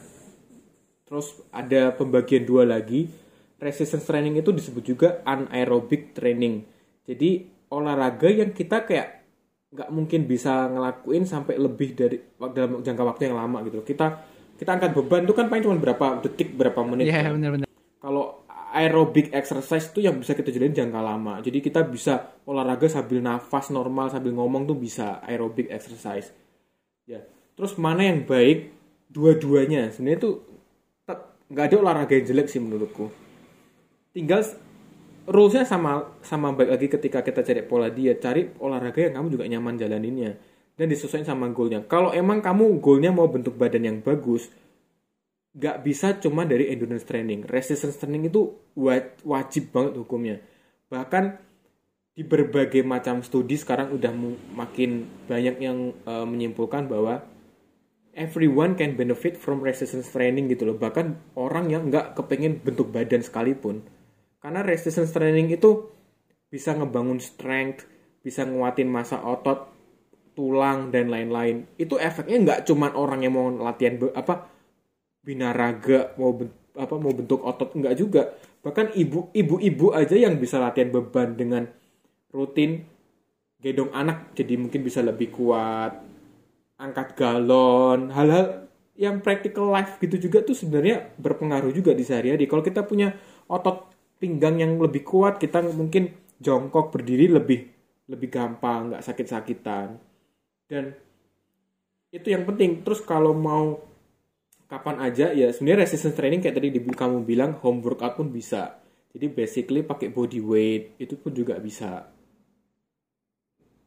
Terus 1.07 1.37
ada 1.51 1.95
pembagian 1.95 2.43
dua 2.43 2.63
lagi, 2.67 3.07
resistance 3.57 4.05
training 4.05 4.39
itu 4.39 4.51
disebut 4.53 4.83
juga 4.83 5.09
anaerobic 5.23 6.13
training. 6.13 6.63
Jadi 7.07 7.57
olahraga 7.71 8.27
yang 8.31 8.51
kita 8.55 8.83
kayak 8.87 9.17
nggak 9.67 9.89
mungkin 9.91 10.23
bisa 10.23 10.71
ngelakuin 10.71 11.27
sampai 11.27 11.59
lebih 11.59 11.91
dari 11.91 12.17
dalam 12.55 12.79
jangka 12.79 13.03
waktu 13.03 13.27
yang 13.27 13.35
lama 13.35 13.67
gitu 13.67 13.83
kita 13.83 14.23
kita 14.55 14.79
angkat 14.79 14.95
beban 14.95 15.27
itu 15.27 15.35
kan 15.35 15.51
paling 15.51 15.63
cuma 15.67 15.75
berapa 15.75 16.23
detik 16.23 16.55
berapa 16.55 16.79
menit 16.87 17.11
yeah, 17.11 17.27
kan? 17.27 17.35
bener-bener. 17.35 17.67
kalau 17.99 18.47
aerobic 18.71 19.35
exercise 19.35 19.91
itu 19.91 20.07
yang 20.07 20.15
bisa 20.15 20.39
kita 20.39 20.55
jadiin 20.55 20.71
jangka 20.71 21.01
lama 21.03 21.43
jadi 21.43 21.59
kita 21.59 21.83
bisa 21.83 22.39
olahraga 22.47 22.87
sambil 22.87 23.19
nafas 23.19 23.67
normal 23.67 24.07
sambil 24.07 24.31
ngomong 24.31 24.63
tuh 24.63 24.79
bisa 24.79 25.19
aerobic 25.27 25.67
exercise 25.67 26.31
ya 27.03 27.19
terus 27.58 27.74
mana 27.82 28.06
yang 28.06 28.24
baik? 28.24 28.72
Dua-duanya. 29.10 29.89
Sebenarnya 29.89 30.20
tuh 30.22 30.36
nggak 31.48 31.65
ada 31.74 31.76
olahraga 31.80 32.13
yang 32.13 32.28
jelek 32.30 32.48
sih 32.48 32.62
menurutku. 32.62 33.10
Tinggal 34.13 34.46
rulesnya 35.28 35.65
sama 35.65 36.15
sama 36.22 36.54
baik 36.54 36.70
lagi 36.72 36.88
ketika 36.88 37.20
kita 37.26 37.41
cari 37.43 37.62
pola 37.65 37.91
diet 37.91 38.24
cari 38.24 38.48
olahraga 38.62 39.10
yang 39.10 39.20
kamu 39.20 39.28
juga 39.34 39.46
nyaman 39.50 39.76
jalaninnya. 39.76 40.32
Dan 40.78 40.93
disesuaikan 40.93 41.26
sama 41.26 41.50
goalnya. 41.50 41.82
Kalau 41.89 42.13
emang 42.13 42.38
kamu 42.38 42.78
goalnya 42.78 43.10
mau 43.10 43.26
bentuk 43.26 43.58
badan 43.58 43.82
yang 43.82 43.98
bagus 44.06 44.54
gak 45.58 45.82
bisa 45.82 46.13
cuma 46.22 46.46
dari 46.46 46.70
endurance 46.70 47.02
training. 47.02 47.50
Resistance 47.50 47.98
training 47.98 48.30
itu 48.30 48.54
wajib 49.26 49.74
banget 49.74 49.98
hukumnya. 49.98 50.38
Bahkan 50.93 51.24
di 52.13 52.22
berbagai 52.22 52.86
macam 52.86 53.26
studi 53.26 53.58
sekarang 53.58 53.93
udah 53.93 54.13
makin 54.54 55.10
banyak 55.26 55.56
yang 55.58 55.98
uh, 56.06 56.26
menyimpulkan 56.26 56.86
bahwa 56.86 57.26
everyone 58.17 58.73
can 58.73 58.97
benefit 58.97 59.38
from 59.38 59.62
resistance 59.62 60.10
training 60.10 60.49
gitu 60.49 60.65
loh 60.65 60.75
bahkan 60.75 61.21
orang 61.38 61.69
yang 61.69 61.93
nggak 61.93 62.17
kepengen 62.17 62.58
bentuk 62.60 62.89
badan 62.89 63.21
sekalipun 63.21 63.86
karena 64.41 64.62
resistance 64.65 65.13
training 65.13 65.53
itu 65.53 65.91
bisa 66.47 66.71
ngebangun 66.71 67.19
strength, 67.19 67.84
bisa 68.23 68.47
nguatin 68.47 68.88
masa 68.88 69.19
otot, 69.19 69.67
tulang 70.38 70.93
dan 70.93 71.12
lain-lain. 71.12 71.67
Itu 71.75 71.99
efeknya 71.99 72.38
nggak 72.39 72.60
cuma 72.69 72.93
orang 72.95 73.27
yang 73.27 73.36
mau 73.36 73.51
latihan 73.51 73.99
apa 74.15 74.47
binaraga 75.19 76.15
mau 76.15 76.32
apa 76.77 76.95
mau 76.95 77.12
bentuk 77.12 77.43
otot 77.43 77.75
nggak 77.75 77.95
juga. 77.97 78.38
Bahkan 78.63 78.95
ibu 78.95 79.34
ibu-ibu 79.36 79.91
aja 79.91 80.15
yang 80.15 80.39
bisa 80.39 80.62
latihan 80.62 80.93
beban 80.93 81.36
dengan 81.36 81.67
rutin 82.32 82.86
gedong 83.58 83.89
anak 83.89 84.38
jadi 84.38 84.53
mungkin 84.53 84.86
bisa 84.86 85.01
lebih 85.01 85.34
kuat 85.34 85.97
angkat 86.77 87.17
galon 87.17 88.13
hal-hal 88.13 88.69
yang 88.97 89.21
practical 89.21 89.69
life 89.69 90.01
gitu 90.01 90.17
juga 90.17 90.41
tuh 90.41 90.57
sebenarnya 90.57 91.13
berpengaruh 91.21 91.69
juga 91.69 91.93
di 91.93 92.01
sehari-hari. 92.01 92.49
Kalau 92.49 92.65
kita 92.65 92.85
punya 92.85 93.13
otot 93.45 93.93
pinggang 94.17 94.57
yang 94.57 94.77
lebih 94.81 95.05
kuat 95.05 95.37
kita 95.37 95.61
mungkin 95.69 96.09
jongkok 96.41 96.89
berdiri 96.89 97.29
lebih 97.29 97.69
lebih 98.09 98.29
gampang 98.33 98.93
nggak 98.93 99.05
sakit-sakitan. 99.05 100.01
Dan 100.65 100.97
itu 102.09 102.27
yang 102.33 102.47
penting. 102.47 102.81
Terus 102.81 103.05
kalau 103.05 103.38
mau 103.38 103.78
kapan 104.67 104.99
aja 104.99 105.32
ya 105.32 105.53
sebenarnya 105.53 105.88
resistance 105.88 106.17
training 106.17 106.43
kayak 106.43 106.57
tadi 106.59 106.73
kamu 106.73 107.23
bilang 107.23 107.61
home 107.61 107.86
workout 107.86 108.17
pun 108.17 108.34
bisa. 108.34 108.82
Jadi 109.13 109.30
basically 109.30 109.82
pakai 109.86 110.09
body 110.09 110.41
weight 110.41 110.84
itu 110.97 111.15
pun 111.21 111.32
juga 111.34 111.61
bisa. 111.61 112.09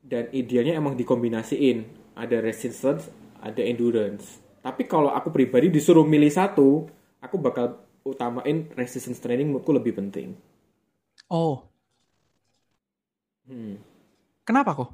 Dan 0.00 0.32
idealnya 0.32 0.78
emang 0.78 0.96
dikombinasiin 0.96 1.99
ada 2.20 2.36
resistance 2.44 3.08
ada 3.40 3.64
endurance 3.64 4.44
tapi 4.60 4.84
kalau 4.84 5.08
aku 5.08 5.32
pribadi 5.32 5.72
disuruh 5.72 6.04
milih 6.04 6.28
satu 6.28 6.84
aku 7.24 7.36
bakal 7.40 7.80
utamain 8.04 8.68
resistance 8.76 9.20
training 9.20 9.52
menurutku 9.52 9.72
lebih 9.76 9.96
penting. 9.96 10.36
Oh. 11.28 11.64
Hmm. 13.44 13.80
Kenapa 14.44 14.72
kok? 14.76 14.90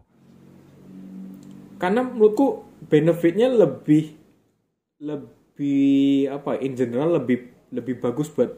Karena 1.76 2.02
menurutku 2.02 2.66
benefitnya 2.88 3.52
lebih 3.52 4.16
lebih 4.96 6.32
apa 6.32 6.56
in 6.62 6.72
general 6.72 7.20
lebih 7.20 7.52
lebih 7.70 8.00
bagus 8.00 8.32
buat 8.32 8.52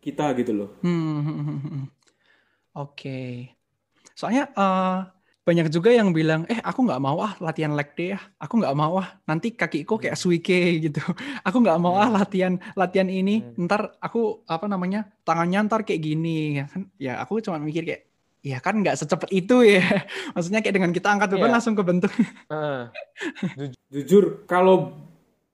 kita 0.00 0.30
gitu 0.40 0.52
loh. 0.54 0.70
Hmm. 0.82 1.22
hmm, 1.22 1.24
hmm, 1.24 1.42
hmm 1.42 1.60
Oke. 1.66 1.86
Okay. 2.76 3.32
Soalnya 4.16 4.48
uh, 4.56 5.04
banyak 5.46 5.70
juga 5.70 5.94
yang 5.94 6.10
bilang, 6.10 6.42
eh 6.50 6.58
aku 6.58 6.82
nggak 6.82 6.98
mau 6.98 7.22
ah 7.22 7.38
latihan 7.38 7.70
leg 7.78 7.94
day 7.94 8.18
ya, 8.18 8.20
aku 8.42 8.58
nggak 8.58 8.74
mau 8.74 8.98
ah 8.98 9.14
nanti 9.30 9.54
kakiku 9.54 9.94
kayak 9.94 10.18
suike 10.18 10.58
gitu, 10.90 10.98
aku 11.46 11.56
nggak 11.62 11.78
mau 11.78 11.94
ah 11.94 12.10
latihan 12.10 12.58
latihan 12.74 13.06
ini, 13.06 13.54
ntar 13.54 13.94
aku 14.02 14.42
apa 14.50 14.66
namanya 14.66 15.06
tangannya 15.22 15.70
ntar 15.70 15.86
kayak 15.86 16.02
gini, 16.02 16.58
ya 16.58 16.64
kan? 16.66 16.82
Ya 16.98 17.12
aku 17.22 17.38
cuma 17.38 17.62
mikir 17.62 17.86
kayak, 17.86 18.02
ya 18.42 18.58
kan 18.58 18.74
nggak 18.82 18.98
secepat 18.98 19.30
itu 19.30 19.62
ya, 19.62 19.86
maksudnya 20.34 20.60
kayak 20.66 20.74
dengan 20.82 20.90
kita 20.90 21.08
angkat 21.14 21.28
beban 21.38 21.46
Iya. 21.46 21.54
langsung 21.62 21.78
kebentuk. 21.78 22.10
Ju- 23.58 23.78
Jujur, 23.94 24.24
kalau 24.50 24.98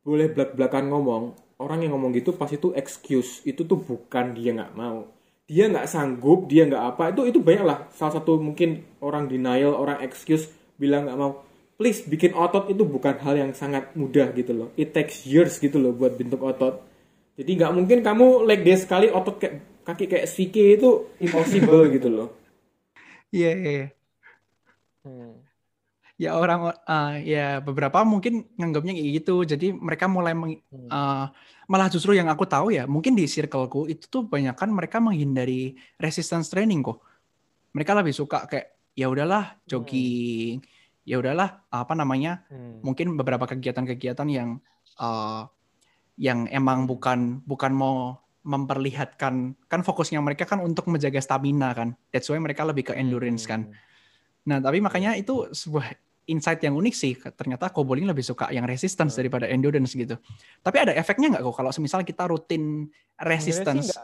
boleh 0.02 0.32
belak-belakan 0.32 0.88
ngomong, 0.88 1.22
orang 1.60 1.84
yang 1.84 1.94
ngomong 1.94 2.10
gitu 2.16 2.34
pasti 2.34 2.56
itu 2.58 2.72
excuse. 2.74 3.44
Itu 3.44 3.62
tuh 3.68 3.78
bukan 3.78 4.34
dia 4.34 4.50
nggak 4.56 4.72
mau. 4.74 5.06
Dia 5.52 5.68
nggak 5.68 5.84
sanggup, 5.84 6.48
dia 6.48 6.64
nggak 6.64 6.84
apa. 6.96 7.12
Itu 7.12 7.28
itu 7.28 7.38
banyak 7.44 7.64
lah. 7.68 7.78
Salah 7.92 8.16
satu 8.16 8.40
mungkin 8.40 8.88
orang 9.04 9.28
denial, 9.28 9.76
orang 9.76 10.00
excuse 10.00 10.48
bilang 10.80 11.04
nggak 11.04 11.18
mau. 11.20 11.44
Please, 11.76 12.00
bikin 12.08 12.32
otot 12.32 12.72
itu 12.72 12.88
bukan 12.88 13.20
hal 13.20 13.34
yang 13.36 13.52
sangat 13.52 13.92
mudah 13.92 14.32
gitu 14.32 14.56
loh. 14.56 14.68
It 14.80 14.96
takes 14.96 15.28
years 15.28 15.60
gitu 15.60 15.76
loh 15.76 15.92
buat 15.92 16.16
bentuk 16.16 16.40
otot. 16.40 16.80
Jadi 17.36 17.50
nggak 17.60 17.72
mungkin 17.76 17.98
kamu 18.00 18.48
leg 18.48 18.64
day 18.64 18.80
sekali 18.80 19.12
otot 19.12 19.36
kayak 19.36 19.60
kaki 19.84 20.04
kayak 20.08 20.28
Svike 20.30 20.80
itu 20.80 20.88
impossible 21.20 21.84
gitu 21.92 22.08
loh. 22.08 22.28
Iya, 23.32 23.50
iya, 23.60 23.70
iya. 25.04 25.51
Ya 26.22 26.30
orang 26.38 26.70
eh, 26.70 27.14
ya 27.34 27.46
beberapa 27.58 28.06
mungkin 28.06 28.46
nganggapnya 28.54 28.92
kayak 28.94 29.10
gitu. 29.18 29.34
Jadi 29.42 29.66
mereka 29.74 30.06
mulai 30.06 30.34
meng- 30.38 30.62
eh, 30.86 31.24
malah 31.66 31.88
justru 31.90 32.14
yang 32.14 32.30
aku 32.30 32.44
tahu 32.46 32.70
ya, 32.70 32.86
mungkin 32.86 33.18
di 33.18 33.26
circleku 33.26 33.90
itu 33.90 34.06
tuh 34.06 34.22
banyak 34.22 34.54
kan 34.54 34.70
mereka 34.70 35.02
menghindari 35.02 35.74
resistance 35.98 36.46
training 36.46 36.80
kok. 36.86 37.02
Mereka 37.74 37.90
lebih 37.98 38.14
suka 38.14 38.46
kayak 38.46 38.66
ya 38.94 39.10
udahlah 39.10 39.56
jogging, 39.66 40.62
ya 41.02 41.16
udahlah 41.18 41.66
apa 41.72 41.92
namanya? 41.98 42.44
Mungkin 42.86 43.18
beberapa 43.18 43.50
kegiatan-kegiatan 43.50 44.28
yang 44.30 44.48
eh, 45.00 45.42
yang 46.20 46.46
emang 46.52 46.86
bukan 46.86 47.42
bukan 47.42 47.72
mau 47.74 48.20
memperlihatkan 48.42 49.54
kan 49.70 49.80
fokusnya 49.82 50.18
mereka 50.18 50.44
kan 50.46 50.58
untuk 50.60 50.86
menjaga 50.86 51.18
stamina 51.18 51.72
kan. 51.74 51.88
That's 52.12 52.30
why 52.30 52.38
mereka 52.38 52.62
lebih 52.62 52.90
ke 52.90 52.92
endurance 52.94 53.42
kan. 53.48 53.70
Nah, 54.42 54.58
tapi 54.58 54.82
makanya 54.82 55.14
itu 55.14 55.46
sebuah 55.54 55.94
insight 56.30 56.62
yang 56.62 56.78
unik 56.78 56.94
sih. 56.94 57.14
Ternyata 57.18 57.70
Kobolin 57.74 58.06
lebih 58.06 58.22
suka 58.22 58.50
yang 58.54 58.66
resistance 58.68 59.18
daripada 59.18 59.50
endurance 59.50 59.94
gitu. 59.96 60.18
Tapi 60.62 60.76
ada 60.78 60.92
efeknya 60.94 61.34
nggak 61.34 61.42
kok 61.42 61.56
kalau 61.58 61.70
misalnya 61.82 62.06
kita 62.06 62.24
rutin 62.30 62.90
resistance? 63.18 63.96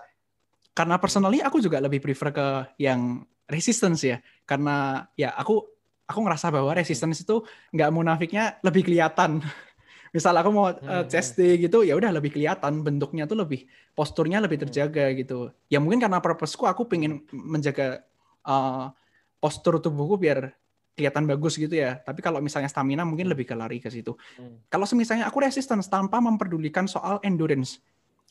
Karena 0.74 0.98
personally 0.98 1.42
aku 1.42 1.58
juga 1.58 1.82
lebih 1.82 2.02
prefer 2.02 2.30
ke 2.34 2.46
yang 2.82 3.22
resistance 3.46 4.02
ya. 4.06 4.18
Karena 4.46 5.06
ya 5.14 5.34
aku 5.34 5.62
aku 6.08 6.18
ngerasa 6.24 6.48
bahwa 6.48 6.72
resistance 6.72 7.22
itu 7.22 7.44
nggak 7.74 7.90
munafiknya 7.92 8.56
lebih 8.64 8.88
kelihatan. 8.88 9.42
Misal 10.16 10.32
aku 10.40 10.48
mau 10.48 10.72
uh, 10.72 11.04
chest 11.04 11.36
day 11.36 11.60
gitu, 11.60 11.84
ya 11.84 11.92
udah 11.92 12.08
lebih 12.08 12.32
kelihatan 12.32 12.80
bentuknya 12.80 13.28
tuh 13.28 13.44
lebih 13.44 13.68
posturnya 13.92 14.40
lebih 14.40 14.64
terjaga 14.64 15.12
gitu. 15.12 15.52
Ya 15.68 15.84
mungkin 15.84 16.00
karena 16.00 16.16
purposeku 16.24 16.64
aku 16.64 16.88
pengen 16.88 17.28
menjaga 17.28 18.08
uh, 18.48 18.88
postur 19.36 19.76
tubuhku 19.84 20.16
biar 20.16 20.56
kelihatan 20.99 21.30
bagus 21.30 21.55
gitu 21.55 21.78
ya. 21.78 22.03
Tapi 22.03 22.18
kalau 22.18 22.42
misalnya 22.42 22.66
stamina 22.66 23.07
mungkin 23.07 23.30
lebih 23.30 23.46
ke 23.46 23.55
lari 23.55 23.78
ke 23.78 23.86
situ. 23.86 24.18
Kalau 24.66 24.84
misalnya 24.99 25.30
aku 25.30 25.38
resistance 25.46 25.86
tanpa 25.86 26.18
memperdulikan 26.18 26.90
soal 26.90 27.22
endurance, 27.22 27.78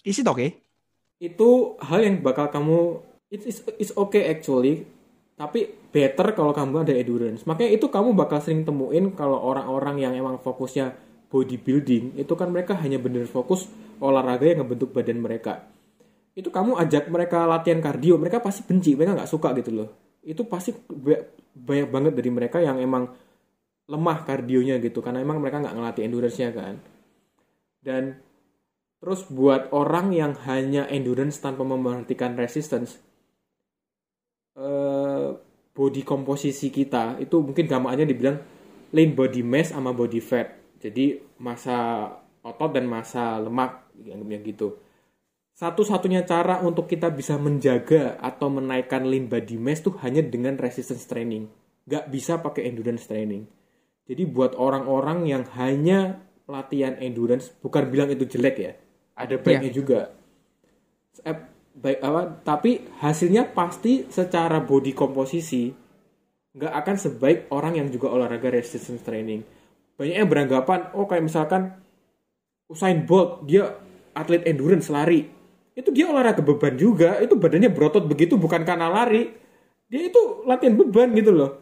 is 0.04 0.20
it 0.20 0.28
okay? 0.28 0.68
itu 1.18 1.78
hal 1.82 2.00
yang 2.06 2.22
bakal 2.22 2.50
kamu 2.54 3.02
it's, 3.34 3.46
it's, 3.50 3.60
it's 3.82 3.94
okay 3.98 4.30
actually 4.30 4.86
tapi 5.38 5.70
better 5.94 6.34
kalau 6.34 6.54
kamu 6.54 6.86
ada 6.86 6.94
endurance 6.94 7.46
makanya 7.46 7.78
itu 7.78 7.90
kamu 7.90 8.14
bakal 8.14 8.42
sering 8.42 8.66
temuin 8.66 9.14
kalau 9.14 9.38
orang-orang 9.42 10.02
yang 10.02 10.14
emang 10.14 10.38
fokusnya 10.42 10.94
bodybuilding 11.30 12.18
itu 12.18 12.34
kan 12.38 12.54
mereka 12.54 12.78
hanya 12.78 13.02
bener 13.02 13.26
fokus 13.26 13.66
olahraga 13.98 14.46
yang 14.46 14.66
ngebentuk 14.66 14.94
badan 14.94 15.18
mereka 15.18 15.66
itu 16.38 16.54
kamu 16.54 16.78
ajak 16.78 17.10
mereka 17.10 17.50
latihan 17.50 17.82
kardio 17.82 18.22
mereka 18.22 18.38
pasti 18.38 18.62
benci 18.62 18.94
mereka 18.94 19.18
nggak 19.18 19.30
suka 19.30 19.58
gitu 19.58 19.74
loh 19.74 19.90
itu 20.28 20.44
pasti 20.44 20.76
ba- 20.92 21.26
banyak 21.56 21.90
banget 21.90 22.14
dari 22.20 22.30
mereka 22.30 22.58
yang 22.60 22.78
emang 22.84 23.16
lemah 23.88 24.28
kardionya 24.28 24.76
gitu 24.84 25.00
karena 25.00 25.24
emang 25.24 25.40
mereka 25.40 25.64
nggak 25.64 25.76
ngelatih 25.76 26.04
endurance-nya 26.04 26.50
kan. 26.52 26.76
Dan 27.80 28.20
terus 29.00 29.24
buat 29.32 29.72
orang 29.72 30.12
yang 30.12 30.34
hanya 30.44 30.84
endurance 30.92 31.40
tanpa 31.40 31.64
memperhatikan 31.64 32.36
resistance 32.36 33.00
eh, 34.60 35.28
body 35.72 36.02
komposisi 36.04 36.68
kita 36.74 37.22
itu 37.24 37.40
mungkin 37.40 37.70
gambarnya 37.70 38.06
dibilang 38.10 38.38
lean 38.92 39.16
body 39.16 39.42
mass 39.46 39.72
sama 39.72 39.96
body 39.96 40.20
fat. 40.20 40.48
Jadi 40.84 41.18
masa 41.40 42.10
otot 42.44 42.72
dan 42.76 42.86
masa 42.86 43.40
lemak 43.40 43.88
yang 44.04 44.22
gitu 44.44 44.87
satu-satunya 45.58 46.22
cara 46.30 46.62
untuk 46.62 46.86
kita 46.86 47.10
bisa 47.10 47.34
menjaga 47.42 48.14
atau 48.22 48.54
menaikkan 48.54 49.10
lean 49.10 49.26
body 49.26 49.58
mass 49.58 49.82
tuh 49.82 49.98
hanya 50.06 50.22
dengan 50.22 50.54
resistance 50.54 51.10
training. 51.10 51.50
Nggak 51.90 52.06
bisa 52.14 52.38
pakai 52.38 52.70
endurance 52.70 53.10
training. 53.10 53.50
Jadi 54.06 54.24
buat 54.30 54.54
orang-orang 54.54 55.26
yang 55.26 55.44
hanya 55.58 56.22
latihan 56.46 56.94
endurance 57.02 57.50
bukan 57.60 57.90
bilang 57.90 58.08
itu 58.14 58.24
jelek 58.24 58.56
ya 58.62 58.74
ada 59.18 59.36
baiknya 59.42 59.72
juga. 59.74 60.14
Eh, 61.26 61.38
baik 61.74 62.00
apa 62.06 62.22
tapi 62.46 62.86
hasilnya 63.02 63.50
pasti 63.50 64.06
secara 64.14 64.62
body 64.62 64.94
komposisi 64.94 65.74
nggak 66.54 66.74
akan 66.74 66.96
sebaik 66.98 67.40
orang 67.50 67.82
yang 67.82 67.90
juga 67.90 68.14
olahraga 68.14 68.54
resistance 68.54 69.02
training. 69.02 69.42
Banyak 69.98 70.22
yang 70.22 70.30
beranggapan 70.30 70.94
oh 70.94 71.10
kayak 71.10 71.26
misalkan 71.26 71.74
Usain 72.70 73.10
Bolt 73.10 73.50
dia 73.50 73.74
atlet 74.14 74.46
endurance 74.46 74.94
lari 74.94 75.37
itu 75.78 75.94
dia 75.94 76.10
olahraga 76.10 76.42
beban 76.42 76.74
juga 76.74 77.22
itu 77.22 77.38
badannya 77.38 77.70
berotot 77.70 78.10
begitu 78.10 78.34
bukan 78.34 78.66
karena 78.66 78.90
lari 78.90 79.30
dia 79.88 80.10
itu 80.10 80.42
latihan 80.50 80.74
beban 80.74 81.14
gitu 81.14 81.30
loh 81.30 81.62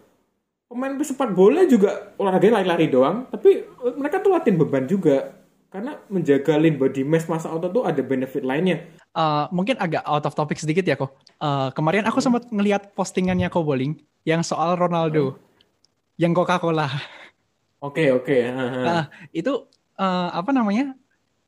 pemain 0.72 0.96
sepak 1.04 1.36
bola 1.36 1.68
juga 1.68 2.16
olahraganya 2.16 2.64
lari-lari 2.64 2.88
doang 2.88 3.28
tapi 3.28 3.68
mereka 4.00 4.24
tuh 4.24 4.32
latihan 4.32 4.56
beban 4.56 4.88
juga 4.88 5.36
karena 5.68 6.00
menjaga 6.08 6.56
lean 6.56 6.80
body 6.80 7.04
mass 7.04 7.28
masa 7.28 7.52
otot 7.52 7.76
tuh 7.76 7.84
ada 7.84 8.00
benefit 8.00 8.48
lainnya 8.48 8.88
Uh, 9.16 9.48
mungkin 9.48 9.80
agak 9.80 10.04
out 10.04 10.28
of 10.28 10.36
topic 10.36 10.60
sedikit 10.60 10.84
ya 10.84 11.00
kok. 11.00 11.16
Uh, 11.40 11.72
kemarin 11.72 12.04
aku 12.04 12.20
sempat 12.20 12.52
ngelihat 12.52 12.92
postingannya 13.00 13.48
Koboling 13.48 13.96
yang 14.28 14.44
soal 14.44 14.76
Ronaldo, 14.76 15.40
yang 16.20 16.36
Coca-Cola. 16.36 16.92
oke 17.80 18.04
oke 18.12 18.36
haha. 18.44 18.84
Nah, 18.92 19.04
itu 19.32 19.64
uh, 19.96 20.30
apa 20.36 20.52
namanya? 20.52 21.00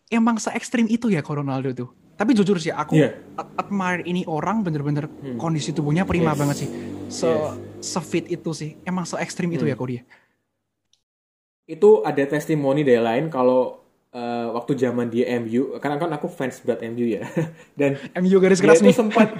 Emang 0.07 0.39
se 0.39 0.47
ekstrim 0.55 0.88
itu 0.88 1.11
ya 1.11 1.20
kok 1.20 1.36
Ronaldo 1.36 1.76
tuh. 1.76 1.91
Tapi 2.18 2.34
jujur 2.34 2.57
sih 2.57 2.74
aku 2.74 2.97
Iya. 2.97 3.13
ad- 3.34 3.53
admire 3.55 4.01
ini 4.03 4.26
orang 4.26 4.59
bener-bener 4.59 5.05
kondisi 5.38 5.70
tubuhnya 5.70 6.01
prima 6.03 6.34
Yes. 6.34 6.39
banget 6.39 6.55
sih. 6.57 6.70
Se 7.07 7.30
Yes. 7.30 7.53
se-fit 7.80 8.26
itu 8.28 8.51
sih. 8.51 8.74
Emang 8.82 9.05
se 9.05 9.15
ekstrim 9.15 9.47
itu 9.49 9.63
ya 9.63 9.74
kok 9.74 9.88
dia. 9.88 10.01
itu 11.68 11.99
ada 12.01 12.24
testimoni 12.24 12.80
dari 12.82 12.95
lain 12.97 13.28
kalau 13.28 13.84
eh, 14.09 14.47
waktu 14.49 14.72
zaman 14.74 15.11
dia 15.11 15.28
MU 15.36 15.76
karena 15.78 15.99
kan 15.99 16.07
aku 16.09 16.32
fans 16.32 16.63
berat 16.63 16.80
MU 16.88 17.03
ya 17.05 17.28
dan 17.80 17.99
MU 18.15 18.39
garis 18.39 18.63
keras 18.63 18.80
nih. 18.80 18.95
sempat 18.95 19.36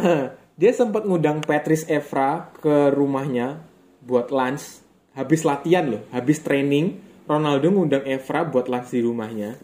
dia 0.56 0.72
sempat 0.72 1.04
ngundang 1.04 1.44
Patrice 1.44 1.84
Evra 1.86 2.48
ke 2.56 2.88
rumahnya 2.88 3.60
buat 4.00 4.32
lunch 4.32 4.80
habis 5.12 5.44
latihan 5.44 5.84
loh 5.86 6.02
habis 6.08 6.40
training 6.40 6.96
Ronaldo 7.28 7.68
ngundang 7.68 8.08
Evra 8.08 8.40
buat 8.42 8.66
lunch 8.66 8.88
di 8.88 9.04
rumahnya 9.04 9.60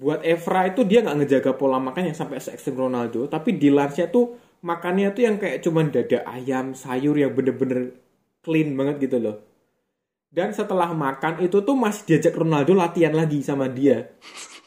buat 0.00 0.24
Evra 0.24 0.72
itu 0.72 0.80
dia 0.88 1.04
nggak 1.04 1.16
ngejaga 1.20 1.52
pola 1.60 1.76
makan 1.76 2.08
yang 2.08 2.16
sampai 2.16 2.40
se 2.40 2.56
ekstrem 2.56 2.80
Ronaldo 2.80 3.28
tapi 3.28 3.60
di 3.60 3.68
lunchnya 3.68 4.08
tuh 4.08 4.32
makannya 4.64 5.12
tuh 5.12 5.22
yang 5.28 5.36
kayak 5.36 5.60
cuman 5.60 5.92
dada 5.92 6.24
ayam 6.24 6.72
sayur 6.72 7.12
yang 7.20 7.36
bener-bener 7.36 8.00
clean 8.40 8.72
banget 8.72 9.08
gitu 9.08 9.20
loh. 9.20 9.36
Dan 10.30 10.56
setelah 10.56 10.94
makan 10.94 11.44
itu 11.44 11.60
tuh 11.60 11.76
masih 11.76 12.06
diajak 12.06 12.32
Ronaldo 12.32 12.72
latihan 12.72 13.12
lagi 13.12 13.44
sama 13.44 13.68
dia. 13.68 14.08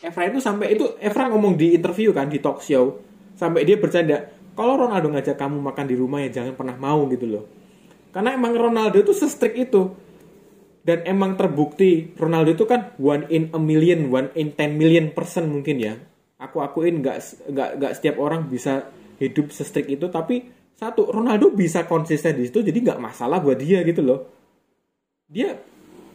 Evra 0.03 0.29
itu 0.29 0.37
sampai 0.37 0.75
itu 0.75 0.85
Evra 0.99 1.31
ngomong 1.31 1.57
di 1.57 1.73
interview 1.73 2.13
kan 2.13 2.27
di 2.29 2.37
talk 2.37 2.59
show 2.61 2.99
sampai 3.33 3.63
dia 3.65 3.79
bercanda 3.79 4.29
kalau 4.53 4.85
Ronaldo 4.85 5.09
ngajak 5.17 5.39
kamu 5.39 5.57
makan 5.63 5.85
di 5.89 5.95
rumah 5.97 6.21
ya 6.21 6.43
jangan 6.43 6.53
pernah 6.53 6.77
mau 6.77 7.09
gitu 7.09 7.25
loh. 7.25 7.43
Karena 8.13 8.37
emang 8.37 8.53
Ronaldo 8.53 9.01
itu 9.01 9.15
se-strict 9.17 9.57
itu 9.57 9.89
dan 10.83 11.07
emang 11.07 11.39
terbukti 11.39 12.11
Ronaldo 12.19 12.59
itu 12.59 12.67
kan 12.67 12.91
one 12.99 13.23
in 13.31 13.47
a 13.55 13.59
million 13.59 14.11
one 14.11 14.27
in 14.35 14.51
ten 14.51 14.75
million 14.75 15.15
person 15.15 15.47
mungkin 15.47 15.79
ya. 15.79 15.95
Aku 16.43 16.59
akuin 16.59 16.99
nggak 16.99 17.47
nggak 17.55 17.69
nggak 17.79 17.91
setiap 17.95 18.19
orang 18.19 18.51
bisa 18.51 18.91
hidup 19.15 19.55
se-strict 19.55 19.87
itu. 19.87 20.11
Tapi 20.11 20.43
satu 20.75 21.07
Ronaldo 21.07 21.55
bisa 21.55 21.87
konsisten 21.87 22.35
di 22.35 22.51
situ 22.51 22.59
jadi 22.59 22.75
nggak 22.75 22.99
masalah 22.99 23.39
buat 23.39 23.55
dia 23.55 23.79
gitu 23.87 24.03
loh. 24.03 24.19
Dia 25.31 25.55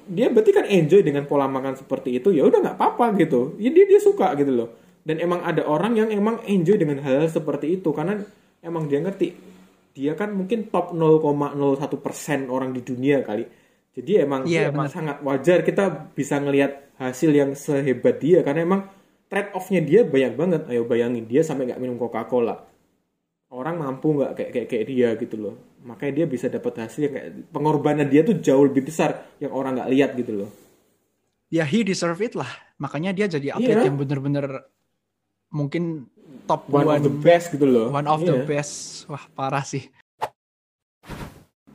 dia 0.08 0.28
berarti 0.28 0.52
kan 0.52 0.68
enjoy 0.68 1.00
dengan 1.00 1.24
pola 1.24 1.48
makan 1.48 1.80
seperti 1.80 2.20
itu 2.20 2.28
ya 2.36 2.44
udah 2.44 2.60
nggak 2.60 2.76
apa-apa 2.76 3.16
gitu. 3.16 3.56
Ya 3.56 3.72
dia 3.72 3.88
dia 3.88 4.00
suka 4.04 4.36
gitu 4.36 4.52
loh. 4.52 4.68
Dan 5.00 5.16
emang 5.24 5.40
ada 5.48 5.64
orang 5.64 5.96
yang 5.96 6.12
emang 6.12 6.44
enjoy 6.44 6.76
dengan 6.76 7.00
hal, 7.00 7.24
-hal 7.24 7.32
seperti 7.32 7.80
itu 7.80 7.88
karena 7.96 8.20
emang 8.60 8.84
dia 8.84 9.00
ngerti 9.00 9.32
dia 9.98 10.14
kan 10.14 10.30
mungkin 10.30 10.70
top 10.70 10.94
0,01 10.94 11.80
persen 11.98 12.46
orang 12.46 12.70
di 12.70 12.86
dunia 12.86 13.26
kali 13.26 13.42
jadi 13.98 14.22
emang 14.22 14.46
Iya, 14.46 14.70
emang 14.70 14.86
sangat 14.86 15.18
wajar 15.26 15.66
kita 15.66 16.14
bisa 16.14 16.38
ngelihat 16.38 16.94
hasil 16.96 17.30
yang 17.30 17.50
sehebat 17.52 18.22
dia 18.22 18.46
karena 18.46 18.62
emang 18.62 18.80
trade 19.26 19.50
off-nya 19.52 19.82
dia 19.82 20.00
banyak 20.06 20.32
banget 20.34 20.62
ayo 20.70 20.86
bayangin 20.86 21.26
dia 21.26 21.42
sampai 21.42 21.66
nggak 21.66 21.82
minum 21.82 21.98
Coca-Cola 21.98 22.62
orang 23.50 23.74
mampu 23.76 24.14
nggak 24.14 24.32
kayak, 24.38 24.50
kayak 24.54 24.66
kayak 24.70 24.84
dia 24.86 25.08
gitu 25.18 25.36
loh 25.36 25.54
makanya 25.82 26.22
dia 26.22 26.26
bisa 26.28 26.46
dapat 26.46 26.84
hasil 26.84 27.00
yang 27.08 27.14
kayak 27.14 27.30
pengorbanan 27.50 28.06
dia 28.06 28.22
tuh 28.22 28.36
jauh 28.38 28.64
lebih 28.64 28.86
besar 28.86 29.24
yang 29.38 29.50
orang 29.50 29.78
nggak 29.78 29.90
lihat 29.90 30.10
gitu 30.14 30.32
loh 30.44 30.50
Ya 31.48 31.64
he 31.64 31.80
deserve 31.80 32.20
it 32.20 32.36
lah. 32.36 32.48
Makanya 32.76 33.16
dia 33.16 33.24
jadi 33.24 33.56
atlet 33.56 33.72
Iya. 33.80 33.88
yang 33.88 33.96
bener-bener 33.96 34.68
mungkin 35.48 36.04
top 36.44 36.68
one, 36.68 36.84
one, 36.84 37.00
of 37.00 37.08
the 37.08 37.14
best 37.24 37.48
gitu 37.56 37.64
loh 37.64 37.88
one 37.88 38.04
of 38.04 38.20
the 38.20 38.36
Iya. 38.36 38.44
best. 38.44 39.08
Wah 39.08 39.24
parah 39.32 39.64
sih. 39.64 39.88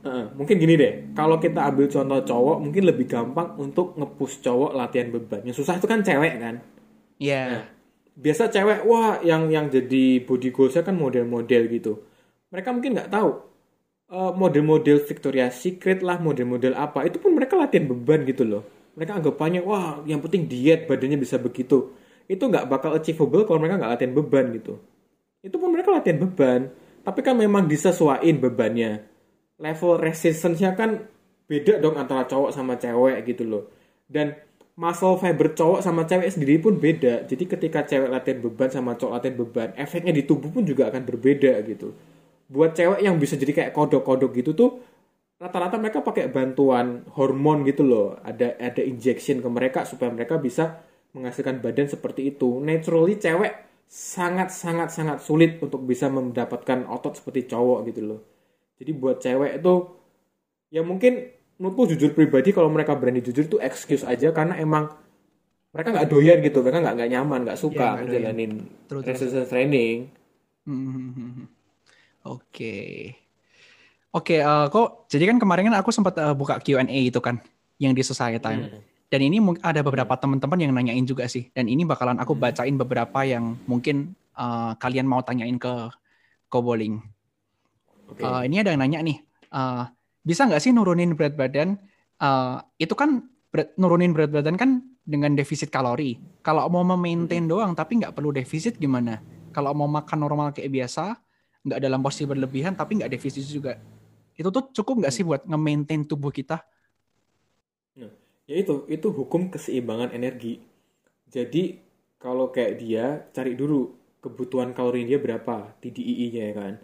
Mungkin 0.04 0.60
gini 0.60 0.76
deh, 0.76 0.92
kalau 1.16 1.40
kita 1.40 1.64
ambil 1.64 1.88
contoh 1.88 2.20
cowok, 2.20 2.56
mungkin 2.60 2.84
lebih 2.84 3.08
gampang 3.08 3.56
untuk 3.56 3.96
nge-push 3.96 4.44
cowok 4.44 4.76
latihan 4.76 5.08
beban. 5.08 5.40
Yang 5.48 5.64
susah 5.64 5.80
itu 5.80 5.88
kan 5.88 6.04
cewek 6.04 6.36
kan. 6.36 6.60
Iya. 7.16 7.42
Nah, 7.48 7.64
biasa 8.12 8.52
cewek, 8.52 8.84
wah 8.84 9.24
yang 9.24 9.48
yang 9.48 9.72
jadi 9.72 10.20
body 10.20 10.52
goalsnya 10.52 10.84
kan 10.84 11.00
model-model 11.00 11.62
gitu. 11.72 12.04
Mereka 12.52 12.68
mungkin 12.76 13.00
nggak 13.00 13.08
tahu 13.08 13.30
eh, 14.12 14.32
model-model 14.36 15.00
Victoria's 15.08 15.56
Secret 15.56 16.04
lah, 16.04 16.20
model-model 16.20 16.76
apa, 16.76 17.08
itu 17.08 17.16
pun 17.16 17.32
mereka 17.32 17.56
latihan 17.56 17.88
beban 17.88 18.28
gitu 18.28 18.44
loh. 18.44 18.62
Mereka 19.00 19.24
anggapannya, 19.24 19.64
wah 19.64 20.04
yang 20.04 20.20
penting 20.20 20.44
diet 20.44 20.84
badannya 20.84 21.16
bisa 21.16 21.40
begitu. 21.40 21.96
Itu 22.28 22.52
nggak 22.52 22.68
bakal 22.68 22.92
achievable 22.92 23.48
kalau 23.48 23.56
mereka 23.56 23.80
nggak 23.80 23.92
latihan 23.96 24.12
beban 24.12 24.52
gitu. 24.52 24.76
Itu 25.40 25.56
pun 25.56 25.72
mereka 25.72 25.96
latihan 25.96 26.20
beban, 26.20 26.68
tapi 27.00 27.24
kan 27.24 27.40
memang 27.40 27.64
disesuaiin 27.64 28.36
bebannya 28.36 29.13
level 29.58 30.00
resistance-nya 30.00 30.74
kan 30.74 31.06
beda 31.46 31.78
dong 31.78 31.94
antara 32.00 32.24
cowok 32.24 32.50
sama 32.50 32.80
cewek 32.80 33.22
gitu 33.28 33.44
loh. 33.46 33.64
Dan 34.08 34.34
muscle 34.74 35.16
fiber 35.22 35.54
cowok 35.54 35.80
sama 35.84 36.02
cewek 36.08 36.30
sendiri 36.30 36.58
pun 36.58 36.78
beda. 36.78 37.26
Jadi 37.28 37.44
ketika 37.46 37.86
cewek 37.86 38.10
latihan 38.10 38.38
beban 38.42 38.70
sama 38.70 38.98
cowok 38.98 39.12
latihan 39.20 39.36
beban, 39.38 39.68
efeknya 39.78 40.10
di 40.10 40.22
tubuh 40.26 40.50
pun 40.50 40.66
juga 40.66 40.90
akan 40.90 41.02
berbeda 41.06 41.62
gitu. 41.66 41.94
Buat 42.50 42.76
cewek 42.76 43.00
yang 43.00 43.16
bisa 43.16 43.38
jadi 43.38 43.52
kayak 43.54 43.72
kodok-kodok 43.72 44.30
gitu 44.36 44.52
tuh 44.52 44.70
rata-rata 45.38 45.76
mereka 45.76 46.00
pakai 46.00 46.30
bantuan 46.30 47.06
hormon 47.14 47.62
gitu 47.68 47.82
loh. 47.86 48.18
Ada 48.22 48.58
ada 48.58 48.82
injection 48.82 49.40
ke 49.44 49.48
mereka 49.48 49.86
supaya 49.86 50.10
mereka 50.10 50.38
bisa 50.40 50.82
menghasilkan 51.14 51.62
badan 51.62 51.86
seperti 51.86 52.34
itu. 52.34 52.58
Naturally 52.60 53.16
cewek 53.20 53.52
sangat 53.86 54.50
sangat 54.50 54.90
sangat 54.90 55.22
sulit 55.22 55.62
untuk 55.62 55.86
bisa 55.86 56.10
mendapatkan 56.10 56.88
otot 56.90 57.14
seperti 57.14 57.46
cowok 57.46 57.78
gitu 57.92 58.02
loh. 58.02 58.20
Jadi 58.84 58.92
buat 59.00 59.16
cewek 59.16 59.64
itu 59.64 59.74
ya 60.68 60.84
mungkin 60.84 61.32
menurutku 61.56 61.88
jujur 61.96 62.12
pribadi 62.12 62.52
kalau 62.52 62.68
mereka 62.68 62.92
berani 62.92 63.24
jujur 63.24 63.48
itu 63.48 63.56
excuse 63.64 64.04
aja 64.04 64.28
karena 64.28 64.60
emang 64.60 64.92
mereka 65.72 65.88
nggak 65.90 66.08
doyan 66.12 66.38
gitu, 66.44 66.60
mereka 66.60 66.84
nggak 66.84 66.94
nggak 67.00 67.10
nyaman, 67.16 67.40
nggak 67.48 67.58
suka 67.58 67.98
True, 68.86 69.00
true, 69.00 69.10
resistance 69.10 69.48
training. 69.48 70.12
Hmm. 70.68 71.48
Oke. 72.36 72.76
Oke, 74.14 74.38
eh, 74.38 74.66
kok 74.68 75.08
jadi 75.08 75.32
kan 75.32 75.40
kemarin 75.40 75.72
kan 75.72 75.76
aku 75.80 75.90
sempat 75.90 76.14
eh, 76.20 76.36
buka 76.36 76.60
Q&A 76.60 76.86
itu 76.86 77.18
kan 77.18 77.40
yang 77.80 77.96
di 77.96 78.04
Society 78.04 78.38
Time. 78.38 78.68
Hmm. 78.68 78.80
Dan 79.08 79.20
ini 79.24 79.42
ada 79.64 79.80
beberapa 79.80 80.14
teman-teman 80.20 80.58
yang 80.60 80.70
nanyain 80.76 81.02
juga 81.08 81.26
sih. 81.26 81.48
Dan 81.50 81.66
ini 81.66 81.82
bakalan 81.82 82.20
aku 82.20 82.36
bacain 82.36 82.76
beberapa 82.76 83.24
yang 83.24 83.56
mungkin 83.64 84.12
eh, 84.36 84.72
kalian 84.76 85.08
mau 85.08 85.24
tanyain 85.24 85.56
ke 85.56 85.90
Koboling. 86.52 87.02
Oke. 88.10 88.22
Eh, 88.24 88.42
ini 88.48 88.60
ada 88.60 88.70
yang 88.72 88.82
nanya 88.84 89.00
nih, 89.00 89.18
eh, 89.52 89.84
bisa 90.24 90.44
nggak 90.48 90.62
sih 90.62 90.72
nurunin 90.72 91.16
berat 91.16 91.34
badan? 91.36 91.76
Eh, 92.20 92.56
itu 92.80 92.94
kan 92.96 93.24
berat- 93.52 93.74
nurunin 93.80 94.12
berat 94.12 94.30
badan 94.32 94.56
kan 94.56 94.70
dengan 95.04 95.36
defisit 95.36 95.68
kalori. 95.68 96.16
Kalau 96.44 96.64
mau 96.72 96.84
memaintain 96.84 97.44
doang 97.44 97.72
tapi 97.76 98.00
nggak 98.00 98.16
perlu 98.16 98.32
defisit 98.32 98.76
gimana? 98.80 99.20
Kalau 99.54 99.72
mau 99.76 99.88
makan 99.88 100.18
normal 100.20 100.52
kayak 100.56 100.72
biasa, 100.72 101.16
nggak 101.64 101.80
dalam 101.80 102.00
porsi 102.04 102.28
berlebihan 102.28 102.76
tapi 102.76 103.00
nggak 103.00 103.12
defisit 103.12 103.44
juga. 103.48 103.80
Itu 104.34 104.50
tuh 104.50 104.68
cukup 104.74 105.04
nggak 105.04 105.14
sih 105.14 105.24
buat 105.24 105.46
nge-maintain 105.46 106.02
tubuh 106.04 106.34
kita? 106.34 106.60
Ya 108.44 108.60
itu, 108.60 108.84
itu 108.92 109.08
hukum 109.08 109.48
keseimbangan 109.48 110.12
energi. 110.12 110.60
Jadi 111.32 111.80
kalau 112.20 112.52
kayak 112.52 112.74
dia 112.76 113.04
cari 113.32 113.56
dulu 113.56 113.96
kebutuhan 114.20 114.76
kalori 114.76 115.08
dia 115.08 115.16
berapa, 115.16 115.80
TDEE-nya 115.80 116.52
ya 116.52 116.54
kan. 116.54 116.74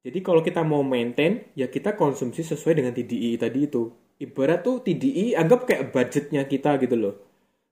Jadi 0.00 0.18
kalau 0.24 0.40
kita 0.40 0.64
mau 0.64 0.80
maintain, 0.80 1.44
ya 1.52 1.68
kita 1.68 1.92
konsumsi 1.92 2.40
sesuai 2.40 2.80
dengan 2.80 2.92
TDEE 2.96 3.36
tadi 3.36 3.68
itu. 3.68 3.92
Ibarat 4.20 4.64
tuh 4.64 4.80
TDEE 4.80 5.36
anggap 5.36 5.68
kayak 5.68 5.92
budgetnya 5.92 6.48
kita 6.48 6.80
gitu 6.80 6.96
loh. 6.96 7.14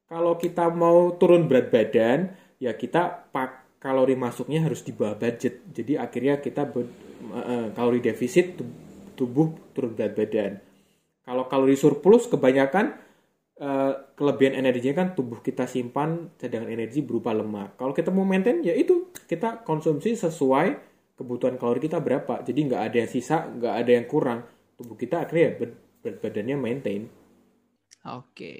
Kalau 0.09 0.37
kita 0.37 0.69
mau 0.73 1.17
turun 1.17 1.49
berat 1.49 1.73
badan, 1.73 2.33
ya 2.61 2.73
kita 2.77 3.29
pak 3.33 3.81
kalori 3.81 4.17
masuknya 4.17 4.65
harus 4.65 4.85
di 4.85 4.93
bawah 4.93 5.17
budget. 5.17 5.65
Jadi 5.73 5.97
akhirnya 5.97 6.41
kita 6.41 6.69
eh, 6.69 7.67
kalori 7.73 8.01
defisit 8.01 8.61
tu- 8.61 8.77
tubuh 9.17 9.73
turun 9.73 9.97
berat 9.97 10.13
badan. 10.17 10.53
Kalau 11.25 11.45
kalori 11.49 11.77
surplus 11.77 12.29
kebanyakan 12.29 12.97
eh, 13.61 13.93
kelebihan 14.17 14.57
energinya 14.57 15.05
kan 15.05 15.09
tubuh 15.17 15.41
kita 15.41 15.65
simpan 15.65 16.33
cadangan 16.37 16.69
energi 16.73 17.01
berupa 17.05 17.33
lemak. 17.33 17.77
Kalau 17.81 17.93
kita 17.97 18.13
mau 18.13 18.25
maintain 18.25 18.61
ya 18.65 18.73
itu 18.77 19.13
kita 19.29 19.65
konsumsi 19.65 20.17
sesuai 20.17 20.88
kebutuhan 21.19 21.59
kalori 21.59 21.83
kita 21.83 21.99
berapa. 21.99 22.47
Jadi 22.47 22.61
nggak 22.71 22.83
ada 22.87 22.97
yang 23.03 23.11
sisa, 23.11 23.43
nggak 23.51 23.75
ada 23.75 23.91
yang 23.91 24.07
kurang. 24.07 24.47
Tubuh 24.79 24.95
kita 24.95 25.27
akhirnya 25.27 25.45
ya 25.45 25.53
ber- 25.59 25.79
berat 25.99 26.19
badannya 26.23 26.57
maintain. 26.57 27.03
Oke, 28.07 28.55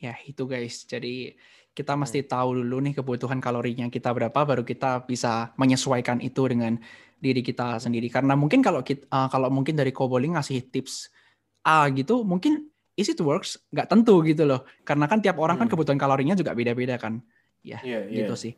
ya 0.00 0.16
itu 0.24 0.42
guys. 0.48 0.88
Jadi 0.88 1.36
kita 1.76 1.92
mesti 1.92 2.24
tahu 2.24 2.64
dulu 2.64 2.80
nih 2.80 2.96
kebutuhan 2.96 3.36
kalorinya 3.36 3.92
kita 3.92 4.08
berapa, 4.16 4.32
baru 4.32 4.64
kita 4.64 5.04
bisa 5.04 5.52
menyesuaikan 5.60 6.24
itu 6.24 6.40
dengan 6.48 6.80
diri 7.20 7.44
kita 7.44 7.76
sendiri. 7.76 8.08
Karena 8.08 8.32
mungkin 8.32 8.64
kalau 8.64 8.80
kita, 8.80 9.04
eh, 9.04 9.28
kalau 9.28 9.52
mungkin 9.52 9.76
dari 9.76 9.92
Koboling 9.92 10.40
ngasih 10.40 10.72
tips 10.72 11.12
A 11.60 11.84
gitu, 11.92 12.24
mungkin 12.24 12.64
is 12.96 13.12
it 13.12 13.20
works? 13.20 13.60
Nggak 13.68 13.92
tentu 13.92 14.24
gitu 14.24 14.48
loh. 14.48 14.64
Karena 14.88 15.04
kan 15.04 15.20
tiap 15.20 15.36
orang 15.36 15.60
kan 15.60 15.68
Hmm. 15.68 15.76
kebutuhan 15.76 16.00
kalorinya 16.00 16.32
juga 16.32 16.56
beda-beda 16.56 16.96
kan. 16.96 17.20
Ya, 17.60 17.82
Iya, 17.84 18.08
gitu 18.08 18.34
sih. 18.38 18.56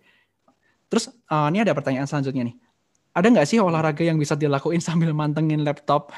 Terus 0.88 1.10
eh, 1.10 1.46
ini 1.50 1.58
ada 1.66 1.74
pertanyaan 1.74 2.06
selanjutnya 2.06 2.48
nih. 2.48 2.56
Ada 3.16 3.26
nggak 3.32 3.48
sih 3.48 3.58
olahraga 3.58 4.04
yang 4.04 4.18
bisa 4.20 4.38
dilakuin 4.38 4.82
sambil 4.84 5.10
mantengin 5.16 5.64
laptop? 5.64 6.12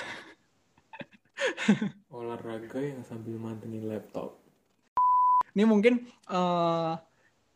Olahraga 2.13 2.81
yang 2.83 3.01
sambil 3.07 3.41
mantengin 3.41 3.89
laptop. 3.89 4.37
Ini 5.57 5.65
mungkin 5.65 6.05
eh 6.31 6.93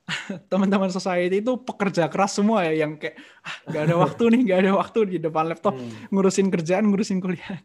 teman-teman 0.53 0.93
society 0.93 1.41
itu 1.41 1.57
pekerja 1.65 2.13
keras 2.13 2.37
semua 2.37 2.61
ya 2.69 2.85
yang 2.85 3.01
kayak 3.01 3.17
ah, 3.41 3.57
ada 3.89 3.97
waktu 3.97 4.23
nih, 4.37 4.41
nggak 4.49 4.61
ada 4.61 4.73
waktu 4.77 4.99
di 5.09 5.17
depan 5.17 5.49
laptop 5.49 5.73
Hmm. 5.77 6.13
ngurusin 6.13 6.53
kerjaan, 6.53 6.85
ngurusin 6.93 7.25
kuliah. 7.25 7.61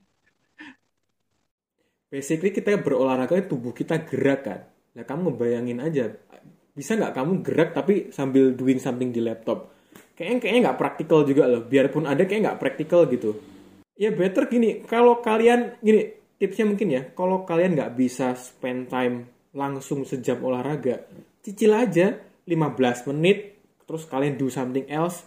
Basically 2.10 2.50
kita 2.50 2.80
berolahraga 2.80 3.38
tubuh 3.46 3.76
kita 3.76 4.02
gerak 4.08 4.42
kan. 4.48 4.62
Nah 4.98 5.04
kamu 5.06 5.36
ngebayangin 5.36 5.80
aja, 5.84 6.16
bisa 6.74 6.96
nggak 6.96 7.14
kamu 7.14 7.34
gerak 7.46 7.70
tapi 7.76 8.10
sambil 8.10 8.56
doing 8.56 8.80
something 8.80 9.12
di 9.12 9.20
laptop? 9.22 9.70
Kayaknya 10.20 10.38
kayaknya 10.44 10.62
nggak 10.68 10.80
praktikal 10.84 11.24
juga 11.24 11.48
loh. 11.48 11.64
Biarpun 11.64 12.04
ada 12.04 12.28
kayak 12.28 12.42
nggak 12.44 12.60
praktikal 12.60 13.08
gitu. 13.08 13.40
Ya 13.96 14.12
better 14.12 14.52
gini, 14.52 14.84
kalau 14.84 15.24
kalian 15.24 15.80
gini 15.80 16.12
tipsnya 16.36 16.68
mungkin 16.68 16.92
ya, 16.92 17.08
kalau 17.16 17.48
kalian 17.48 17.80
nggak 17.80 17.96
bisa 17.96 18.36
spend 18.36 18.92
time 18.92 19.32
langsung 19.56 20.04
sejam 20.04 20.44
olahraga, 20.44 21.08
cicil 21.40 21.72
aja 21.72 22.20
15 22.44 23.08
menit, 23.16 23.64
terus 23.88 24.04
kalian 24.12 24.36
do 24.36 24.52
something 24.52 24.84
else. 24.92 25.24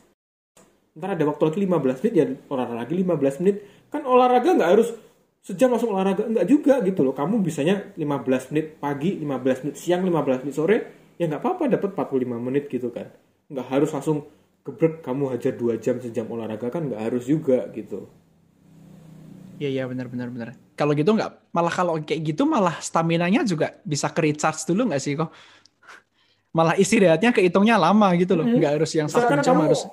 Ntar 0.93 1.17
ada 1.17 1.25
waktu 1.25 1.41
lagi 1.41 1.59
15 1.65 2.01
menit 2.05 2.13
ya 2.13 2.25
olahraga 2.53 2.77
lagi 2.85 2.95
15 3.01 3.41
menit. 3.41 3.57
Kan 3.89 4.05
olahraga 4.05 4.51
nggak 4.53 4.71
harus 4.77 4.93
sejam 5.41 5.73
langsung 5.73 5.97
olahraga 5.97 6.29
enggak 6.29 6.47
juga 6.47 6.79
gitu 6.87 7.03
loh 7.03 7.17
kamu 7.17 7.43
bisanya 7.43 7.91
15 7.99 8.55
menit 8.55 8.67
pagi 8.79 9.19
15 9.19 9.67
menit 9.67 9.75
siang 9.75 10.07
15 10.07 10.47
menit 10.47 10.55
sore 10.55 10.77
ya 11.19 11.27
nggak 11.27 11.43
apa-apa 11.43 11.67
dapat 11.67 11.91
45 11.99 12.39
menit 12.39 12.71
gitu 12.71 12.95
kan 12.95 13.11
nggak 13.51 13.67
harus 13.67 13.91
langsung 13.91 14.23
gebrek 14.63 15.03
kamu 15.03 15.35
hajar 15.35 15.53
2 15.59 15.83
jam 15.83 15.99
sejam 15.99 16.27
olahraga 16.31 16.71
kan 16.71 16.87
nggak 16.87 17.03
harus 17.03 17.27
juga 17.27 17.67
gitu 17.75 18.07
Iya 19.63 19.71
iya 19.71 19.85
benar 19.87 20.11
benar 20.11 20.27
benar. 20.27 20.49
Kalau 20.75 20.91
gitu 20.91 21.15
nggak 21.15 21.55
malah 21.55 21.71
kalau 21.71 21.95
kayak 22.03 22.35
gitu 22.35 22.43
malah 22.43 22.83
stamina-nya 22.83 23.47
juga 23.47 23.79
bisa 23.87 24.11
ke 24.11 24.19
recharge 24.27 24.67
dulu 24.67 24.91
nggak 24.91 24.99
sih 24.99 25.15
kok? 25.15 25.31
Malah 26.57 26.75
istirahatnya 26.75 27.31
kehitungnya 27.31 27.79
lama 27.79 28.11
gitu 28.19 28.35
loh, 28.35 28.43
nggak 28.43 28.83
harus 28.83 28.91
yang 28.99 29.07
satu 29.07 29.39
jam 29.39 29.63
harus. 29.63 29.87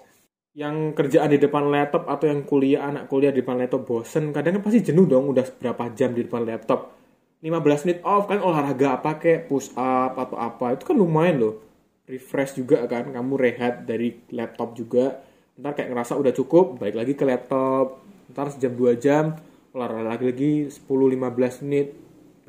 yang 0.57 0.97
kerjaan 0.97 1.29
di 1.29 1.37
depan 1.37 1.69
laptop 1.69 2.09
atau 2.09 2.25
yang 2.25 2.41
kuliah 2.41 2.89
anak 2.89 3.05
kuliah 3.05 3.29
di 3.29 3.45
depan 3.45 3.61
laptop 3.61 3.85
bosen 3.85 4.33
kadang 4.33 4.57
kan 4.57 4.65
pasti 4.65 4.81
jenuh 4.81 5.05
dong 5.05 5.29
udah 5.29 5.45
berapa 5.45 5.93
jam 5.93 6.17
di 6.17 6.25
depan 6.25 6.41
laptop 6.41 6.97
15 7.45 7.85
menit 7.85 7.99
off 8.01 8.25
kan 8.25 8.41
olahraga 8.41 8.97
apa 8.97 9.21
kayak 9.21 9.45
push 9.45 9.69
up 9.77 10.17
atau 10.17 10.35
apa 10.35 10.73
itu 10.73 10.89
kan 10.89 10.97
lumayan 10.97 11.37
loh 11.37 11.68
refresh 12.09 12.57
juga 12.57 12.89
kan 12.89 13.13
kamu 13.13 13.33
rehat 13.37 13.85
dari 13.85 14.17
laptop 14.33 14.73
juga 14.73 15.21
ntar 15.61 15.77
kayak 15.77 15.93
ngerasa 15.93 16.17
udah 16.17 16.33
cukup 16.33 16.81
balik 16.81 16.97
lagi 16.97 17.13
ke 17.13 17.21
laptop 17.21 18.01
ntar 18.33 18.49
sejam 18.49 18.73
dua 18.73 18.97
jam 18.97 19.37
olahraga 19.69 20.17
lagi 20.17 20.25
lagi 20.25 20.53
10-15 20.89 21.63
menit 21.69 21.93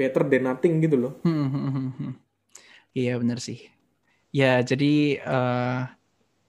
better 0.01 0.25
than 0.25 0.49
nothing 0.49 0.81
gitu 0.81 0.97
loh 0.97 1.13
Hmm, 1.21 1.53
hmm, 1.53 1.71
hmm, 1.71 1.91
hmm. 2.01 2.13
Iya 2.91 3.23
bener 3.23 3.39
sih. 3.39 3.71
Ya 4.35 4.63
jadi 4.63 5.23
eh, 5.23 5.81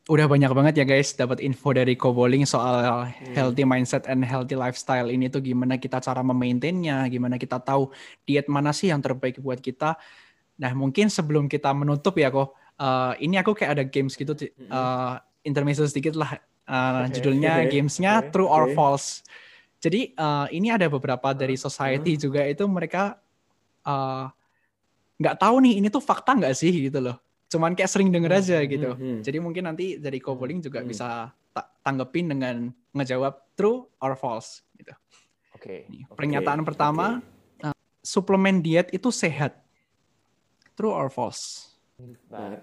udah 0.09 0.26
banyak 0.26 0.51
banget 0.51 0.74
ya 0.82 0.86
guys 0.86 1.14
dapat 1.14 1.38
info 1.45 1.70
dari 1.74 1.93
Koboling 1.93 2.49
soal 2.49 3.05
healthy 3.38 3.62
mindset 3.62 4.09
and 4.09 4.26
healthy 4.26 4.57
lifestyle 4.57 5.14
ini 5.14 5.30
tuh 5.30 5.45
gimana 5.45 5.78
kita 5.78 6.01
cara 6.01 6.26
memaintainnya, 6.26 7.05
gimana 7.14 7.38
kita 7.38 7.62
tahu 7.62 7.93
diet 8.26 8.49
mana 8.49 8.74
sih 8.74 8.89
yang 8.89 9.01
terbaik 9.01 9.38
buat 9.38 9.62
kita. 9.62 10.01
Nah 10.57 10.72
mungkin 10.74 11.14
sebelum 11.14 11.45
kita 11.45 11.70
menutup 11.78 12.18
ya 12.18 12.34
kok, 12.34 12.57
eh, 12.78 13.13
ini 13.19 13.36
aku 13.36 13.51
kayak 13.51 13.72
ada 13.80 13.84
games 13.84 14.13
gitu, 14.13 14.32
eh, 14.38 15.13
intermezzo 15.43 15.84
sedikit 15.84 16.15
lah. 16.15 16.38
Eh, 16.61 17.01
Oke, 17.09 17.19
judulnya 17.19 17.65
oke, 17.65 17.69
gamesnya 17.74 18.11
oke, 18.24 18.30
True 18.32 18.47
or 18.47 18.65
oke. 18.69 18.76
False. 18.78 19.26
Jadi 19.82 20.13
eh, 20.13 20.47
ini 20.53 20.69
ada 20.69 20.86
beberapa 20.88 21.34
dari 21.34 21.57
society 21.57 22.15
juga 22.15 22.45
itu 22.45 22.63
mereka 22.69 23.17
nggak 25.22 25.38
tahu 25.38 25.55
nih 25.61 25.82
ini 25.82 25.88
tuh 25.89 26.01
fakta 26.01 26.34
nggak 26.38 26.53
sih 26.53 26.69
gitu 26.89 27.01
loh. 27.01 27.17
Cuman 27.51 27.76
kayak 27.76 27.91
sering 27.91 28.09
denger 28.09 28.32
aja 28.32 28.57
gitu. 28.63 28.95
hmm, 28.95 29.01
hmm. 29.01 29.19
Jadi 29.22 29.38
mungkin 29.41 29.63
nanti 29.67 29.99
dari 29.99 30.17
Koboling 30.24 30.63
juga 30.63 30.80
Hmm. 30.82 30.89
bisa 30.89 31.30
ta- 31.51 31.69
tanggepin 31.84 32.32
dengan 32.32 32.55
ngejawab 32.95 33.34
true 33.53 33.86
or 33.99 34.13
false 34.15 34.63
gitu. 34.78 34.93
oke 35.51 35.76
Nih, 35.91 36.03
oke, 36.07 36.15
pernyataan 36.15 36.61
pertama, 36.63 37.19
uh, 37.61 37.76
suplemen 38.01 38.63
diet 38.63 38.89
itu 38.95 39.11
sehat. 39.11 39.59
True 40.74 40.93
or 40.95 41.11
false? 41.11 41.70
Nah, 42.32 42.58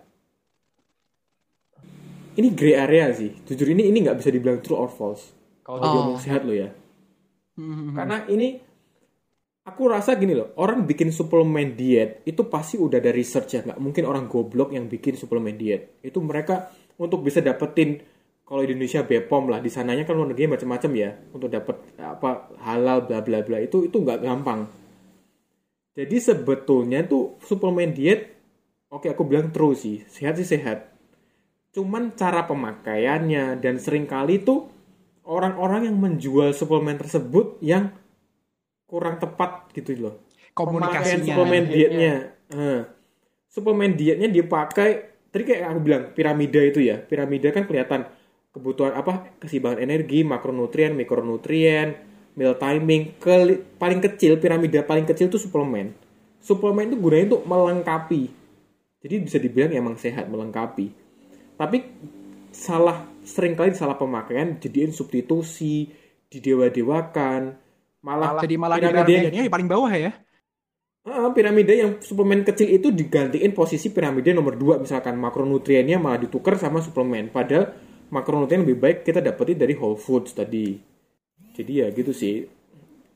ini 2.39 2.49
gray 2.55 2.75
area 2.75 3.11
sih. 3.15 3.31
Jujur 3.47 3.69
ini 3.71 3.87
ini 3.87 4.03
nggak 4.03 4.19
bisa 4.19 4.31
dibilang 4.31 4.59
true 4.63 4.79
or 4.79 4.91
false. 4.91 5.35
Kalau 5.63 5.79
Oh. 5.79 5.91
ngomong 5.91 6.19
sehat 6.19 6.43
lo 6.43 6.55
ya. 6.55 6.71
Hmm, 7.59 7.93
Karena 7.93 8.23
ini 8.31 8.59
aku 9.67 9.83
rasa 9.91 10.15
gini 10.17 10.33
loh, 10.33 10.55
orang 10.57 10.87
bikin 10.87 11.11
suplemen 11.11 11.75
diet 11.75 12.23
itu 12.25 12.47
pasti 12.47 12.79
udah 12.79 13.03
ada 13.03 13.13
research 13.13 13.51
ya, 13.53 13.61
nggak 13.67 13.81
mungkin 13.83 14.07
orang 14.07 14.31
goblok 14.31 14.73
yang 14.73 14.87
bikin 14.87 15.19
suplemen 15.19 15.59
diet. 15.59 15.99
Itu 16.01 16.23
mereka 16.25 16.71
untuk 16.97 17.21
bisa 17.21 17.43
dapetin 17.43 18.01
kalau 18.49 18.65
di 18.65 18.73
Indonesia 18.73 19.05
BPOM 19.05 19.53
lah, 19.53 19.61
di 19.61 19.69
sananya 19.69 20.09
kan 20.09 20.17
luar 20.17 20.33
negeri 20.33 20.49
macam-macam 20.49 20.91
ya, 20.97 21.11
untuk 21.37 21.53
dapet 21.53 21.77
apa 22.01 22.49
halal 22.65 23.05
bla 23.05 23.21
bla 23.21 23.45
bla. 23.45 23.61
Itu 23.61 23.85
itu 23.85 23.93
nggak 24.01 24.25
gampang. 24.25 24.65
Jadi 25.93 26.17
sebetulnya 26.17 27.03
tuh 27.05 27.37
suplemen 27.45 27.91
diet, 27.93 28.38
oke 28.89 29.07
aku 29.09 29.23
bilang 29.25 29.53
true 29.53 29.77
sih, 29.77 30.05
sehat 30.09 30.37
sih 30.41 30.49
sehat. 30.49 30.93
Cuman 31.73 32.17
cara 32.17 32.49
pemakaiannya 32.49 33.61
dan 33.61 33.77
sering 33.77 34.09
kali 34.09 34.41
tuh 34.41 34.69
orang-orang 35.29 35.93
yang 35.93 35.97
menjual 36.01 36.57
suplemen 36.57 36.97
tersebut 36.97 37.61
yang 37.61 37.93
kurang 38.89 39.21
tepat 39.21 39.69
gitu 39.77 39.93
loh. 40.01 40.25
Pemakaian 40.57 41.21
Komunikasinya. 41.23 41.29
suplemen 41.29 41.65
dietnya. 41.69 42.15
Eh, 42.49 42.83
suplemen 43.53 43.93
dietnya 43.95 44.27
dipakai 44.33 45.21
tadi 45.29 45.43
kayak 45.45 45.71
aku 45.71 45.81
bilang 45.85 46.03
piramida 46.17 46.61
itu 46.65 46.81
ya. 46.81 46.97
Piramida 46.99 47.53
kan 47.53 47.69
kelihatan 47.69 48.09
kebutuhan 48.51 48.97
apa 48.97 49.39
keseimbangan 49.39 49.85
energi, 49.85 50.25
makronutrien, 50.25 50.97
mikronutrien, 50.97 51.95
meal 52.35 52.57
timing. 52.57 53.21
Ke, 53.21 53.61
paling 53.77 54.01
kecil 54.03 54.41
piramida 54.41 54.83
paling 54.83 55.05
kecil 55.05 55.29
itu 55.29 55.39
suplemen. 55.39 55.93
Suplemen 56.41 56.91
itu 56.91 56.97
gunanya 56.97 57.37
untuk 57.37 57.45
melengkapi. 57.45 58.38
Jadi 58.99 59.15
bisa 59.23 59.39
dibilang 59.39 59.71
emang 59.71 59.95
sehat 59.95 60.27
melengkapi. 60.27 60.91
Tapi 61.55 61.79
salah 62.51 63.07
sering 63.23 63.55
kali 63.55 63.75
salah 63.75 63.95
pemakaian 63.95 64.59
jadiin 64.59 64.91
substitusi, 64.91 65.87
didewa-dewakan, 66.27 67.55
malah 68.03 68.43
Jadi 68.43 68.57
malah 68.59 68.77
di 68.77 68.87
piramida 68.87 68.99
yang- 68.99 69.07
piramidanya 69.07 69.43
di 69.47 69.53
paling 69.53 69.69
bawah 69.71 69.93
ya. 69.95 70.13
Piramida 71.09 71.73
yang 71.73 72.05
suplemen 72.05 72.45
kecil 72.45 72.69
itu 72.69 72.93
digantiin 72.93 73.57
posisi 73.57 73.89
piramida 73.89 74.29
nomor 74.37 74.61
2 74.61 74.77
misalkan 74.77 75.17
makronutriennya 75.17 75.97
malah 75.97 76.21
ditukar 76.21 76.61
sama 76.61 76.85
suplemen. 76.85 77.33
Padahal 77.33 77.73
makronutrien 78.13 78.61
lebih 78.61 78.77
baik 78.77 78.99
kita 79.09 79.25
dapetin 79.25 79.57
dari 79.57 79.73
whole 79.73 79.97
foods 79.97 80.37
tadi. 80.37 80.77
Jadi 81.57 81.73
ya 81.81 81.89
gitu 81.97 82.13
sih. 82.13 82.45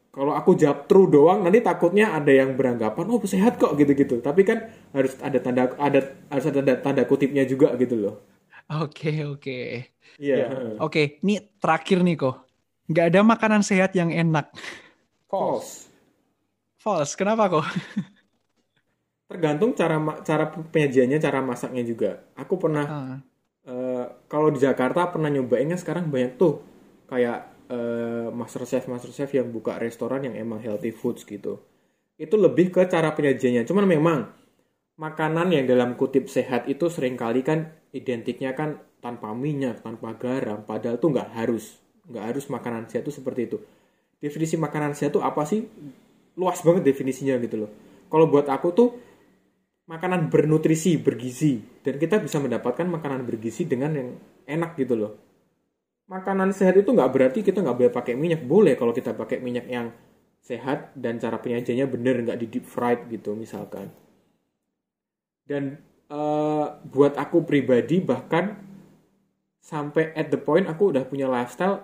Kalau 0.08 0.32
aku 0.32 0.56
jawab 0.56 0.88
true 0.88 1.08
doang 1.08 1.44
nanti 1.44 1.60
takutnya 1.60 2.16
ada 2.16 2.32
yang 2.32 2.56
beranggapan 2.56 3.04
oh 3.12 3.20
sehat 3.28 3.60
kok 3.60 3.76
gitu-gitu. 3.76 4.24
Tapi 4.24 4.40
kan 4.40 4.72
harus 4.96 5.12
ada 5.26 5.38
tanda 5.44 5.62
ada 5.86 6.00
harus 6.32 6.44
ada 6.50 6.56
tanda, 6.60 6.74
tanda 6.84 7.02
kutipnya 7.10 7.42
juga 7.52 7.68
gitu 7.82 7.94
loh 8.02 8.14
Oke, 8.70 9.08
oke. 9.26 9.52
iya 10.18 10.62
Oke, 10.82 11.00
ini 11.22 11.32
terakhir 11.62 11.98
nih 12.06 12.14
kok. 12.22 12.34
Nggak 12.90 13.04
ada 13.12 13.20
makanan 13.32 13.62
sehat 13.68 13.90
yang 14.00 14.10
enak. 14.12 14.46
false 15.28 15.88
False. 16.82 17.14
Kenapa 17.16 17.48
kok? 17.48 17.64
tergantung 19.30 19.72
cara 19.72 19.96
cara 20.28 20.44
penyajiannya 20.52 21.18
cara 21.22 21.40
masaknya 21.40 21.82
juga 21.86 22.10
aku 22.36 22.56
pernah 22.60 22.86
Ah, 22.86 23.22
Eh, 23.62 24.06
kalau 24.32 24.48
di 24.54 24.58
Jakarta 24.58 25.10
pernah 25.12 25.28
nyobain 25.28 25.68
kan 25.68 25.76
sekarang 25.76 26.06
banyak 26.08 26.40
tuh 26.40 26.64
kayak 27.10 27.38
eh, 27.68 28.28
master 28.32 28.64
chef 28.64 28.88
master 28.88 29.12
chef 29.12 29.30
yang 29.36 29.52
buka 29.52 29.76
restoran 29.76 30.24
yang 30.26 30.34
emang 30.40 30.58
healthy 30.64 30.90
foods 30.90 31.22
gitu 31.28 31.60
itu 32.18 32.36
lebih 32.36 32.74
ke 32.74 32.86
cara 32.88 33.12
penyajiannya 33.16 33.62
cuman 33.68 33.86
memang 33.86 34.18
makanan 34.96 35.52
yang 35.52 35.64
dalam 35.64 35.96
kutip 35.96 36.28
sehat 36.28 36.68
itu 36.68 36.88
sering 36.92 37.16
kali 37.16 37.40
kan 37.40 37.72
identiknya 37.92 38.52
kan 38.52 38.80
tanpa 39.02 39.34
minyak 39.34 39.82
tanpa 39.82 40.14
garam 40.16 40.62
padahal 40.62 40.96
tuh 41.00 41.10
nggak 41.12 41.30
harus. 41.36 41.78
Nggak 42.06 42.24
harus 42.34 42.44
makanan 42.50 42.90
sehat 42.90 43.06
itu 43.08 43.14
seperti 43.14 43.40
itu. 43.50 43.58
Definisi 44.22 44.54
makanan 44.58 44.94
sehat 44.94 45.14
itu 45.16 45.22
apa 45.22 45.42
sih? 45.46 45.66
Luas 46.38 46.62
banget 46.62 46.86
definisinya 46.86 47.36
gitu 47.42 47.66
loh. 47.66 47.70
Kalau 48.06 48.30
buat 48.30 48.46
aku 48.46 48.68
tuh 48.72 48.88
makanan 49.90 50.30
bernutrisi, 50.30 50.96
bergizi, 50.96 51.58
dan 51.82 51.98
kita 51.98 52.22
bisa 52.22 52.38
mendapatkan 52.38 52.86
makanan 52.86 53.26
bergizi 53.26 53.66
dengan 53.66 53.92
yang 53.92 54.08
enak 54.46 54.78
gitu 54.78 54.94
loh. 54.94 55.12
Makanan 56.06 56.54
sehat 56.54 56.78
itu 56.78 56.92
nggak 56.92 57.10
berarti 57.10 57.40
kita 57.42 57.64
nggak 57.64 57.76
boleh 57.76 57.92
pakai 57.92 58.14
minyak, 58.14 58.40
boleh 58.44 58.78
kalau 58.78 58.94
kita 58.94 59.16
pakai 59.16 59.42
minyak 59.42 59.66
yang 59.66 59.90
sehat 60.42 60.94
dan 60.98 61.22
cara 61.22 61.38
penyajiannya 61.38 61.86
bener 61.86 62.14
nggak 62.26 62.38
di 62.38 62.46
deep 62.50 62.66
fried 62.66 63.06
gitu 63.10 63.34
misalkan. 63.34 63.90
Dan 65.50 65.64
eh, 66.10 66.66
buat 66.92 67.14
aku 67.18 67.38
pribadi 67.46 67.98
bahkan 68.02 68.44
sampai 69.62 70.04
at 70.20 70.28
the 70.34 70.38
point 70.46 70.66
aku 70.72 70.82
udah 70.92 71.04
punya 71.10 71.26
lifestyle, 71.36 71.76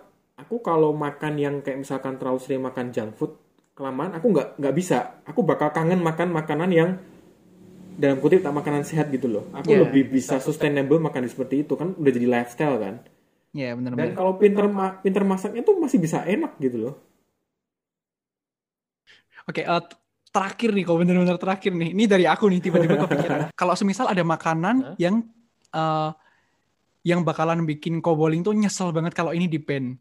aku 0.42 0.56
kalau 0.68 0.90
makan 1.04 1.34
yang 1.44 1.54
kayak 1.64 1.78
misalkan 1.82 2.14
terlalu 2.18 2.40
sering 2.42 2.62
makan 2.68 2.86
junk 2.94 3.12
food 3.18 3.32
kelamaan 3.78 4.10
aku 4.18 4.26
nggak 4.34 4.48
nggak 4.58 4.74
bisa, 4.80 4.98
aku 5.30 5.40
bakal 5.50 5.68
kangen 5.76 6.00
makan 6.08 6.28
makanan 6.34 6.70
yang 6.74 6.90
dalam 7.98 8.18
kutip 8.22 8.40
tak 8.46 8.54
makanan 8.54 8.82
sehat 8.86 9.10
gitu 9.10 9.26
loh. 9.26 9.44
Aku 9.54 9.70
Iya, 9.70 9.78
lebih 9.82 10.06
bisa 10.16 10.38
sustainable 10.38 11.02
makan 11.02 11.26
seperti 11.26 11.66
itu 11.66 11.74
kan 11.74 11.94
udah 11.98 12.12
jadi 12.14 12.28
lifestyle 12.30 12.76
kan. 12.78 12.94
ya 13.52 13.76
Dan 13.98 14.08
benar-benar. 14.08 14.18
kalau 14.18 14.38
pinter 14.40 14.66
ma- 14.70 14.98
pinter 15.04 15.24
masaknya 15.26 15.62
tuh 15.66 15.76
masih 15.82 15.98
bisa 16.04 16.22
enak 16.28 16.52
gitu 16.62 16.78
loh. 16.84 16.94
Oke, 19.48 19.62
eh, 19.62 19.80
t- 19.88 19.96
terakhir 20.28 20.70
nih, 20.72 20.84
kok 20.84 20.96
bener-bener 20.96 21.38
terakhir 21.40 21.72
nih. 21.72 21.90
Ini 21.96 22.04
dari 22.04 22.24
aku 22.24 22.48
nih 22.48 22.60
tiba-tiba 22.60 22.96
kepikiran. 23.04 23.38
Kalau 23.52 23.74
semisal 23.74 24.08
ada 24.08 24.22
makanan 24.22 24.94
yang 25.00 25.24
eh, 25.72 26.10
yang 27.06 27.24
bakalan 27.24 27.64
bikin 27.64 28.04
koboling 28.04 28.44
tuh 28.44 28.52
nyesel 28.52 28.92
banget 28.92 29.16
kalau 29.16 29.32
ini 29.32 29.48
di 29.48 29.56
ban. 29.56 29.96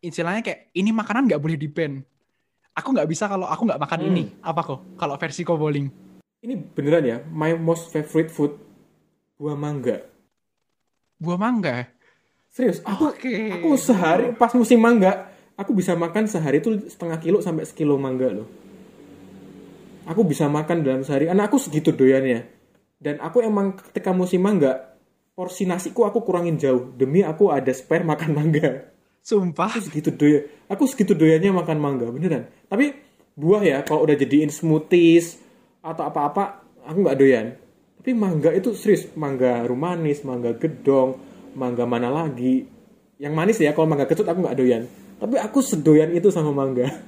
Istilahnya 0.00 0.40
kayak 0.40 0.72
ini 0.72 0.90
makanan 0.90 1.28
nggak 1.28 1.42
boleh 1.42 1.60
di 1.60 1.68
ban. 1.68 2.00
Aku 2.72 2.96
nggak 2.96 3.08
bisa 3.10 3.28
kalau 3.28 3.44
aku 3.44 3.68
nggak 3.68 3.80
makan 3.80 4.00
Hmm. 4.00 4.08
ini. 4.14 4.24
Apa 4.40 4.60
kok? 4.64 4.80
Kalau 4.96 5.20
versi 5.20 5.42
koboling. 5.44 5.86
Ini 6.40 6.56
beneran 6.72 7.04
ya, 7.04 7.18
my 7.28 7.52
most 7.52 7.92
favorite 7.92 8.32
food 8.32 8.56
buah 9.36 9.52
mangga. 9.52 10.08
Buah 11.20 11.36
mangga. 11.36 11.92
Serius, 12.48 12.80
aku 12.80 13.12
Oke. 13.12 13.52
aku 13.52 13.76
sehari 13.76 14.32
pas 14.32 14.50
musim 14.56 14.80
mangga, 14.80 15.28
aku 15.54 15.76
bisa 15.76 15.92
makan 15.92 16.24
sehari 16.24 16.58
tuh 16.58 16.80
setengah 16.88 17.20
kilo 17.20 17.38
sampai 17.44 17.68
sekilo 17.68 18.00
mangga 18.00 18.32
loh. 18.32 18.48
Aku 20.10 20.26
bisa 20.26 20.50
makan 20.50 20.82
dalam 20.82 21.06
sehari. 21.06 21.30
Anak 21.30 21.54
aku 21.54 21.62
segitu 21.62 21.94
doyannya. 21.94 22.50
Dan 22.98 23.22
aku 23.22 23.46
emang 23.46 23.78
ketika 23.78 24.10
musim 24.10 24.42
mangga, 24.42 24.98
porsi 25.38 25.64
nasiku 25.64 26.02
aku 26.04 26.26
kurangin 26.26 26.58
jauh 26.58 26.90
demi 26.98 27.22
aku 27.22 27.54
ada 27.54 27.70
spare 27.70 28.02
makan 28.02 28.30
mangga. 28.34 28.90
Sumpah. 29.22 29.70
Aku 29.70 29.86
segitu 29.86 30.10
doya, 30.10 30.40
aku 30.66 30.84
segitu 30.90 31.14
doyannya 31.14 31.54
makan 31.54 31.78
mangga 31.78 32.10
beneran. 32.10 32.50
Tapi 32.66 32.92
buah 33.38 33.62
ya 33.62 33.78
kalau 33.86 34.04
udah 34.04 34.16
jadiin 34.18 34.50
smoothies 34.50 35.38
atau 35.80 36.10
apa-apa 36.10 36.66
aku 36.84 36.98
nggak 37.06 37.18
doyan. 37.20 37.46
Tapi 38.00 38.10
mangga 38.16 38.50
itu 38.50 38.72
serius, 38.72 39.12
mangga 39.14 39.62
rumanis, 39.64 40.24
mangga 40.26 40.56
gedong, 40.56 41.20
mangga 41.54 41.84
mana 41.84 42.08
lagi. 42.08 42.64
Yang 43.20 43.34
manis 43.36 43.56
ya 43.60 43.76
kalau 43.76 43.86
mangga 43.86 44.08
kecut 44.08 44.26
aku 44.26 44.40
nggak 44.42 44.58
doyan. 44.58 44.82
Tapi 45.20 45.36
aku 45.36 45.60
sedoyan 45.60 46.10
itu 46.16 46.32
sama 46.32 46.50
mangga. 46.50 46.88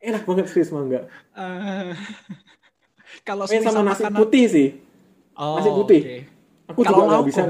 Enak 0.00 0.22
banget 0.24 0.46
serius 0.48 0.72
mangga. 0.72 1.04
Eh, 1.36 1.92
kalau 3.20 3.44
Eh 3.44 3.60
sama 3.60 3.84
nasi 3.84 4.00
makanan- 4.00 4.18
putih 4.18 4.44
sih. 4.46 4.68
Oh, 5.34 5.60
nasi 5.60 5.70
putih. 5.70 6.00
oke. 6.00 6.16
Aku 6.66 6.80
Kalau 6.80 6.96
juga 6.96 7.04
nggak 7.10 7.26
bisa. 7.26 7.42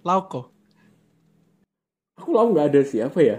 Lauk 0.00 0.26
kok. 0.28 0.46
Aku 2.16 2.28
lauk 2.30 2.48
nggak 2.52 2.66
ada 2.68 2.80
sih 2.82 3.00
apa 3.00 3.18
ya? 3.18 3.36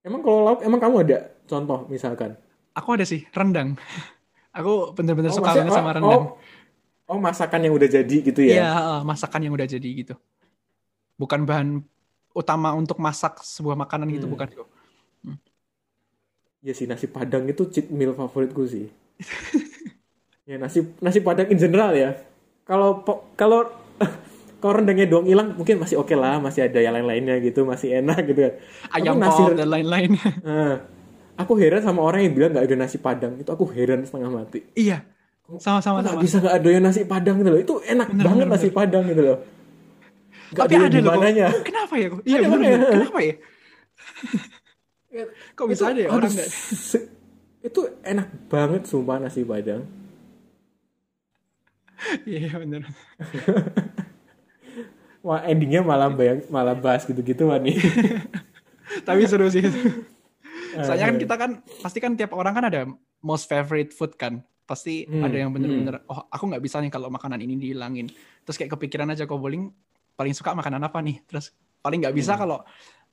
Emang 0.00 0.20
kalau 0.20 0.40
lauk, 0.42 0.60
emang 0.62 0.80
kamu 0.80 0.96
ada 1.02 1.18
contoh 1.44 1.84
misalkan? 1.86 2.32
Aku 2.72 2.88
ada 2.92 3.04
sih 3.04 3.28
rendang. 3.30 3.76
Aku 4.50 4.92
bener-bener 4.92 5.28
suka 5.28 5.52
maksudnya- 5.52 5.68
banget 5.68 5.76
sama 5.76 5.84
oh, 5.84 5.94
rendang. 5.94 6.22
Oh, 7.06 7.12
oh, 7.12 7.18
masakan 7.18 7.60
yang 7.60 7.74
udah 7.74 7.88
jadi 7.90 8.16
gitu 8.22 8.40
Iya, 8.40 8.56
ya? 8.56 8.64
eh, 8.72 9.00
masakan 9.02 9.40
yang 9.44 9.52
udah 9.52 9.68
jadi 9.68 9.88
gitu. 9.94 10.14
Bukan 11.14 11.44
bahan 11.44 11.84
utama 12.32 12.72
untuk 12.72 12.96
masak 12.96 13.36
sebuah 13.38 13.76
makanan 13.76 14.08
gitu, 14.08 14.24
Hmm. 14.24 14.32
bukan 14.32 14.48
kok. 14.54 14.68
Iya 16.64 16.72
sih 16.78 16.86
nasi 16.90 17.06
padang 17.16 17.44
itu 17.52 17.62
cheat 17.72 17.86
meal 17.98 18.12
favoritku 18.20 18.62
sih. 18.74 18.84
ya 20.50 20.56
nasi 20.62 20.78
nasi 21.04 21.20
padang 21.26 21.48
in 21.52 21.58
general 21.60 21.92
ya. 21.94 22.10
Kalau 22.68 23.04
kalau 23.36 23.60
kalau 24.60 24.72
rendangnya 24.76 25.06
doang 25.10 25.26
hilang 25.30 25.56
mungkin 25.58 25.76
masih 25.82 25.96
oke 26.00 26.14
lah, 26.16 26.36
masih 26.44 26.68
ada 26.68 26.78
yang 26.84 26.94
lain-lainnya 26.96 27.36
gitu, 27.46 27.60
masih 27.64 27.88
enak 28.00 28.18
gitu 28.28 28.40
kan. 28.46 28.54
Ayam 28.96 29.16
Tapi 29.16 29.22
nasi 29.22 29.42
dan 29.56 29.68
lain-lain. 29.70 30.10
Nah, 30.44 30.74
aku 31.40 31.52
heran 31.60 31.82
sama 31.84 32.00
orang 32.04 32.20
yang 32.26 32.34
bilang 32.36 32.50
nggak 32.56 32.66
ada 32.68 32.76
nasi 32.78 32.96
padang. 33.00 33.32
Itu 33.40 33.50
aku 33.56 33.66
heran 33.76 34.04
setengah 34.06 34.30
mati. 34.32 34.60
iya. 34.76 34.98
Sama-sama 35.58 35.98
Nggak 36.00 36.18
bisa 36.22 36.36
nggak 36.38 36.56
ada 36.62 36.68
yang 36.70 36.84
nasi 36.86 37.00
padang 37.04 37.36
gitu 37.42 37.50
loh. 37.50 37.60
Itu 37.60 37.74
enak 37.82 38.08
Bener, 38.10 38.24
banget 38.24 38.46
bener, 38.46 38.54
nasi 38.54 38.68
padang 38.70 39.04
gitu 39.10 39.22
loh. 39.26 39.38
Nggak 40.50 40.66
Tapi 40.66 40.74
ada 40.74 40.86
ada 40.86 40.98
loh. 40.98 41.12
kok. 41.14 41.22
Kenapa 41.66 41.94
ya? 41.98 42.06
kok? 42.10 42.20
Iya, 42.26 42.36
Ada 42.38 42.48
bener, 42.50 42.70
bener. 42.74 42.78
Kenapa 42.90 43.18
ya? 43.22 43.34
Kok 45.52 45.66
bisa 45.66 45.82
Itu- 45.82 45.90
ada 45.90 46.00
ya 46.00 46.08
orang 46.08 46.30
se- 46.30 47.10
Itu 47.60 47.80
enak 48.00 48.28
banget 48.46 48.82
sumpah 48.86 49.18
nasi 49.18 49.42
padang. 49.42 49.84
Iya, 52.24 52.56
bener. 52.56 52.88
Wah 55.20 55.44
endingnya 55.44 55.84
malah 55.84 56.08
bayang 56.08 56.40
malah 56.48 56.72
bahas 56.72 57.04
gitu-gitu 57.04 57.44
nih. 57.52 57.76
Tapi 59.06 59.28
seru 59.28 59.44
sih. 59.46 59.60
Eh, 59.60 60.80
Soalnya 60.80 61.12
kan 61.12 61.16
kita 61.18 61.34
kan 61.36 61.50
pasti 61.82 61.98
kan 62.00 62.16
tiap 62.16 62.32
orang 62.32 62.54
kan 62.54 62.64
ada 62.64 62.80
most 63.20 63.44
favorite 63.44 63.92
food 63.92 64.16
kan. 64.16 64.40
Pasti 64.64 65.04
Hmm, 65.04 65.20
ada 65.20 65.36
yang 65.36 65.50
bener-bener 65.50 66.00
oh 66.06 66.24
aku 66.24 66.46
nggak 66.46 66.62
bisa 66.62 66.78
nih 66.78 66.88
kalau 66.88 67.10
makanan 67.10 67.36
ini 67.36 67.58
dihilangin. 67.58 68.08
Terus 68.40 68.56
kayak 68.56 68.72
kepikiran 68.72 69.10
aja 69.10 69.28
kok 69.28 69.36
bowling 69.36 69.68
paling 70.14 70.32
suka 70.32 70.56
makanan 70.56 70.80
apa 70.80 71.04
nih? 71.04 71.20
Terus 71.28 71.52
paling 71.78 72.00
nggak 72.00 72.14
Hmm. 72.14 72.22
bisa 72.24 72.32
kalau 72.34 72.64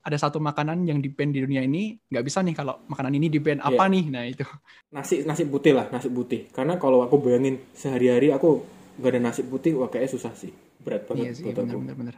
ada 0.07 0.15
satu 0.15 0.39
makanan 0.39 0.87
yang 0.87 0.97
di 0.97 1.11
ban 1.11 1.29
di 1.29 1.43
dunia 1.43 1.59
ini 1.59 1.99
nggak 1.99 2.23
bisa 2.23 2.39
nih 2.39 2.55
kalau 2.55 2.79
makanan 2.87 3.11
ini 3.11 3.27
di 3.27 3.43
ban 3.43 3.59
apa 3.59 3.85
Iya. 3.85 3.91
nih? 3.91 4.03
Nah 4.07 4.23
itu. 4.23 4.45
nasi 4.89 5.15
nasi 5.21 5.43
putih 5.43 5.75
lah 5.75 5.91
nasi 5.91 6.07
putih. 6.07 6.47
Karena 6.49 6.79
kalau 6.79 7.03
aku 7.03 7.19
bayangin 7.19 7.59
sehari-hari 7.73 8.31
aku 8.31 8.63
gak 8.97 9.11
ada 9.11 9.21
nasi 9.21 9.43
putih 9.43 9.75
wah 9.75 9.91
kayaknya 9.91 10.15
susah 10.15 10.31
sih. 10.31 10.55
Berat 10.79 11.03
Iya 11.03 11.07
banget 11.27 11.33
sih 11.35 11.43
buat 11.43 11.53
aku. 11.53 11.63
bener-bener. 11.67 11.95
bener. 11.99 12.15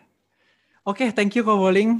Oke, 0.86 1.10
thank 1.10 1.34
you 1.34 1.42
kok 1.42 1.58
bowling. 1.58 1.98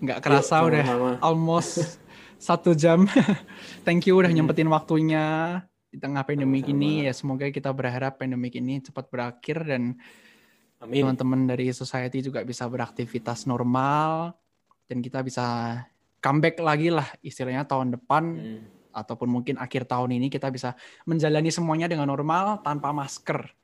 Nggak 0.00 0.18
kerasa 0.18 0.60
Yuk, 0.60 0.66
udah 0.68 0.84
almost 1.20 2.00
satu 2.36 2.74
jam. 2.74 3.06
thank 3.86 4.02
you 4.04 4.18
udah 4.18 4.26
Hmm. 4.26 4.42
nyempetin 4.42 4.66
waktunya 4.66 5.24
di 5.86 5.96
tengah 5.96 6.22
pandemi 6.22 6.60
ini. 6.60 7.06
Ya 7.06 7.14
semoga 7.14 7.46
kita 7.46 7.70
berharap 7.70 8.18
pandemi 8.18 8.50
ini 8.50 8.78
cepat 8.80 9.06
berakhir 9.06 9.62
dan 9.62 9.94
Amin. 10.78 11.04
teman-teman 11.04 11.46
dari 11.46 11.70
society 11.70 12.18
juga 12.20 12.40
bisa 12.40 12.64
beraktivitas 12.64 13.44
normal 13.44 14.34
dan 14.90 14.98
kita 14.98 15.22
bisa 15.22 15.78
comeback 16.18 16.58
lagi 16.58 16.90
lah 16.90 17.06
istilahnya 17.22 17.62
tahun 17.62 17.94
depan 17.94 18.22
Hmm. 18.34 18.62
ataupun 18.90 19.30
mungkin 19.30 19.54
akhir 19.54 19.86
tahun 19.86 20.18
ini 20.18 20.26
kita 20.26 20.50
bisa 20.50 20.74
menjalani 21.06 21.48
semuanya 21.48 21.86
dengan 21.86 22.10
normal 22.10 22.58
tanpa 22.60 22.90
masker 22.90 23.54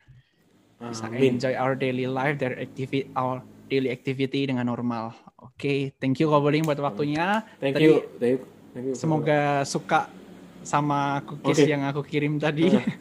bisa 0.79 1.09
Amin. 1.09 1.35
enjoy 1.35 1.57
our 1.57 1.73
daily 1.73 2.05
life, 2.05 2.37
their 2.37 2.53
activity, 2.55 3.09
our 3.17 3.41
daily 3.67 3.89
activity 3.89 4.45
dengan 4.45 4.69
normal. 4.69 5.17
Oke, 5.41 5.97
thank 5.97 6.21
you 6.21 6.29
Koboling 6.29 6.63
buat 6.63 6.77
waktunya. 6.77 7.43
Thank 7.57 7.81
Tadi 7.81 7.85
you. 7.89 7.95
Thank 8.21 8.33
you. 8.37 8.39
Thank 8.77 8.85
you. 8.87 8.95
Semoga 8.95 9.65
suka 9.65 10.13
sama 10.61 11.25
cookies 11.25 11.65
Oke. 11.65 11.73
yang 11.73 11.81
aku 11.89 12.05
kirim 12.05 12.37
tadi. 12.37 12.69
Tadi 12.77 12.93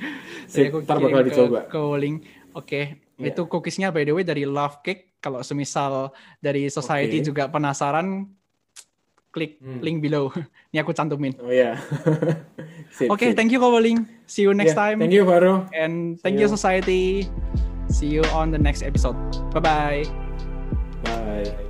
sip, 0.47 0.71
aku 0.71 0.87
kirim 0.87 1.03
bakal 1.03 1.19
ke 1.19 1.27
dicoba. 1.27 1.59
Koboling. 1.67 2.15
Oke, 2.55 2.81
Iya. 3.19 3.35
itu 3.35 3.41
cookiesnya 3.43 3.91
by 3.91 4.07
the 4.07 4.15
way 4.15 4.23
dari 4.23 4.47
Love 4.47 4.79
Cake. 4.79 5.14
Kalau 5.25 5.41
semisal 5.41 6.13
dari 6.37 6.69
Society 6.69 7.17
Oke. 7.17 7.25
juga 7.25 7.43
penasaran, 7.49 8.29
klik 9.33 9.57
Hmm. 9.57 9.81
link 9.81 10.05
below. 10.05 10.29
Ini 10.69 10.85
aku 10.85 10.93
cantumin. 10.93 11.33
Oh 11.41 11.49
ya. 11.49 11.81
Sip, 12.95 13.09
Oke, 13.09 13.33
sip. 13.33 13.35
thank 13.35 13.49
you 13.49 13.57
Koboling. 13.57 14.05
See 14.29 14.45
you 14.45 14.53
next 14.53 14.77
Yeah, 14.77 14.93
time. 14.93 14.97
Thank 15.01 15.17
you 15.17 15.25
Faro. 15.25 15.65
And 15.73 16.15
See 16.15 16.21
thank 16.21 16.37
you 16.37 16.45
you. 16.45 16.53
Society. 16.53 17.25
See 17.89 18.07
you 18.07 18.21
on 18.31 18.53
the 18.53 18.61
next 18.61 18.85
episode. 18.85 19.17
Bye-bye. 19.51 20.05
Bye. 21.03 21.64